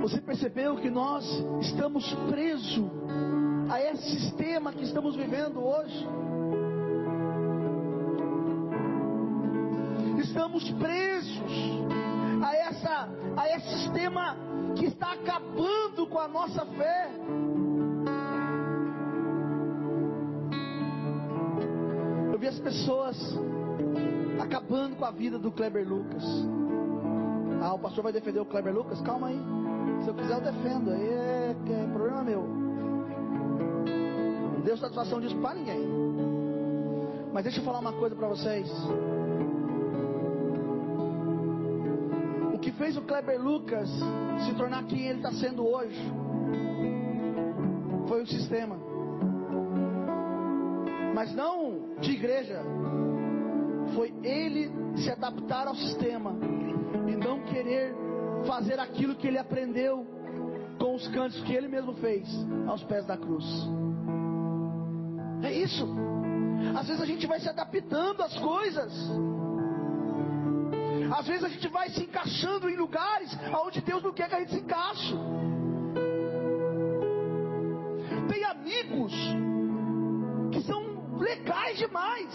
Você 0.00 0.20
percebeu 0.20 0.74
que 0.76 0.90
nós 0.90 1.24
estamos 1.60 2.12
presos 2.28 2.90
a 3.70 3.80
esse 3.80 4.18
sistema 4.18 4.72
que 4.72 4.82
estamos 4.82 5.14
vivendo 5.14 5.64
hoje? 5.64 6.08
Estamos 10.30 10.70
presos 10.70 11.42
a, 12.40 12.54
essa, 12.54 13.08
a 13.36 13.56
esse 13.56 13.68
sistema 13.80 14.36
que 14.76 14.84
está 14.84 15.14
acabando 15.14 16.06
com 16.06 16.20
a 16.20 16.28
nossa 16.28 16.64
fé. 16.66 17.10
Eu 22.32 22.38
vi 22.38 22.46
as 22.46 22.60
pessoas 22.60 23.16
acabando 24.40 24.94
com 24.94 25.04
a 25.04 25.10
vida 25.10 25.36
do 25.36 25.50
Kleber 25.50 25.86
Lucas. 25.86 26.22
Ah, 27.60 27.74
o 27.74 27.78
pastor 27.80 28.04
vai 28.04 28.12
defender 28.12 28.38
o 28.38 28.46
Kleber 28.46 28.72
Lucas? 28.72 29.00
Calma 29.00 29.26
aí. 29.26 29.40
Se 30.04 30.10
eu 30.10 30.14
quiser, 30.14 30.34
eu 30.34 30.40
defendo. 30.40 30.92
Aí 30.92 31.08
é, 31.08 31.56
é 31.70 31.92
problema 31.92 32.22
meu. 32.22 32.42
Não 34.54 34.60
deu 34.60 34.76
satisfação 34.76 35.20
disso 35.20 35.36
para 35.38 35.56
ninguém. 35.56 35.88
Mas 37.32 37.42
deixa 37.42 37.58
eu 37.58 37.64
falar 37.64 37.80
uma 37.80 37.94
coisa 37.94 38.14
para 38.14 38.28
vocês. 38.28 38.70
Fez 42.80 42.96
o 42.96 43.02
Kleber 43.02 43.38
Lucas 43.38 43.90
se 44.46 44.54
tornar 44.54 44.84
quem 44.84 45.06
ele 45.06 45.18
está 45.18 45.30
sendo 45.32 45.66
hoje 45.66 46.00
foi 48.08 48.22
o 48.22 48.26
sistema. 48.26 48.76
Mas 51.14 51.34
não 51.34 51.94
de 52.00 52.12
igreja. 52.12 52.62
Foi 53.94 54.14
ele 54.22 54.70
se 54.96 55.10
adaptar 55.10 55.66
ao 55.66 55.74
sistema 55.74 56.34
e 57.06 57.16
não 57.16 57.44
querer 57.44 57.94
fazer 58.46 58.80
aquilo 58.80 59.14
que 59.14 59.26
ele 59.26 59.38
aprendeu 59.38 60.06
com 60.78 60.94
os 60.94 61.06
cantos 61.08 61.38
que 61.42 61.52
ele 61.52 61.68
mesmo 61.68 61.92
fez 61.94 62.26
aos 62.66 62.82
pés 62.84 63.04
da 63.04 63.16
cruz. 63.16 63.44
É 65.42 65.52
isso. 65.52 65.86
Às 66.78 66.88
vezes 66.88 67.02
a 67.02 67.06
gente 67.06 67.26
vai 67.26 67.40
se 67.40 67.48
adaptando 67.48 68.22
às 68.22 68.36
coisas. 68.38 68.92
Às 71.12 71.26
vezes 71.26 71.44
a 71.44 71.48
gente 71.48 71.68
vai 71.68 71.90
se 71.90 72.02
encaixando 72.02 72.68
em 72.68 72.76
lugares 72.76 73.36
onde 73.64 73.80
Deus 73.80 74.02
não 74.02 74.12
quer 74.12 74.28
que 74.28 74.34
a 74.34 74.40
gente 74.40 74.52
se 74.52 74.60
encaixe. 74.60 75.14
Tem 78.28 78.44
amigos 78.44 79.12
que 80.52 80.62
são 80.62 81.18
legais 81.18 81.78
demais. 81.78 82.28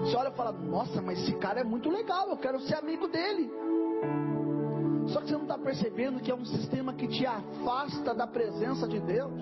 Você 0.00 0.16
olha 0.16 0.28
e 0.28 0.36
fala: 0.36 0.52
Nossa, 0.52 1.02
mas 1.02 1.18
esse 1.20 1.34
cara 1.36 1.60
é 1.60 1.64
muito 1.64 1.90
legal, 1.90 2.28
eu 2.28 2.36
quero 2.36 2.60
ser 2.60 2.76
amigo 2.76 3.08
dele. 3.08 3.50
Só 5.08 5.20
que 5.20 5.28
você 5.28 5.34
não 5.34 5.42
está 5.42 5.58
percebendo 5.58 6.20
que 6.20 6.30
é 6.30 6.34
um 6.34 6.44
sistema 6.44 6.92
que 6.94 7.08
te 7.08 7.26
afasta 7.26 8.14
da 8.14 8.26
presença 8.26 8.86
de 8.86 9.00
Deus. 9.00 9.32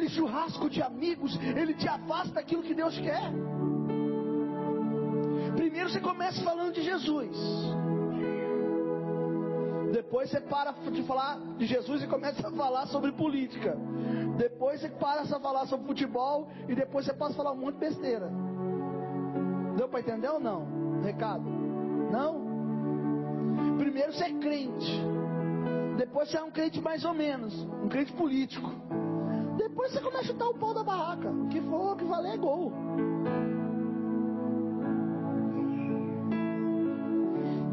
Aquele, 0.00 0.08
churrasco 0.08 0.70
de 0.70 0.82
amigos, 0.82 1.38
ele 1.42 1.74
te 1.74 1.86
afasta 1.86 2.34
daquilo 2.34 2.62
que 2.62 2.74
Deus 2.74 2.98
quer. 2.98 3.30
Primeiro 5.56 5.90
você 5.90 6.00
começa 6.00 6.42
falando 6.42 6.72
de 6.72 6.82
Jesus. 6.82 7.36
Depois 9.92 10.30
você 10.30 10.40
para 10.40 10.72
de 10.72 11.02
falar 11.02 11.38
de 11.58 11.66
Jesus 11.66 12.02
e 12.02 12.06
começa 12.06 12.48
a 12.48 12.52
falar 12.52 12.86
sobre 12.86 13.12
política. 13.12 13.76
Depois 14.38 14.80
você 14.80 14.88
para 14.88 15.22
a 15.22 15.40
falar 15.40 15.66
sobre 15.66 15.86
futebol 15.86 16.48
e 16.68 16.74
depois 16.74 17.04
você 17.04 17.12
passa 17.12 17.32
a 17.32 17.36
falar 17.36 17.52
um 17.52 17.56
monte 17.56 17.74
de 17.74 17.80
besteira. 17.80 18.30
Deu 19.76 19.88
para 19.88 20.00
entender 20.00 20.28
ou 20.28 20.40
não? 20.40 21.00
Recado? 21.02 21.44
Não? 22.10 23.76
Primeiro 23.78 24.12
você 24.12 24.24
é 24.24 24.32
crente. 24.32 25.00
Depois 25.98 26.30
você 26.30 26.38
é 26.38 26.42
um 26.42 26.50
crente 26.50 26.80
mais 26.80 27.04
ou 27.04 27.12
menos, 27.12 27.52
um 27.84 27.88
crente 27.88 28.12
político. 28.12 28.70
Depois 29.70 29.92
você 29.92 30.00
começa 30.00 30.22
a 30.22 30.24
chutar 30.24 30.48
o 30.48 30.54
pau 30.54 30.74
da 30.74 30.82
barraca. 30.82 31.30
O 31.30 31.48
que 31.48 31.60
for, 31.62 31.92
o 31.92 31.96
que 31.96 32.04
valer 32.04 32.34
é 32.34 32.36
gol. 32.36 32.72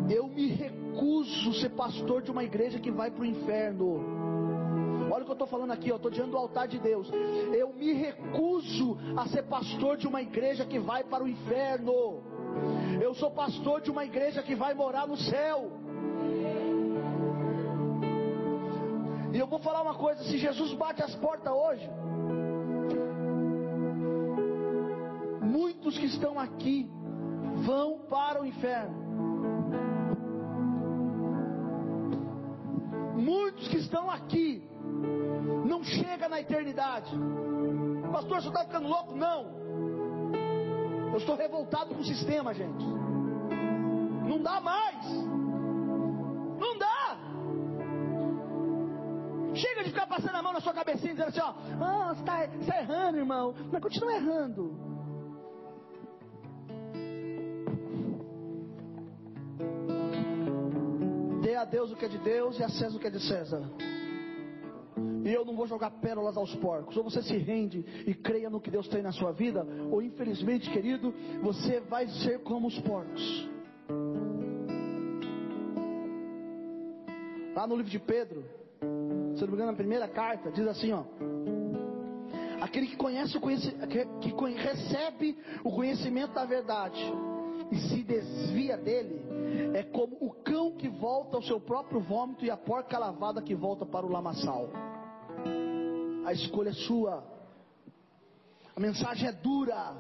Eu 0.10 0.28
me 0.28 0.48
recuso 0.48 1.54
ser 1.56 1.70
pastor 1.70 2.22
de 2.22 2.32
uma 2.32 2.44
igreja 2.44 2.80
que 2.80 2.92
vai 2.92 3.10
para 3.10 3.24
o 3.24 3.26
inferno. 3.26 4.00
Olha 5.12 5.24
o 5.24 5.26
que 5.26 5.32
eu 5.32 5.34
estou 5.34 5.48
falando 5.48 5.72
aqui, 5.72 5.90
eu 5.90 5.96
estou 5.96 6.12
diante 6.12 6.30
do 6.30 6.38
altar 6.38 6.68
de 6.68 6.78
Deus. 6.78 7.10
Eu 7.52 7.74
me 7.74 7.92
recuso 7.94 8.98
a 9.18 9.28
ser 9.28 9.44
pastor 9.44 9.98
de 9.98 10.08
uma 10.08 10.22
igreja 10.22 10.66
que 10.66 10.78
vai 10.78 11.04
para 11.04 11.24
o 11.24 11.28
inferno. 11.28 12.22
Eu 13.02 13.16
sou 13.16 13.32
pastor 13.32 13.82
de 13.82 13.90
uma 13.90 14.06
igreja 14.06 14.44
que 14.44 14.54
vai 14.56 14.76
morar 14.76 15.08
no 15.08 15.18
céu. 15.18 15.72
E 19.38 19.40
eu 19.40 19.46
vou 19.46 19.60
falar 19.60 19.84
uma 19.84 19.94
coisa: 19.94 20.24
se 20.24 20.36
Jesus 20.36 20.74
bate 20.74 21.04
as 21.04 21.14
portas 21.14 21.54
hoje, 21.54 21.88
muitos 25.44 25.96
que 25.96 26.08
estão 26.08 26.40
aqui 26.40 26.90
vão 27.64 28.00
para 28.10 28.42
o 28.42 28.46
inferno. 28.48 28.98
Muitos 33.16 33.68
que 33.68 33.78
estão 33.78 34.10
aqui 34.10 34.68
não 35.68 35.84
chegam 35.84 36.30
na 36.30 36.42
eternidade. 36.42 37.12
Pastor, 38.12 38.42
você 38.42 38.48
está 38.48 38.64
ficando 38.64 38.88
louco? 38.88 39.16
Não. 39.16 39.56
Eu 41.12 41.18
estou 41.18 41.36
revoltado 41.36 41.94
com 41.94 42.02
o 42.02 42.06
sistema, 42.06 42.56
gente. 42.56 42.84
Não 44.28 44.42
dá 44.42 44.60
mais. 44.60 45.37
passando 50.18 50.36
a 50.36 50.42
mão 50.42 50.54
na 50.54 50.60
sua 50.60 50.74
cabecinha, 50.74 51.14
dizendo 51.14 51.30
assim: 51.30 51.40
ó, 51.40 51.54
oh, 51.54 52.16
você 52.16 52.22
está 52.22 52.48
tá 52.48 52.82
errando, 52.82 53.18
irmão, 53.18 53.54
mas 53.72 53.82
continua 53.82 54.16
errando. 54.16 54.76
Dê 61.42 61.56
a 61.56 61.66
Deus 61.66 61.92
o 61.92 61.96
que 61.96 62.06
é 62.06 62.08
de 62.08 62.18
Deus 62.18 62.60
e 62.60 62.64
a 62.64 62.70
César 62.70 62.98
o 62.98 63.00
que 63.00 63.08
é 63.08 63.12
de 63.12 63.20
César. 63.20 63.64
E 65.24 65.32
eu 65.32 65.46
não 65.46 65.56
vou 65.56 65.68
jogar 65.68 65.92
pérolas 65.92 66.36
aos 66.38 66.56
porcos. 66.56 66.98
Ou 66.98 67.04
você 67.04 67.22
se 67.22 67.38
rende 67.38 67.86
e 68.08 68.14
creia 68.14 68.50
no 68.50 68.62
que 68.62 68.72
Deus 68.72 68.88
tem 68.88 69.04
na 69.04 69.12
sua 69.12 69.32
vida, 69.32 69.66
ou 69.92 70.02
infelizmente, 70.02 70.70
querido, 70.72 71.14
você 71.42 71.80
vai 71.82 72.08
ser 72.08 72.40
como 72.40 72.68
os 72.68 72.80
porcos. 72.80 73.50
Lá 77.56 77.68
no 77.68 77.76
livro 77.76 77.92
de 77.92 78.00
Pedro, 78.00 78.46
se 79.38 79.44
não 79.44 79.50
me 79.50 79.54
engano, 79.54 79.72
na 79.72 79.78
primeira 79.78 80.08
carta, 80.08 80.52
diz 80.52 80.68
assim, 80.68 80.92
ó. 80.92 81.04
Aquele 82.60 82.88
que 82.88 82.96
conhece 82.96 83.38
o 83.38 83.42
que, 83.42 84.54
recebe 84.56 85.38
o 85.64 85.72
conhecimento 85.72 86.34
da 86.34 86.44
verdade 86.44 87.00
e 87.72 87.78
se 87.78 88.04
desvia 88.04 88.78
dele, 88.78 89.22
é 89.76 89.84
como 89.84 90.18
o 90.20 90.32
cão 90.32 90.72
que 90.76 90.90
volta 90.90 91.38
ao 91.38 91.44
seu 91.44 91.60
próprio 91.60 92.00
vômito 92.00 92.44
e 92.44 92.50
a 92.50 92.58
porca 92.58 92.98
lavada 92.98 93.42
que 93.42 93.54
volta 93.54 93.86
para 93.86 94.06
o 94.06 94.10
lamaçal. 94.10 94.70
A 96.26 96.34
escolha 96.34 96.70
é 96.70 96.74
sua. 96.74 97.24
A 98.76 98.80
mensagem 98.80 99.30
é 99.30 99.32
dura. 99.32 99.96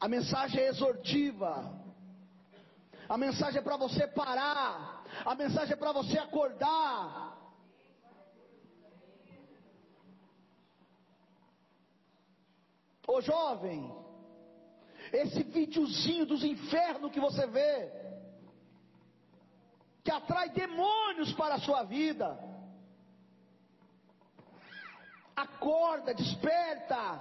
A 0.00 0.08
mensagem 0.08 0.60
é 0.60 0.68
exortiva. 0.68 1.72
A 3.08 3.18
mensagem 3.18 3.58
é 3.58 3.62
para 3.62 3.76
você 3.76 4.06
parar. 4.06 5.02
A 5.24 5.34
mensagem 5.34 5.72
é 5.72 5.76
para 5.76 5.92
você 5.92 6.18
acordar. 6.18 7.37
Ô 13.08 13.22
jovem, 13.22 13.90
esse 15.10 15.42
videozinho 15.42 16.26
dos 16.26 16.44
infernos 16.44 17.10
que 17.10 17.18
você 17.18 17.46
vê, 17.46 17.90
que 20.04 20.10
atrai 20.10 20.50
demônios 20.50 21.32
para 21.32 21.54
a 21.54 21.58
sua 21.58 21.84
vida. 21.84 22.38
Acorda, 25.34 26.12
desperta. 26.12 27.18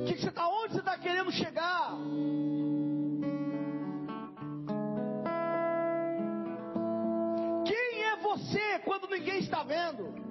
O 0.00 0.04
que, 0.06 0.14
que 0.14 0.22
você 0.22 0.28
está? 0.28 0.48
Onde 0.48 0.72
você 0.72 0.78
está 0.78 0.98
querendo 0.98 1.30
chegar? 1.30 1.92
Quem 7.66 8.02
é 8.04 8.16
você 8.16 8.78
quando 8.86 9.06
ninguém 9.08 9.40
está 9.40 9.62
vendo? 9.62 10.27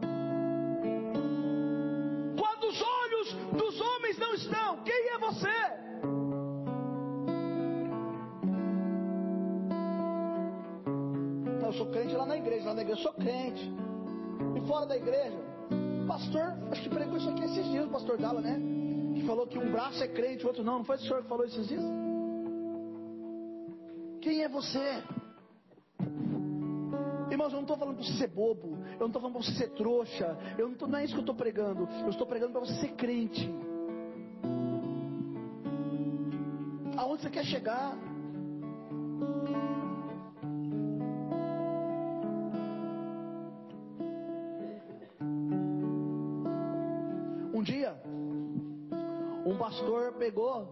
Crente 11.98 12.16
lá 12.16 12.26
na 12.28 12.38
igreja, 12.38 12.66
lá 12.68 12.76
na 12.76 12.82
igreja 12.84 13.00
eu 13.00 13.04
sou 13.04 13.14
crente. 13.14 13.74
E 14.56 14.68
fora 14.68 14.86
da 14.86 14.95
igreja, 14.95 15.38
pastor, 16.08 16.54
acho 16.72 16.82
que 16.84 16.89
pregou 16.89 17.18
isso 17.18 17.30
aqui 17.30 17.43
esses 17.43 17.66
dias, 17.66 17.86
o 17.88 17.89
pastor 17.89 18.18
Gala, 18.18 18.39
né? 18.39 18.60
Que 19.16 19.26
falou 19.26 19.48
que 19.48 19.58
um 19.58 19.72
braço 19.72 20.04
é 20.04 20.08
crente, 20.08 20.43
o 20.43 20.48
outro 20.48 20.64
não. 20.64 20.80
Não 20.80 20.86
foi 20.86 20.98
o 20.98 21.00
senhor 21.00 21.24
que 21.24 21.30
falou 21.30 21.45
esses 21.45 21.68
dias? 21.68 21.82
Quem 24.22 24.43
é 24.43 24.50
você? 24.50 25.04
Irmãos, 27.32 27.52
eu 27.52 27.56
não 27.56 27.62
estou 27.62 27.78
falando 27.78 27.95
para 27.95 28.06
você 28.06 28.14
ser 28.14 28.28
bobo, 28.28 28.78
eu 28.93 29.00
não 29.00 29.08
estou 29.08 29.22
falando 29.22 29.34
para 29.34 29.43
você 29.43 29.52
ser 29.54 29.70
trouxa, 29.72 30.38
eu 30.58 30.70
não, 30.70 30.76
tô, 30.76 30.88
não 30.88 31.00
é 31.00 31.04
isso 31.04 31.14
que 31.14 31.20
eu 31.20 31.22
estou 31.22 31.36
pregando, 31.36 31.89
eu 32.04 32.10
estou 32.10 32.28
pregando 32.28 32.52
para 32.52 32.62
você 32.62 32.74
ser 32.80 32.89
crente. 32.89 33.50
Aonde 36.95 37.24
você 37.24 37.30
quer 37.30 37.43
chegar? 37.45 37.98
Pastor 49.78 50.13
pegou 50.13 50.67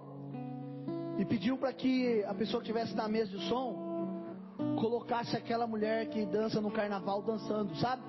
e 1.19 1.25
pediu 1.25 1.57
para 1.57 1.71
que 1.71 2.23
a 2.23 2.33
pessoa 2.33 2.61
que 2.61 2.71
estivesse 2.71 2.95
na 2.95 3.07
mesa 3.07 3.29
de 3.29 3.47
som 3.47 3.85
colocasse 4.79 5.35
aquela 5.35 5.67
mulher 5.67 6.09
que 6.09 6.25
dança 6.25 6.59
no 6.59 6.71
carnaval 6.71 7.21
dançando, 7.21 7.75
sabe? 7.75 8.01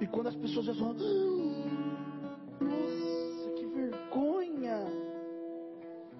E 0.00 0.06
quando 0.08 0.28
as 0.28 0.34
pessoas 0.34 0.66
já 0.66 0.74
falam, 0.74 0.96
"Ah, 0.98 2.64
nossa, 2.64 3.50
que 3.52 3.66
vergonha! 3.66 4.86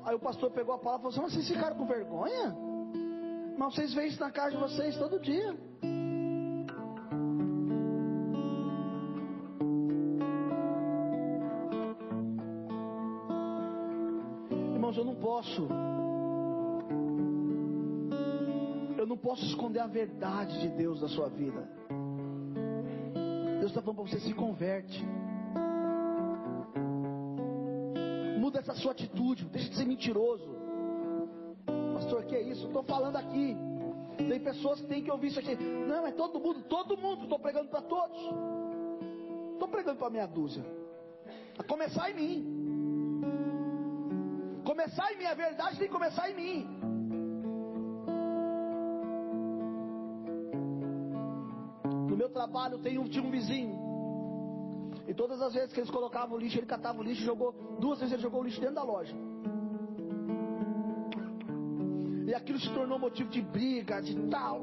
Aí 0.04 0.14
o 0.14 0.20
pastor 0.20 0.50
pegou 0.52 0.74
a 0.74 0.78
palavra 0.78 1.08
e 1.08 1.12
falou 1.12 1.26
assim: 1.26 1.36
Mas 1.36 1.44
vocês 1.44 1.56
ficaram 1.56 1.76
com 1.76 1.86
vergonha? 1.86 2.56
Mas 3.58 3.74
vocês 3.74 3.92
veem 3.92 4.08
isso 4.08 4.20
na 4.20 4.30
casa 4.30 4.52
de 4.52 4.58
vocês 4.58 4.96
todo 4.96 5.18
dia. 5.18 5.56
Irmãos, 14.90 14.96
eu 14.96 15.04
não 15.04 15.14
posso. 15.14 15.68
Eu 18.98 19.06
não 19.06 19.16
posso 19.16 19.44
esconder 19.44 19.78
a 19.78 19.86
verdade 19.86 20.60
de 20.60 20.68
Deus 20.70 21.00
da 21.00 21.08
sua 21.08 21.28
vida. 21.28 21.62
Deus 23.60 23.70
está 23.70 23.80
falando 23.80 23.96
para 23.96 24.10
você 24.10 24.20
se 24.20 24.34
converte. 24.34 25.04
Muda 28.38 28.58
essa 28.58 28.74
sua 28.74 28.92
atitude, 28.92 29.44
deixa 29.46 29.70
de 29.70 29.76
ser 29.76 29.86
mentiroso. 29.86 30.48
Pastor, 31.94 32.24
que 32.24 32.34
é 32.34 32.42
isso? 32.42 32.66
Estou 32.66 32.82
falando 32.82 33.16
aqui. 33.16 33.56
Tem 34.16 34.40
pessoas 34.40 34.80
que 34.80 34.88
têm 34.88 35.04
que 35.04 35.10
ouvir 35.10 35.28
isso 35.28 35.38
aqui. 35.38 35.54
Não, 35.54 36.06
é 36.06 36.12
todo 36.12 36.40
mundo, 36.40 36.62
todo 36.62 36.96
mundo. 36.96 37.22
Estou 37.24 37.38
pregando 37.38 37.68
para 37.68 37.82
todos. 37.82 38.18
Estou 39.52 39.68
pregando 39.68 39.98
para 39.98 40.10
meia 40.10 40.26
dúzia. 40.26 40.64
A 41.56 41.62
começar 41.62 42.10
em 42.10 42.14
mim. 42.14 42.59
Começar 44.80 45.12
em 45.12 45.18
mim, 45.18 45.26
a 45.26 45.34
verdade 45.34 45.76
tem 45.76 45.88
que 45.88 45.92
começar 45.92 46.30
em 46.30 46.34
mim. 46.34 46.66
No 52.08 52.16
meu 52.16 52.30
trabalho 52.30 52.78
tem 52.78 52.96
um, 52.96 53.06
tinha 53.06 53.22
um 53.22 53.30
vizinho. 53.30 53.78
E 55.06 55.12
todas 55.12 55.42
as 55.42 55.52
vezes 55.52 55.70
que 55.74 55.80
eles 55.80 55.90
colocavam 55.90 56.38
o 56.38 56.40
lixo, 56.40 56.58
ele 56.58 56.66
catava 56.66 56.98
o 56.98 57.02
lixo 57.02 57.20
e 57.20 57.26
jogou. 57.26 57.52
Duas 57.78 57.98
vezes 57.98 58.14
ele 58.14 58.22
jogou 58.22 58.40
o 58.40 58.44
lixo 58.44 58.58
dentro 58.58 58.76
da 58.76 58.82
loja. 58.82 59.14
E 62.26 62.34
aquilo 62.34 62.58
se 62.58 62.72
tornou 62.72 62.98
motivo 62.98 63.28
de 63.28 63.42
briga, 63.42 64.00
de 64.00 64.14
tal, 64.30 64.62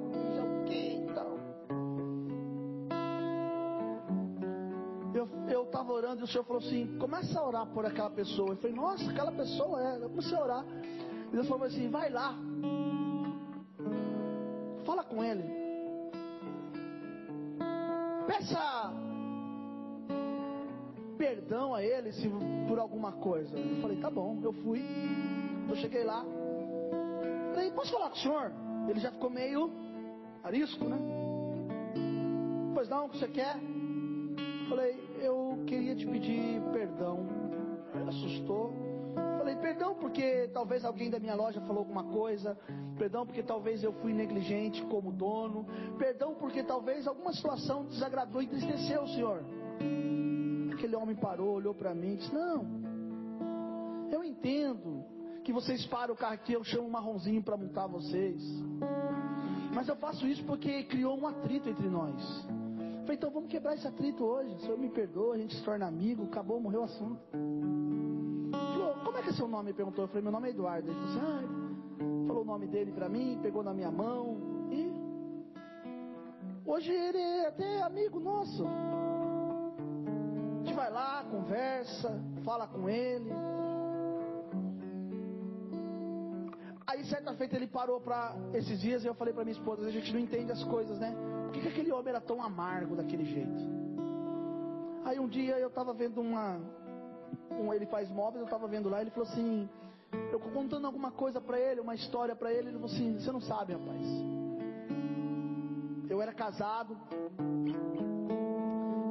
o 6.27 6.29
Senhor 6.29 6.43
falou 6.43 6.61
assim: 6.61 6.97
começa 6.99 7.39
a 7.39 7.47
orar 7.47 7.65
por 7.67 7.85
aquela 7.85 8.09
pessoa. 8.09 8.49
Eu 8.49 8.57
falei, 8.57 8.75
nossa, 8.75 9.09
aquela 9.09 9.31
pessoa 9.31 9.81
é. 9.81 10.03
Eu 10.03 10.09
comecei 10.09 10.37
a 10.37 10.43
orar. 10.43 10.65
E 11.27 11.31
Deus 11.31 11.47
falou 11.47 11.63
assim: 11.63 11.89
vai 11.89 12.09
lá. 12.09 12.35
Fala 14.85 15.03
com 15.03 15.23
ele. 15.23 15.43
Peça 18.27 18.93
perdão 21.17 21.73
a 21.73 21.81
ele 21.81 22.11
se 22.11 22.29
por 22.67 22.77
alguma 22.77 23.13
coisa. 23.13 23.57
Eu 23.57 23.81
falei, 23.81 23.97
tá 23.97 24.11
bom, 24.11 24.39
eu 24.43 24.51
fui. 24.51 24.83
Eu 25.69 25.75
cheguei 25.77 26.03
lá. 26.03 26.23
Falei, 27.53 27.71
posso 27.71 27.91
falar 27.91 28.09
com 28.09 28.15
o 28.15 28.19
senhor? 28.19 28.51
Ele 28.89 28.99
já 28.99 29.11
ficou 29.11 29.29
meio 29.29 29.71
arisco, 30.43 30.85
né? 30.85 30.97
Pois 32.73 32.87
não, 32.89 33.05
o 33.05 33.09
que 33.09 33.17
você 33.17 33.27
quer? 33.29 33.57
Queria 35.67 35.95
te 35.95 36.07
pedir 36.07 36.61
perdão. 36.71 37.27
Ele 37.93 38.09
assustou. 38.09 38.73
Falei, 39.37 39.55
perdão 39.57 39.95
porque 39.95 40.49
talvez 40.53 40.85
alguém 40.85 41.09
da 41.09 41.19
minha 41.19 41.35
loja 41.35 41.59
falou 41.61 41.79
alguma 41.79 42.05
coisa. 42.05 42.57
Perdão 42.97 43.25
porque 43.25 43.43
talvez 43.43 43.83
eu 43.83 43.91
fui 44.01 44.13
negligente 44.13 44.81
como 44.85 45.11
dono. 45.11 45.65
Perdão 45.97 46.35
porque 46.35 46.63
talvez 46.63 47.05
alguma 47.05 47.33
situação 47.33 47.85
desagradou 47.85 48.41
e 48.41 48.45
entristeceu 48.45 49.03
o 49.03 49.07
senhor. 49.09 49.43
Aquele 50.73 50.95
homem 50.95 51.15
parou, 51.15 51.55
olhou 51.55 51.75
para 51.75 51.93
mim 51.93 52.13
e 52.13 52.17
disse: 52.17 52.33
Não, 52.33 52.65
eu 54.09 54.23
entendo 54.23 55.03
que 55.43 55.51
vocês 55.51 55.85
param 55.87 56.13
o 56.13 56.17
carro 56.17 56.35
aqui, 56.35 56.53
eu 56.53 56.63
chamo 56.63 56.87
um 56.87 56.91
marronzinho 56.91 57.43
para 57.43 57.57
montar 57.57 57.87
vocês. 57.87 58.41
Mas 59.73 59.87
eu 59.87 59.97
faço 59.97 60.25
isso 60.27 60.43
porque 60.45 60.83
criou 60.83 61.17
um 61.17 61.27
atrito 61.27 61.67
entre 61.67 61.89
nós. 61.89 62.47
Falei, 63.07 63.15
então 63.15 63.31
vamos 63.31 63.49
quebrar 63.49 63.73
esse 63.73 63.87
atrito 63.87 64.21
hoje. 64.21 64.53
O 64.55 64.59
senhor 64.59 64.77
me 64.77 64.89
perdoa, 64.89 65.35
a 65.35 65.37
gente 65.37 65.55
se 65.55 65.63
torna 65.63 65.87
amigo, 65.87 66.25
acabou, 66.25 66.59
morreu 66.59 66.81
o 66.81 66.83
assunto. 66.83 67.17
Falou, 68.51 68.95
como 69.05 69.17
é 69.17 69.21
que 69.21 69.29
é 69.29 69.31
seu 69.31 69.47
nome? 69.47 69.71
Perguntou. 69.71 70.03
Eu 70.03 70.09
falei, 70.09 70.23
meu 70.23 70.31
nome 70.33 70.49
é 70.49 70.51
Eduardo. 70.51 70.91
Ele 70.91 70.99
falou 70.99 71.15
assim, 71.15 71.21
ah, 71.21 71.41
falou 72.27 72.41
o 72.41 72.45
nome 72.45 72.67
dele 72.67 72.91
para 72.91 73.07
mim, 73.07 73.39
pegou 73.41 73.63
na 73.63 73.73
minha 73.73 73.89
mão. 73.89 74.35
E 74.69 74.91
hoje 76.65 76.91
ele 76.91 77.17
é 77.17 77.47
até 77.47 77.81
amigo 77.81 78.19
nosso. 78.19 78.65
A 78.65 80.65
gente 80.65 80.75
vai 80.75 80.91
lá, 80.91 81.23
conversa, 81.31 82.21
fala 82.43 82.67
com 82.67 82.89
ele. 82.89 83.31
Certa 87.09 87.33
feita 87.33 87.55
ele 87.55 87.67
parou 87.67 87.99
para 87.99 88.35
esses 88.53 88.79
dias 88.79 89.03
e 89.03 89.07
eu 89.07 89.13
falei 89.13 89.33
para 89.33 89.43
minha 89.43 89.57
esposa, 89.57 89.85
a 89.85 89.91
gente 89.91 90.11
não 90.13 90.19
entende 90.19 90.51
as 90.51 90.63
coisas, 90.63 90.99
né? 90.99 91.15
Por 91.43 91.53
que, 91.53 91.61
que 91.61 91.67
aquele 91.67 91.91
homem 91.91 92.09
era 92.09 92.21
tão 92.21 92.41
amargo 92.41 92.95
daquele 92.95 93.25
jeito? 93.25 93.77
Aí 95.05 95.19
um 95.19 95.27
dia 95.27 95.57
eu 95.57 95.69
estava 95.69 95.93
vendo 95.93 96.19
uma, 96.19 96.59
um, 97.51 97.73
ele 97.73 97.85
faz 97.85 98.09
móveis, 98.09 98.39
eu 98.39 98.45
estava 98.45 98.67
vendo 98.67 98.89
lá, 98.89 99.01
ele 99.01 99.09
falou 99.11 99.27
assim, 99.27 99.69
eu 100.31 100.39
contando 100.39 100.85
alguma 100.85 101.11
coisa 101.11 101.39
para 101.39 101.59
ele, 101.59 101.79
uma 101.79 101.95
história 101.95 102.35
para 102.35 102.51
ele, 102.51 102.69
ele 102.69 102.79
falou 102.79 102.93
assim, 102.93 103.13
você 103.13 103.31
não 103.31 103.41
sabe, 103.41 103.73
rapaz. 103.73 104.05
Eu 106.09 106.21
era 106.21 106.33
casado 106.33 106.97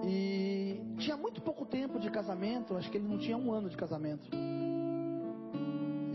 e 0.04 0.80
tinha 0.98 1.16
muito 1.16 1.40
pouco 1.40 1.64
tempo 1.64 1.98
de 1.98 2.10
casamento, 2.10 2.76
acho 2.76 2.90
que 2.90 2.98
ele 2.98 3.08
não 3.08 3.18
tinha 3.18 3.36
um 3.36 3.52
ano 3.52 3.68
de 3.68 3.76
casamento. 3.76 4.28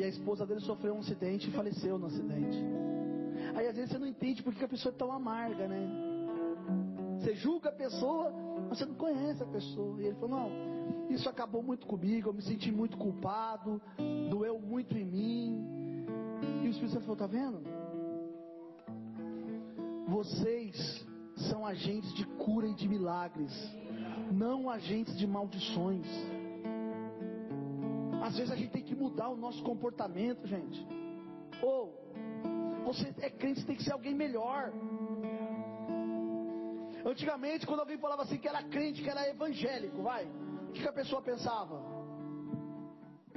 E 0.02 0.04
a 0.04 0.08
esposa 0.08 0.48
dele 0.48 0.62
sofreu 0.62 0.96
um 0.96 1.00
acidente 1.02 1.48
e 1.48 1.52
faleceu 1.52 1.96
no 2.00 2.08
acidente. 2.08 2.58
Aí 3.54 3.68
às 3.68 3.76
vezes 3.76 3.92
você 3.92 4.00
não 4.00 4.08
entende 4.08 4.42
porque 4.42 4.58
que 4.58 4.66
a 4.66 4.68
pessoa 4.68 4.92
é 4.92 4.98
tão 4.98 5.12
amarga, 5.12 5.68
né? 5.68 5.80
Você 7.20 7.36
julga 7.36 7.70
a 7.70 7.72
pessoa, 7.72 8.34
mas 8.68 8.80
você 8.80 8.86
não 8.88 8.96
conhece 8.96 9.44
a 9.44 9.46
pessoa. 9.46 10.02
E 10.02 10.08
ele 10.08 10.16
falou: 10.16 10.30
Não, 10.40 11.12
isso 11.12 11.30
acabou 11.30 11.62
muito 11.62 11.86
comigo, 11.86 12.30
eu 12.30 12.34
me 12.34 12.42
senti 12.42 12.72
muito 12.72 12.98
culpado, 12.98 13.80
doeu 14.32 14.60
muito 14.60 14.98
em 14.98 15.06
mim. 15.06 16.08
E 16.64 16.68
o 16.68 16.72
Espírito 16.72 16.94
Santo 16.94 17.04
falou: 17.04 17.18
Tá 17.18 17.28
vendo? 17.28 17.62
Vocês 20.08 21.06
são 21.48 21.64
agentes 21.64 22.12
de 22.16 22.26
cura 22.26 22.66
e 22.66 22.74
de 22.74 22.90
milagres, 22.90 23.54
não 24.32 24.68
agentes 24.68 25.16
de 25.16 25.28
maldições. 25.28 26.08
Às 28.32 28.38
vezes 28.38 28.52
a 28.54 28.56
gente 28.56 28.72
tem 28.72 28.82
que 28.82 28.96
mudar 28.96 29.28
o 29.28 29.36
nosso 29.36 29.62
comportamento, 29.62 30.48
gente. 30.48 30.88
Ou 31.62 31.94
você 32.86 33.14
é 33.20 33.30
crente, 33.30 33.60
você 33.60 33.68
tem 33.68 33.76
que 33.76 33.84
ser 33.84 33.92
alguém 33.92 34.16
melhor. 34.16 34.72
Antigamente, 37.06 37.68
quando 37.68 37.82
alguém 37.82 37.98
falava 37.98 38.22
assim 38.22 38.38
que 38.38 38.48
era 38.48 38.64
crente, 38.64 39.04
que 39.04 39.10
era 39.10 39.28
evangélico, 39.28 40.02
vai, 40.02 40.24
o 40.70 40.72
que, 40.72 40.82
que 40.82 40.88
a 40.88 40.94
pessoa 40.94 41.22
pensava? 41.22 41.84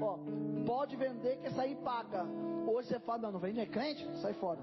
Ó, 0.01 0.19
pode 0.65 0.95
vender 0.95 1.39
que 1.39 1.61
aí 1.61 1.75
paga. 1.75 2.25
Hoje 2.65 2.87
você 2.87 3.01
fala, 3.01 3.23
não, 3.23 3.33
não 3.33 3.41
vende, 3.41 3.59
é 3.59 3.67
crente? 3.67 4.09
Sai 4.21 4.35
fora. 4.35 4.61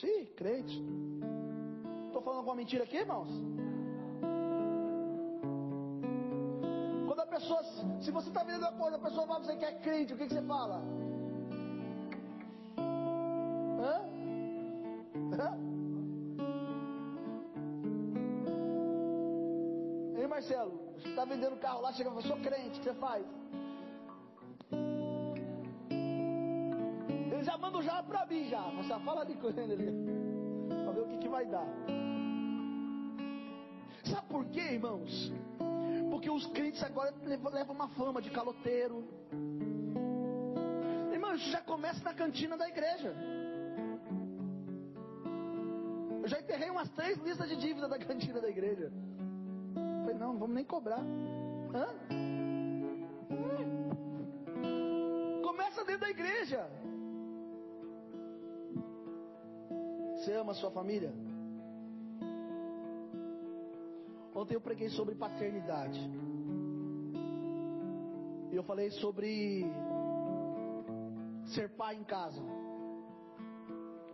Sim, 0.00 0.26
crente. 0.34 0.82
Estou 2.06 2.22
falando 2.22 2.38
alguma 2.38 2.56
mentira 2.56 2.82
aqui, 2.82 2.96
irmãos? 2.96 3.28
Quando 7.34 7.36
a 7.36 7.40
pessoa, 7.40 7.64
se 8.00 8.10
você 8.12 8.28
está 8.28 8.44
vendendo 8.44 8.62
uma 8.62 8.72
coisa, 8.72 8.96
a 8.96 9.00
pessoa 9.00 9.26
fala 9.26 9.40
você 9.40 9.56
que 9.56 9.64
é 9.64 9.72
crente, 9.72 10.14
o 10.14 10.16
que, 10.16 10.28
que 10.28 10.34
você 10.34 10.42
fala? 10.42 10.80
Hã? 13.80 14.02
Hã? 15.36 15.58
Ei 20.16 20.26
Marcelo, 20.28 20.92
você 20.96 21.08
está 21.08 21.24
vendendo 21.24 21.56
carro 21.56 21.80
lá, 21.80 21.92
chega 21.92 22.08
e 22.08 22.12
fala, 22.12 22.22
sou 22.24 22.36
crente, 22.36 22.78
o 22.78 22.82
que 22.82 22.84
você 22.84 22.94
faz? 22.94 23.26
Ele 27.10 27.42
já 27.42 27.58
manda 27.58 27.82
já 27.82 28.00
para 28.00 28.26
mim 28.26 28.48
já, 28.48 28.62
você 28.70 28.96
fala 29.04 29.26
de 29.26 29.34
coisa 29.34 29.60
ali, 29.60 29.92
para 30.84 30.92
ver 30.92 31.00
o 31.00 31.08
que, 31.08 31.18
que 31.18 31.28
vai 31.28 31.46
dar. 31.46 31.66
Sabe 34.04 34.28
por 34.28 34.44
quê, 34.46 34.60
irmãos? 34.60 35.32
Porque 36.24 36.38
os 36.38 36.46
crentes 36.46 36.82
agora 36.82 37.12
levam, 37.22 37.74
uma 37.74 37.88
fama 37.88 38.22
de 38.22 38.30
caloteiro. 38.30 39.06
Irmão, 41.12 41.34
isso 41.34 41.50
já 41.50 41.60
começa 41.60 42.02
na 42.02 42.14
cantina 42.14 42.56
da 42.56 42.66
igreja. 42.66 43.14
Eu 46.22 46.26
já 46.26 46.40
enterrei 46.40 46.70
umas 46.70 46.88
três 46.92 47.18
listas 47.18 47.46
de 47.46 47.56
dívida 47.56 47.86
da 47.86 47.98
cantina 48.00 48.40
da 48.40 48.48
igreja. 48.48 48.90
Falei, 49.74 50.16
não, 50.16 50.32
não 50.32 50.38
vamos 50.38 50.56
nem 50.56 50.64
cobrar. 50.64 51.02
Hã? 51.74 51.88
Começa 55.42 55.84
dentro 55.84 56.00
da 56.00 56.10
igreja. 56.10 56.66
Você 60.16 60.32
ama 60.32 60.52
a 60.52 60.54
sua 60.54 60.70
família? 60.70 61.12
Ontem 64.44 64.56
eu 64.56 64.60
preguei 64.60 64.90
sobre 64.90 65.14
paternidade. 65.14 65.98
E 68.52 68.54
eu 68.54 68.62
falei 68.62 68.90
sobre 68.90 69.64
ser 71.46 71.70
pai 71.70 71.96
em 71.96 72.04
casa. 72.04 72.42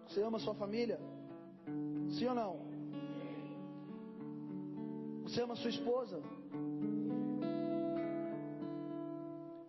Você 0.06 0.22
ama 0.22 0.38
sua 0.38 0.54
família? 0.54 1.00
Sim 2.16 2.28
ou 2.28 2.34
não? 2.36 2.60
Você 5.24 5.42
ama 5.42 5.56
sua 5.56 5.70
esposa? 5.70 6.22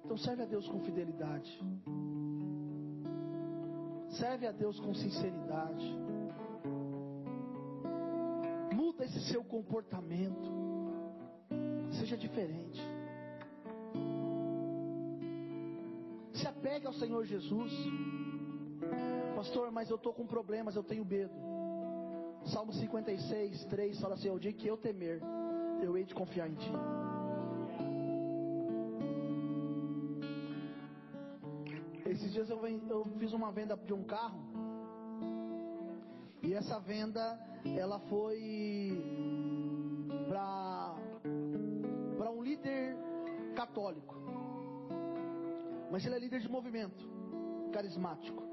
Então 0.05 0.15
serve 0.17 0.43
a 0.43 0.45
Deus 0.45 0.67
com 0.67 0.79
fidelidade. 0.81 1.59
Serve 4.09 4.45
a 4.45 4.51
Deus 4.51 4.79
com 4.79 4.93
sinceridade. 4.93 6.10
Muda 9.01 9.05
esse 9.05 9.31
seu 9.31 9.43
comportamento. 9.43 10.51
Seja 11.99 12.15
diferente. 12.15 12.79
Se 16.33 16.47
apegue 16.47 16.85
ao 16.85 16.93
Senhor 16.93 17.25
Jesus. 17.25 17.73
Pastor, 19.35 19.71
mas 19.71 19.89
eu 19.89 19.95
estou 19.95 20.13
com 20.13 20.27
problemas, 20.27 20.75
eu 20.75 20.83
tenho 20.83 21.03
medo. 21.03 21.33
Salmo 22.45 22.73
56, 22.73 23.65
3 23.65 23.99
fala 23.99 24.13
assim: 24.13 24.29
O 24.29 24.39
dia 24.39 24.53
que 24.53 24.67
eu 24.67 24.77
temer, 24.77 25.19
eu 25.81 25.97
hei 25.97 26.05
de 26.05 26.13
confiar 26.13 26.47
em 26.47 26.53
Ti. 26.53 26.71
Esses 32.05 32.31
dias 32.31 32.49
eu, 32.51 32.67
eu 32.67 33.05
fiz 33.17 33.33
uma 33.33 33.51
venda 33.51 33.75
de 33.75 33.93
um 33.93 34.03
carro. 34.03 34.60
E 36.51 36.53
essa 36.53 36.77
venda, 36.81 37.39
ela 37.63 37.97
foi 38.09 39.01
para 40.27 40.97
para 42.17 42.29
um 42.29 42.43
líder 42.43 42.97
católico. 43.55 44.13
Mas 45.89 46.05
ele 46.05 46.15
é 46.15 46.19
líder 46.19 46.41
de 46.41 46.49
movimento, 46.49 47.01
carismático. 47.71 48.43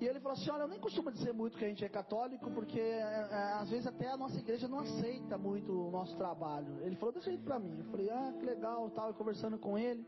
E 0.00 0.06
ele 0.06 0.20
falou 0.20 0.38
assim: 0.38 0.50
Olha, 0.50 0.62
eu 0.62 0.68
nem 0.68 0.80
costumo 0.80 1.12
dizer 1.12 1.34
muito 1.34 1.58
que 1.58 1.66
a 1.66 1.68
gente 1.68 1.84
é 1.84 1.88
católico, 1.90 2.50
porque 2.50 2.80
é, 2.80 3.28
é, 3.30 3.52
às 3.60 3.68
vezes 3.68 3.86
até 3.86 4.08
a 4.08 4.16
nossa 4.16 4.38
igreja 4.38 4.66
não 4.66 4.78
aceita 4.78 5.36
muito 5.36 5.70
o 5.70 5.90
nosso 5.90 6.16
trabalho. 6.16 6.78
Ele 6.80 6.96
falou 6.96 7.12
desse 7.12 7.26
jeito 7.26 7.44
pra 7.44 7.58
mim. 7.58 7.80
Eu 7.80 7.90
falei: 7.90 8.08
Ah, 8.08 8.32
que 8.38 8.42
legal, 8.46 8.88
tal. 8.92 9.10
E 9.10 9.14
conversando 9.14 9.58
com 9.58 9.76
ele, 9.76 10.02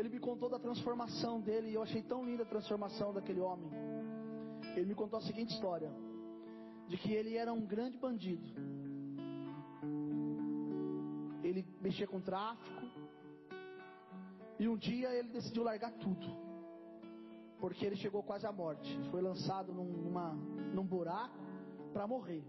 ele 0.00 0.08
me 0.08 0.18
contou 0.18 0.48
da 0.48 0.58
transformação 0.58 1.40
dele. 1.40 1.70
E 1.70 1.74
eu 1.74 1.82
achei 1.82 2.02
tão 2.02 2.24
linda 2.24 2.42
a 2.42 2.46
transformação 2.46 3.12
daquele 3.12 3.40
homem. 3.40 3.70
Ele 4.74 4.86
me 4.86 4.94
contou 4.94 5.18
a 5.18 5.22
seguinte 5.22 5.54
história: 5.54 5.90
de 6.88 6.96
que 6.96 7.12
ele 7.12 7.36
era 7.36 7.52
um 7.52 7.64
grande 7.64 7.98
bandido. 7.98 8.48
Ele 11.42 11.64
mexia 11.80 12.06
com 12.06 12.20
tráfico. 12.20 12.82
E 14.58 14.68
um 14.68 14.76
dia 14.76 15.08
ele 15.14 15.28
decidiu 15.28 15.62
largar 15.62 15.92
tudo 15.92 16.50
porque 17.60 17.84
ele 17.84 17.96
chegou 17.96 18.22
quase 18.22 18.46
à 18.46 18.52
morte. 18.52 18.98
Foi 19.10 19.20
lançado 19.20 19.72
num, 19.72 19.84
numa, 19.84 20.32
num 20.74 20.84
buraco 20.84 21.38
para 21.92 22.06
morrer. 22.06 22.42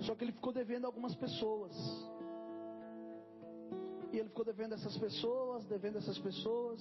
Só 0.00 0.14
que 0.14 0.24
ele 0.24 0.32
ficou 0.32 0.52
devendo 0.52 0.86
algumas 0.86 1.14
pessoas. 1.14 1.72
E 4.12 4.18
ele 4.18 4.28
ficou 4.28 4.44
devendo 4.44 4.74
essas 4.74 4.96
pessoas, 4.96 5.64
devendo 5.66 5.98
essas 5.98 6.18
pessoas. 6.18 6.80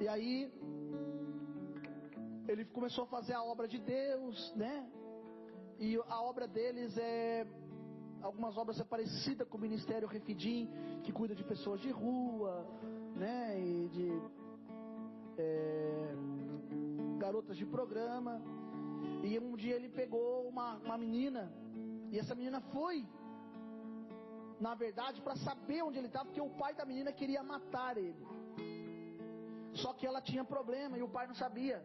E 0.00 0.08
aí 0.08 0.52
ele 2.48 2.64
começou 2.66 3.04
a 3.04 3.06
fazer 3.06 3.34
a 3.34 3.42
obra 3.42 3.66
de 3.68 3.78
Deus, 3.78 4.54
né? 4.54 4.88
E 5.78 5.96
a 6.08 6.22
obra 6.22 6.46
deles 6.46 6.96
é 6.96 7.46
algumas 8.22 8.56
obras 8.56 8.80
é 8.80 8.84
parecida 8.84 9.44
com 9.44 9.58
o 9.58 9.60
ministério 9.60 10.08
Refidim, 10.08 10.68
que 11.02 11.12
cuida 11.12 11.34
de 11.34 11.44
pessoas 11.44 11.80
de 11.80 11.90
rua, 11.90 12.66
né? 13.14 13.60
E 13.60 13.88
de 13.88 14.08
é, 15.36 16.14
garotas 17.18 17.56
de 17.56 17.66
programa. 17.66 18.40
E 19.22 19.38
um 19.38 19.56
dia 19.56 19.74
ele 19.74 19.88
pegou 19.88 20.48
uma, 20.48 20.76
uma 20.78 20.96
menina, 20.98 21.52
e 22.10 22.18
essa 22.18 22.34
menina 22.34 22.60
foi, 22.72 23.06
na 24.66 24.74
verdade, 24.82 25.20
para 25.20 25.36
saber 25.48 25.80
onde 25.86 25.98
ele 25.98 26.06
estava, 26.10 26.26
porque 26.26 26.40
o 26.40 26.54
pai 26.62 26.72
da 26.78 26.84
menina 26.90 27.10
queria 27.20 27.42
matar 27.42 27.92
ele. 28.04 28.24
Só 29.82 29.92
que 29.92 30.06
ela 30.10 30.20
tinha 30.28 30.44
problema 30.54 30.96
e 30.98 31.02
o 31.02 31.08
pai 31.16 31.26
não 31.30 31.34
sabia. 31.44 31.78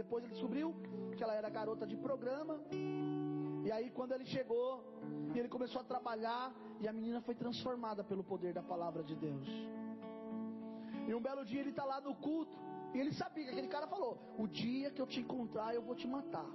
Depois 0.00 0.22
ele 0.24 0.32
descobriu 0.32 0.68
que 1.16 1.22
ela 1.24 1.34
era 1.40 1.50
garota 1.58 1.86
de 1.92 1.96
programa. 2.06 2.54
E 3.66 3.70
aí 3.76 3.90
quando 3.90 4.12
ele 4.16 4.24
chegou, 4.36 4.70
ele 5.38 5.48
começou 5.56 5.80
a 5.82 5.84
trabalhar 5.92 6.44
e 6.82 6.88
a 6.88 6.92
menina 6.98 7.20
foi 7.20 7.34
transformada 7.34 8.02
pelo 8.10 8.24
poder 8.32 8.52
da 8.58 8.62
palavra 8.62 9.02
de 9.02 9.16
Deus. 9.26 9.48
E 11.08 11.12
um 11.18 11.20
belo 11.28 11.44
dia 11.50 11.60
ele 11.60 11.70
está 11.70 11.84
lá 11.84 12.00
no 12.00 12.14
culto. 12.28 12.56
E 12.94 12.98
ele 13.02 13.12
sabia 13.12 13.44
que 13.44 13.50
aquele 13.50 13.68
cara 13.76 13.86
falou: 13.86 14.12
O 14.38 14.46
dia 14.46 14.90
que 14.90 15.02
eu 15.02 15.06
te 15.06 15.20
encontrar, 15.20 15.74
eu 15.74 15.82
vou 15.82 15.94
te 15.94 16.06
matar. 16.16 16.48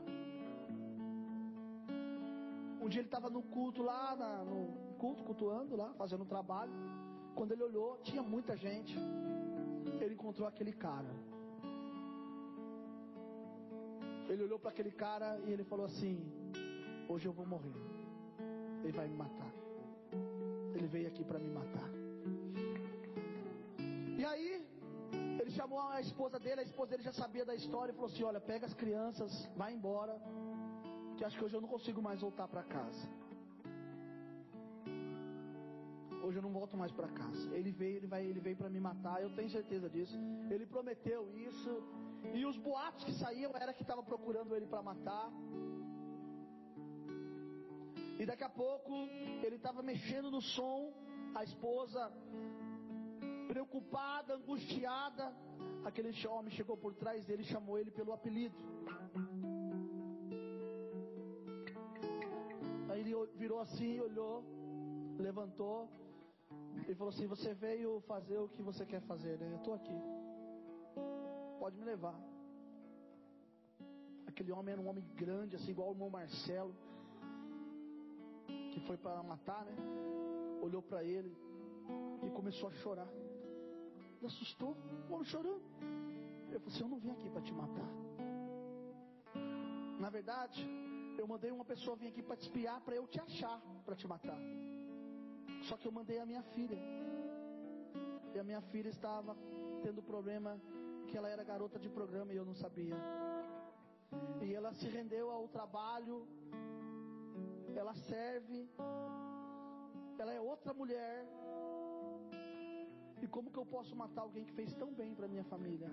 Um 2.81 2.89
dia 2.89 3.01
ele 3.01 3.07
estava 3.07 3.29
no 3.29 3.43
culto 3.43 3.83
lá, 3.83 4.15
na- 4.15 4.43
no 4.43 4.82
culto, 5.03 5.21
cultuando 5.29 5.75
lá, 5.75 5.89
fazendo 6.01 6.23
um 6.23 6.31
trabalho. 6.33 6.71
Quando 7.37 7.51
ele 7.53 7.63
olhou, 7.69 7.89
tinha 8.09 8.23
muita 8.33 8.55
gente. 8.55 8.95
Ele 10.03 10.13
encontrou 10.17 10.47
aquele 10.47 10.73
cara. 10.85 11.13
Ele 14.29 14.43
olhou 14.47 14.59
para 14.63 14.71
aquele 14.73 14.93
cara 15.05 15.29
e 15.45 15.49
ele 15.51 15.65
falou 15.71 15.85
assim: 15.91 16.15
Hoje 17.11 17.25
eu 17.29 17.33
vou 17.39 17.45
morrer. 17.53 17.75
Ele 18.83 18.93
vai 18.99 19.07
me 19.11 19.17
matar. 19.23 19.51
Ele 20.75 20.87
veio 20.95 21.07
aqui 21.11 21.23
para 21.31 21.39
me 21.45 21.49
matar. 21.59 21.89
E 24.21 24.23
aí, 24.31 24.51
ele 25.41 25.51
chamou 25.51 25.81
a 25.81 25.99
esposa 25.99 26.39
dele, 26.39 26.61
a 26.61 26.69
esposa 26.69 26.91
dele 26.91 27.03
já 27.03 27.15
sabia 27.23 27.45
da 27.51 27.55
história 27.61 27.91
e 27.91 27.95
falou 27.95 28.09
assim: 28.11 28.23
Olha, 28.31 28.39
pega 28.39 28.65
as 28.71 28.75
crianças, 28.83 29.31
vai 29.61 29.73
embora, 29.73 30.15
que 31.17 31.25
acho 31.25 31.37
que 31.37 31.45
hoje 31.45 31.55
eu 31.57 31.61
não 31.65 31.73
consigo 31.75 32.01
mais 32.01 32.21
voltar 32.21 32.47
para 32.47 32.63
casa. 32.77 33.05
Hoje 36.23 36.37
eu 36.37 36.41
não 36.41 36.53
volto 36.53 36.77
mais 36.77 36.91
para 36.91 37.09
casa. 37.09 37.53
Ele 37.53 37.71
veio, 37.71 37.97
ele 37.97 38.07
vai, 38.07 38.25
ele 38.25 38.39
veio 38.39 38.55
para 38.55 38.69
me 38.69 38.79
matar, 38.79 39.21
eu 39.21 39.29
tenho 39.35 39.49
certeza 39.49 39.89
disso. 39.89 40.17
Ele 40.49 40.65
prometeu 40.65 41.21
isso. 41.37 41.71
E 42.33 42.45
os 42.45 42.57
boatos 42.57 43.03
que 43.03 43.13
saíam 43.13 43.51
era 43.55 43.73
que 43.73 43.81
estava 43.81 44.01
procurando 44.01 44.55
ele 44.55 44.65
para 44.65 44.81
matar. 44.81 45.29
E 48.17 48.25
daqui 48.25 48.43
a 48.43 48.49
pouco 48.49 48.93
ele 49.43 49.57
estava 49.57 49.83
mexendo 49.83 50.31
no 50.31 50.41
som, 50.41 50.93
a 51.35 51.43
esposa 51.43 52.09
preocupada, 53.49 54.35
angustiada, 54.35 55.35
aquele 55.83 56.11
homem 56.27 56.51
chegou 56.51 56.77
por 56.77 56.93
trás 56.95 57.25
dele 57.25 57.41
e 57.41 57.45
chamou 57.45 57.77
ele 57.77 57.91
pelo 57.91 58.13
apelido. 58.13 58.55
Aí 62.89 63.01
ele 63.01 63.13
virou 63.35 63.59
assim, 63.59 63.99
olhou, 63.99 64.45
levantou 65.19 65.89
e 66.87 66.95
falou 66.95 67.13
assim: 67.13 67.27
Você 67.27 67.53
veio 67.53 68.01
fazer 68.01 68.37
o 68.37 68.49
que 68.49 68.61
você 68.61 68.85
quer 68.85 69.01
fazer, 69.01 69.37
né? 69.37 69.51
Eu 69.51 69.57
estou 69.57 69.73
aqui. 69.73 69.97
Pode 71.59 71.77
me 71.77 71.85
levar. 71.85 72.19
Aquele 74.27 74.51
homem 74.51 74.73
era 74.73 74.81
um 74.81 74.87
homem 74.87 75.05
grande, 75.15 75.55
assim, 75.55 75.71
igual 75.71 75.89
o 75.89 75.93
irmão 75.93 76.09
Marcelo, 76.09 76.75
que 78.71 78.79
foi 78.87 78.97
para 78.97 79.21
matar, 79.23 79.63
né? 79.65 79.75
Olhou 80.61 80.81
para 80.81 81.03
ele 81.03 81.35
e 82.23 82.29
começou 82.31 82.69
a 82.69 82.71
chorar. 82.73 83.07
Ele 84.17 84.25
assustou, 84.25 84.75
o 85.09 85.13
homem 85.13 85.25
chorando. 85.25 85.61
Eu 86.51 86.59
falei 86.59 86.73
assim: 86.73 86.83
Eu 86.83 86.89
não 86.89 86.99
vim 86.99 87.11
aqui 87.11 87.29
para 87.29 87.41
te 87.41 87.53
matar. 87.53 87.89
Na 89.99 90.09
verdade, 90.09 90.67
eu 91.17 91.27
mandei 91.27 91.51
uma 91.51 91.63
pessoa 91.63 91.95
vir 91.95 92.07
aqui 92.07 92.21
para 92.21 92.35
te 92.35 92.43
espiar, 92.43 92.81
para 92.81 92.95
eu 92.95 93.07
te 93.07 93.19
achar, 93.19 93.61
para 93.85 93.95
te 93.95 94.07
matar. 94.07 94.37
Só 95.63 95.77
que 95.77 95.87
eu 95.87 95.91
mandei 95.91 96.19
a 96.19 96.25
minha 96.25 96.43
filha. 96.43 96.77
E 98.33 98.39
a 98.39 98.43
minha 98.43 98.61
filha 98.61 98.89
estava 98.89 99.35
tendo 99.81 100.01
problema 100.01 100.59
que 101.07 101.17
ela 101.17 101.29
era 101.29 101.43
garota 101.43 101.79
de 101.79 101.89
programa 101.89 102.33
e 102.33 102.37
eu 102.37 102.45
não 102.45 102.55
sabia. 102.55 102.95
E 104.41 104.53
ela 104.53 104.73
se 104.73 104.87
rendeu 104.87 105.29
ao 105.31 105.47
trabalho. 105.47 106.27
Ela 107.75 107.93
serve. 107.95 108.69
Ela 110.17 110.33
é 110.33 110.41
outra 110.41 110.73
mulher. 110.73 111.27
E 113.21 113.27
como 113.27 113.49
que 113.49 113.57
eu 113.57 113.65
posso 113.65 113.95
matar 113.95 114.21
alguém 114.21 114.43
que 114.45 114.53
fez 114.53 114.73
tão 114.73 114.93
bem 114.93 115.15
para 115.15 115.27
minha 115.27 115.43
família? 115.45 115.89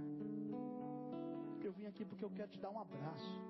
Eu 1.62 1.72
vim 1.72 1.86
aqui 1.86 2.04
porque 2.04 2.24
eu 2.24 2.30
quero 2.30 2.50
te 2.50 2.58
dar 2.58 2.70
um 2.70 2.80
abraço. 2.80 3.40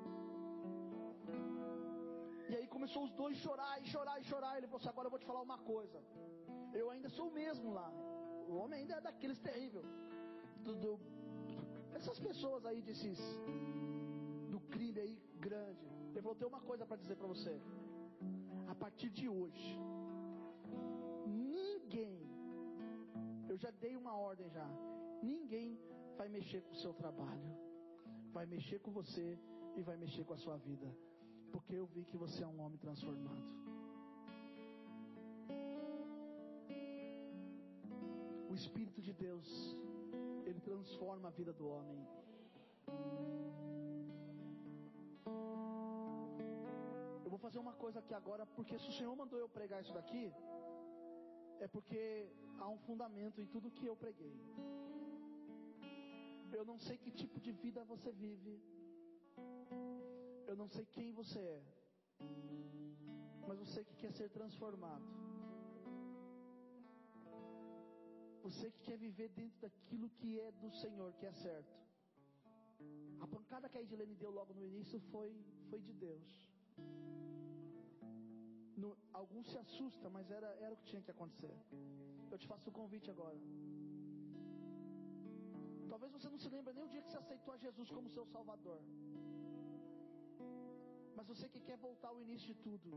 E 2.51 2.55
aí 2.59 2.67
começou 2.67 3.03
os 3.05 3.13
dois 3.13 3.37
chorar 3.39 3.75
e 3.83 3.87
chorar 3.95 4.17
e 4.21 4.25
chorar. 4.25 4.53
Ele 4.59 4.67
falou 4.67 4.81
assim: 4.81 4.89
agora 4.95 5.07
eu 5.07 5.11
vou 5.15 5.21
te 5.23 5.27
falar 5.31 5.43
uma 5.43 5.59
coisa. 5.73 5.99
Eu 6.81 6.87
ainda 6.91 7.09
sou 7.17 7.29
o 7.29 7.33
mesmo 7.33 7.73
lá. 7.79 7.89
O 8.49 8.55
homem 8.61 8.81
ainda 8.81 8.95
é 8.97 9.01
daqueles 9.09 9.39
terrível. 9.49 9.85
Do, 10.65 10.75
do- 10.85 11.01
essas 11.99 12.19
pessoas 12.19 12.65
aí 12.67 12.81
desses 12.83 13.19
do 14.51 14.61
crime 14.73 14.99
aí 15.01 15.15
grande. 15.47 15.87
Ele 16.11 16.23
falou: 16.23 16.37
tem 16.37 16.49
uma 16.49 16.61
coisa 16.71 16.85
para 16.87 16.97
dizer 16.97 17.17
para 17.17 17.29
você. 17.35 17.55
A 18.69 18.75
partir 18.75 19.11
de 19.11 19.29
hoje, 19.29 19.79
ninguém, 21.27 22.19
eu 23.49 23.57
já 23.57 23.71
dei 23.85 23.95
uma 23.97 24.15
ordem 24.17 24.49
já. 24.51 24.67
Ninguém 25.23 25.79
vai 26.17 26.29
mexer 26.29 26.63
com 26.63 26.73
o 26.73 26.77
seu 26.85 26.93
trabalho. 26.95 27.51
Vai 28.33 28.47
mexer 28.47 28.79
com 28.81 28.91
você 28.91 29.39
e 29.77 29.83
vai 29.83 29.97
mexer 29.97 30.25
com 30.25 30.35
a 30.35 30.37
sua 30.39 30.57
vida. 30.57 30.89
Porque 31.53 31.75
eu 31.75 31.87
vi 31.87 32.05
que 32.05 32.17
você 32.17 32.43
é 32.43 32.47
um 32.47 32.61
homem 32.61 32.79
transformado. 32.79 33.45
O 38.51 38.55
Espírito 38.55 39.01
de 39.01 39.13
Deus, 39.13 39.77
ele 40.45 40.61
transforma 40.61 41.29
a 41.29 41.31
vida 41.31 41.53
do 41.53 41.69
homem. 41.69 42.01
Eu 47.25 47.31
vou 47.31 47.39
fazer 47.39 47.59
uma 47.59 47.75
coisa 47.75 48.01
aqui 48.01 48.15
agora, 48.15 48.45
porque 48.57 48.79
se 48.79 48.89
o 48.89 48.93
Senhor 48.93 49.15
mandou 49.15 49.39
eu 49.39 49.49
pregar 49.49 49.81
isso 49.81 49.95
daqui, 49.95 50.33
é 51.61 51.69
porque 51.69 52.03
há 52.59 52.69
um 52.69 52.79
fundamento 52.79 53.41
em 53.41 53.47
tudo 53.47 53.71
que 53.71 53.87
eu 53.87 53.95
preguei. 53.95 54.35
Eu 56.53 56.65
não 56.65 56.79
sei 56.79 56.97
que 56.99 57.11
tipo 57.11 57.39
de 57.41 57.53
vida 57.53 57.85
você 57.85 58.11
vive. 58.11 58.61
Eu 60.51 60.57
não 60.61 60.69
sei 60.69 60.85
quem 60.95 61.13
você 61.13 61.39
é. 61.39 61.63
Mas 63.47 63.61
sei 63.73 63.85
que 63.89 63.95
quer 64.03 64.13
ser 64.13 64.29
transformado. 64.31 65.05
Você 68.47 68.71
que 68.73 68.81
quer 68.87 68.99
viver 68.99 69.29
dentro 69.29 69.61
daquilo 69.61 70.09
que 70.19 70.41
é 70.41 70.51
do 70.63 70.71
Senhor, 70.83 71.13
que 71.19 71.27
é 71.27 71.33
certo. 71.33 71.77
A 73.21 73.27
pancada 73.35 73.69
que 73.69 73.79
a 73.79 73.83
Edilene 73.83 74.17
deu 74.23 74.33
logo 74.39 74.53
no 74.55 74.65
início 74.71 74.99
foi, 75.13 75.31
foi 75.69 75.81
de 75.89 75.93
Deus. 75.93 76.29
No, 78.77 78.91
alguns 79.13 79.47
se 79.53 79.59
assustam, 79.65 80.11
mas 80.11 80.31
era, 80.39 80.49
era 80.67 80.75
o 80.75 80.79
que 80.79 80.87
tinha 80.87 81.03
que 81.03 81.13
acontecer. 81.13 81.55
Eu 82.33 82.39
te 82.39 82.49
faço 82.49 82.71
o 82.71 82.73
convite 82.73 83.09
agora. 83.09 83.39
Talvez 85.89 86.11
você 86.13 86.29
não 86.29 86.39
se 86.39 86.49
lembre 86.49 86.75
nem 86.75 86.85
o 86.85 86.89
dia 86.89 87.03
que 87.03 87.11
você 87.11 87.19
aceitou 87.19 87.55
a 87.55 87.59
Jesus 87.59 87.89
como 87.91 88.09
seu 88.11 88.27
Salvador. 88.27 88.81
Mas 91.21 91.29
você 91.29 91.47
que 91.51 91.61
quer 91.61 91.77
voltar 91.77 92.09
ao 92.09 92.19
início 92.19 92.47
de 92.51 92.55
tudo. 92.67 92.91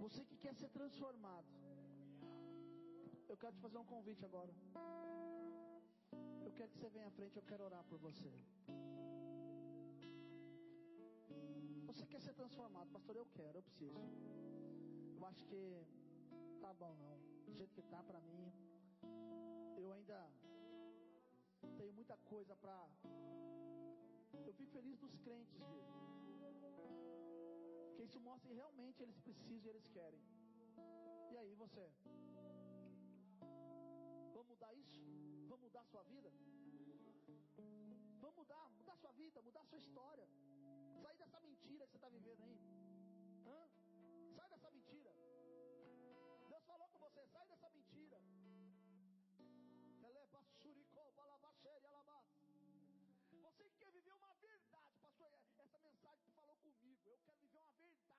Você 0.00 0.24
que 0.24 0.36
quer 0.44 0.52
ser 0.60 0.68
transformado. 0.70 1.46
Eu 3.28 3.36
quero 3.36 3.54
te 3.54 3.60
fazer 3.60 3.78
um 3.78 3.84
convite 3.84 4.24
agora. 4.24 4.52
Eu 6.44 6.50
quero 6.50 6.68
que 6.72 6.78
você 6.78 6.88
venha 6.88 7.06
à 7.06 7.12
frente, 7.12 7.36
eu 7.36 7.44
quero 7.44 7.62
orar 7.62 7.84
por 7.84 7.96
você. 7.98 8.32
Você 11.86 12.04
quer 12.04 12.20
ser 12.20 12.34
transformado, 12.34 12.90
pastor? 12.90 13.14
Eu 13.14 13.26
quero, 13.26 13.58
eu 13.58 13.62
preciso. 13.62 14.00
Eu 15.16 15.24
acho 15.26 15.46
que 15.46 15.86
tá 16.60 16.74
bom 16.74 16.92
não. 17.04 17.16
Do 17.46 17.54
jeito 17.54 17.72
que 17.72 17.82
tá 17.82 18.02
para 18.02 18.20
mim, 18.20 18.52
eu 19.76 19.92
ainda 19.92 20.28
tenho 21.76 21.92
muita 21.92 22.16
coisa 22.16 22.56
para 22.56 22.76
eu 24.32 24.54
fico 24.54 24.70
feliz 24.72 24.98
dos 24.98 25.14
crentes, 25.18 25.54
viu? 25.56 25.68
Porque 27.86 28.04
isso 28.04 28.20
mostra 28.20 28.48
que 28.48 28.54
realmente 28.54 29.02
eles 29.02 29.18
precisam 29.18 29.66
e 29.66 29.74
eles 29.74 29.86
querem. 29.88 30.20
E 31.32 31.36
aí, 31.36 31.54
você? 31.54 31.84
Vamos 34.34 34.48
mudar 34.48 34.72
isso? 34.74 35.00
Vamos 35.48 35.62
mudar 35.66 35.84
sua 35.86 36.02
vida? 36.04 36.30
Vamos 38.20 38.36
mudar, 38.36 38.70
mudar 38.70 38.96
sua 38.96 39.12
vida, 39.12 39.42
mudar 39.42 39.64
sua 39.66 39.78
história. 39.78 40.26
Sair 41.02 41.16
dessa 41.18 41.40
mentira 41.40 41.86
que 41.86 41.92
você 41.92 41.98
está 41.98 42.08
vivendo 42.08 42.42
aí. 42.42 42.81
eu 57.12 57.18
quero 57.24 57.38
viver 57.40 57.58
uma 57.58 57.72
verdade. 57.74 58.11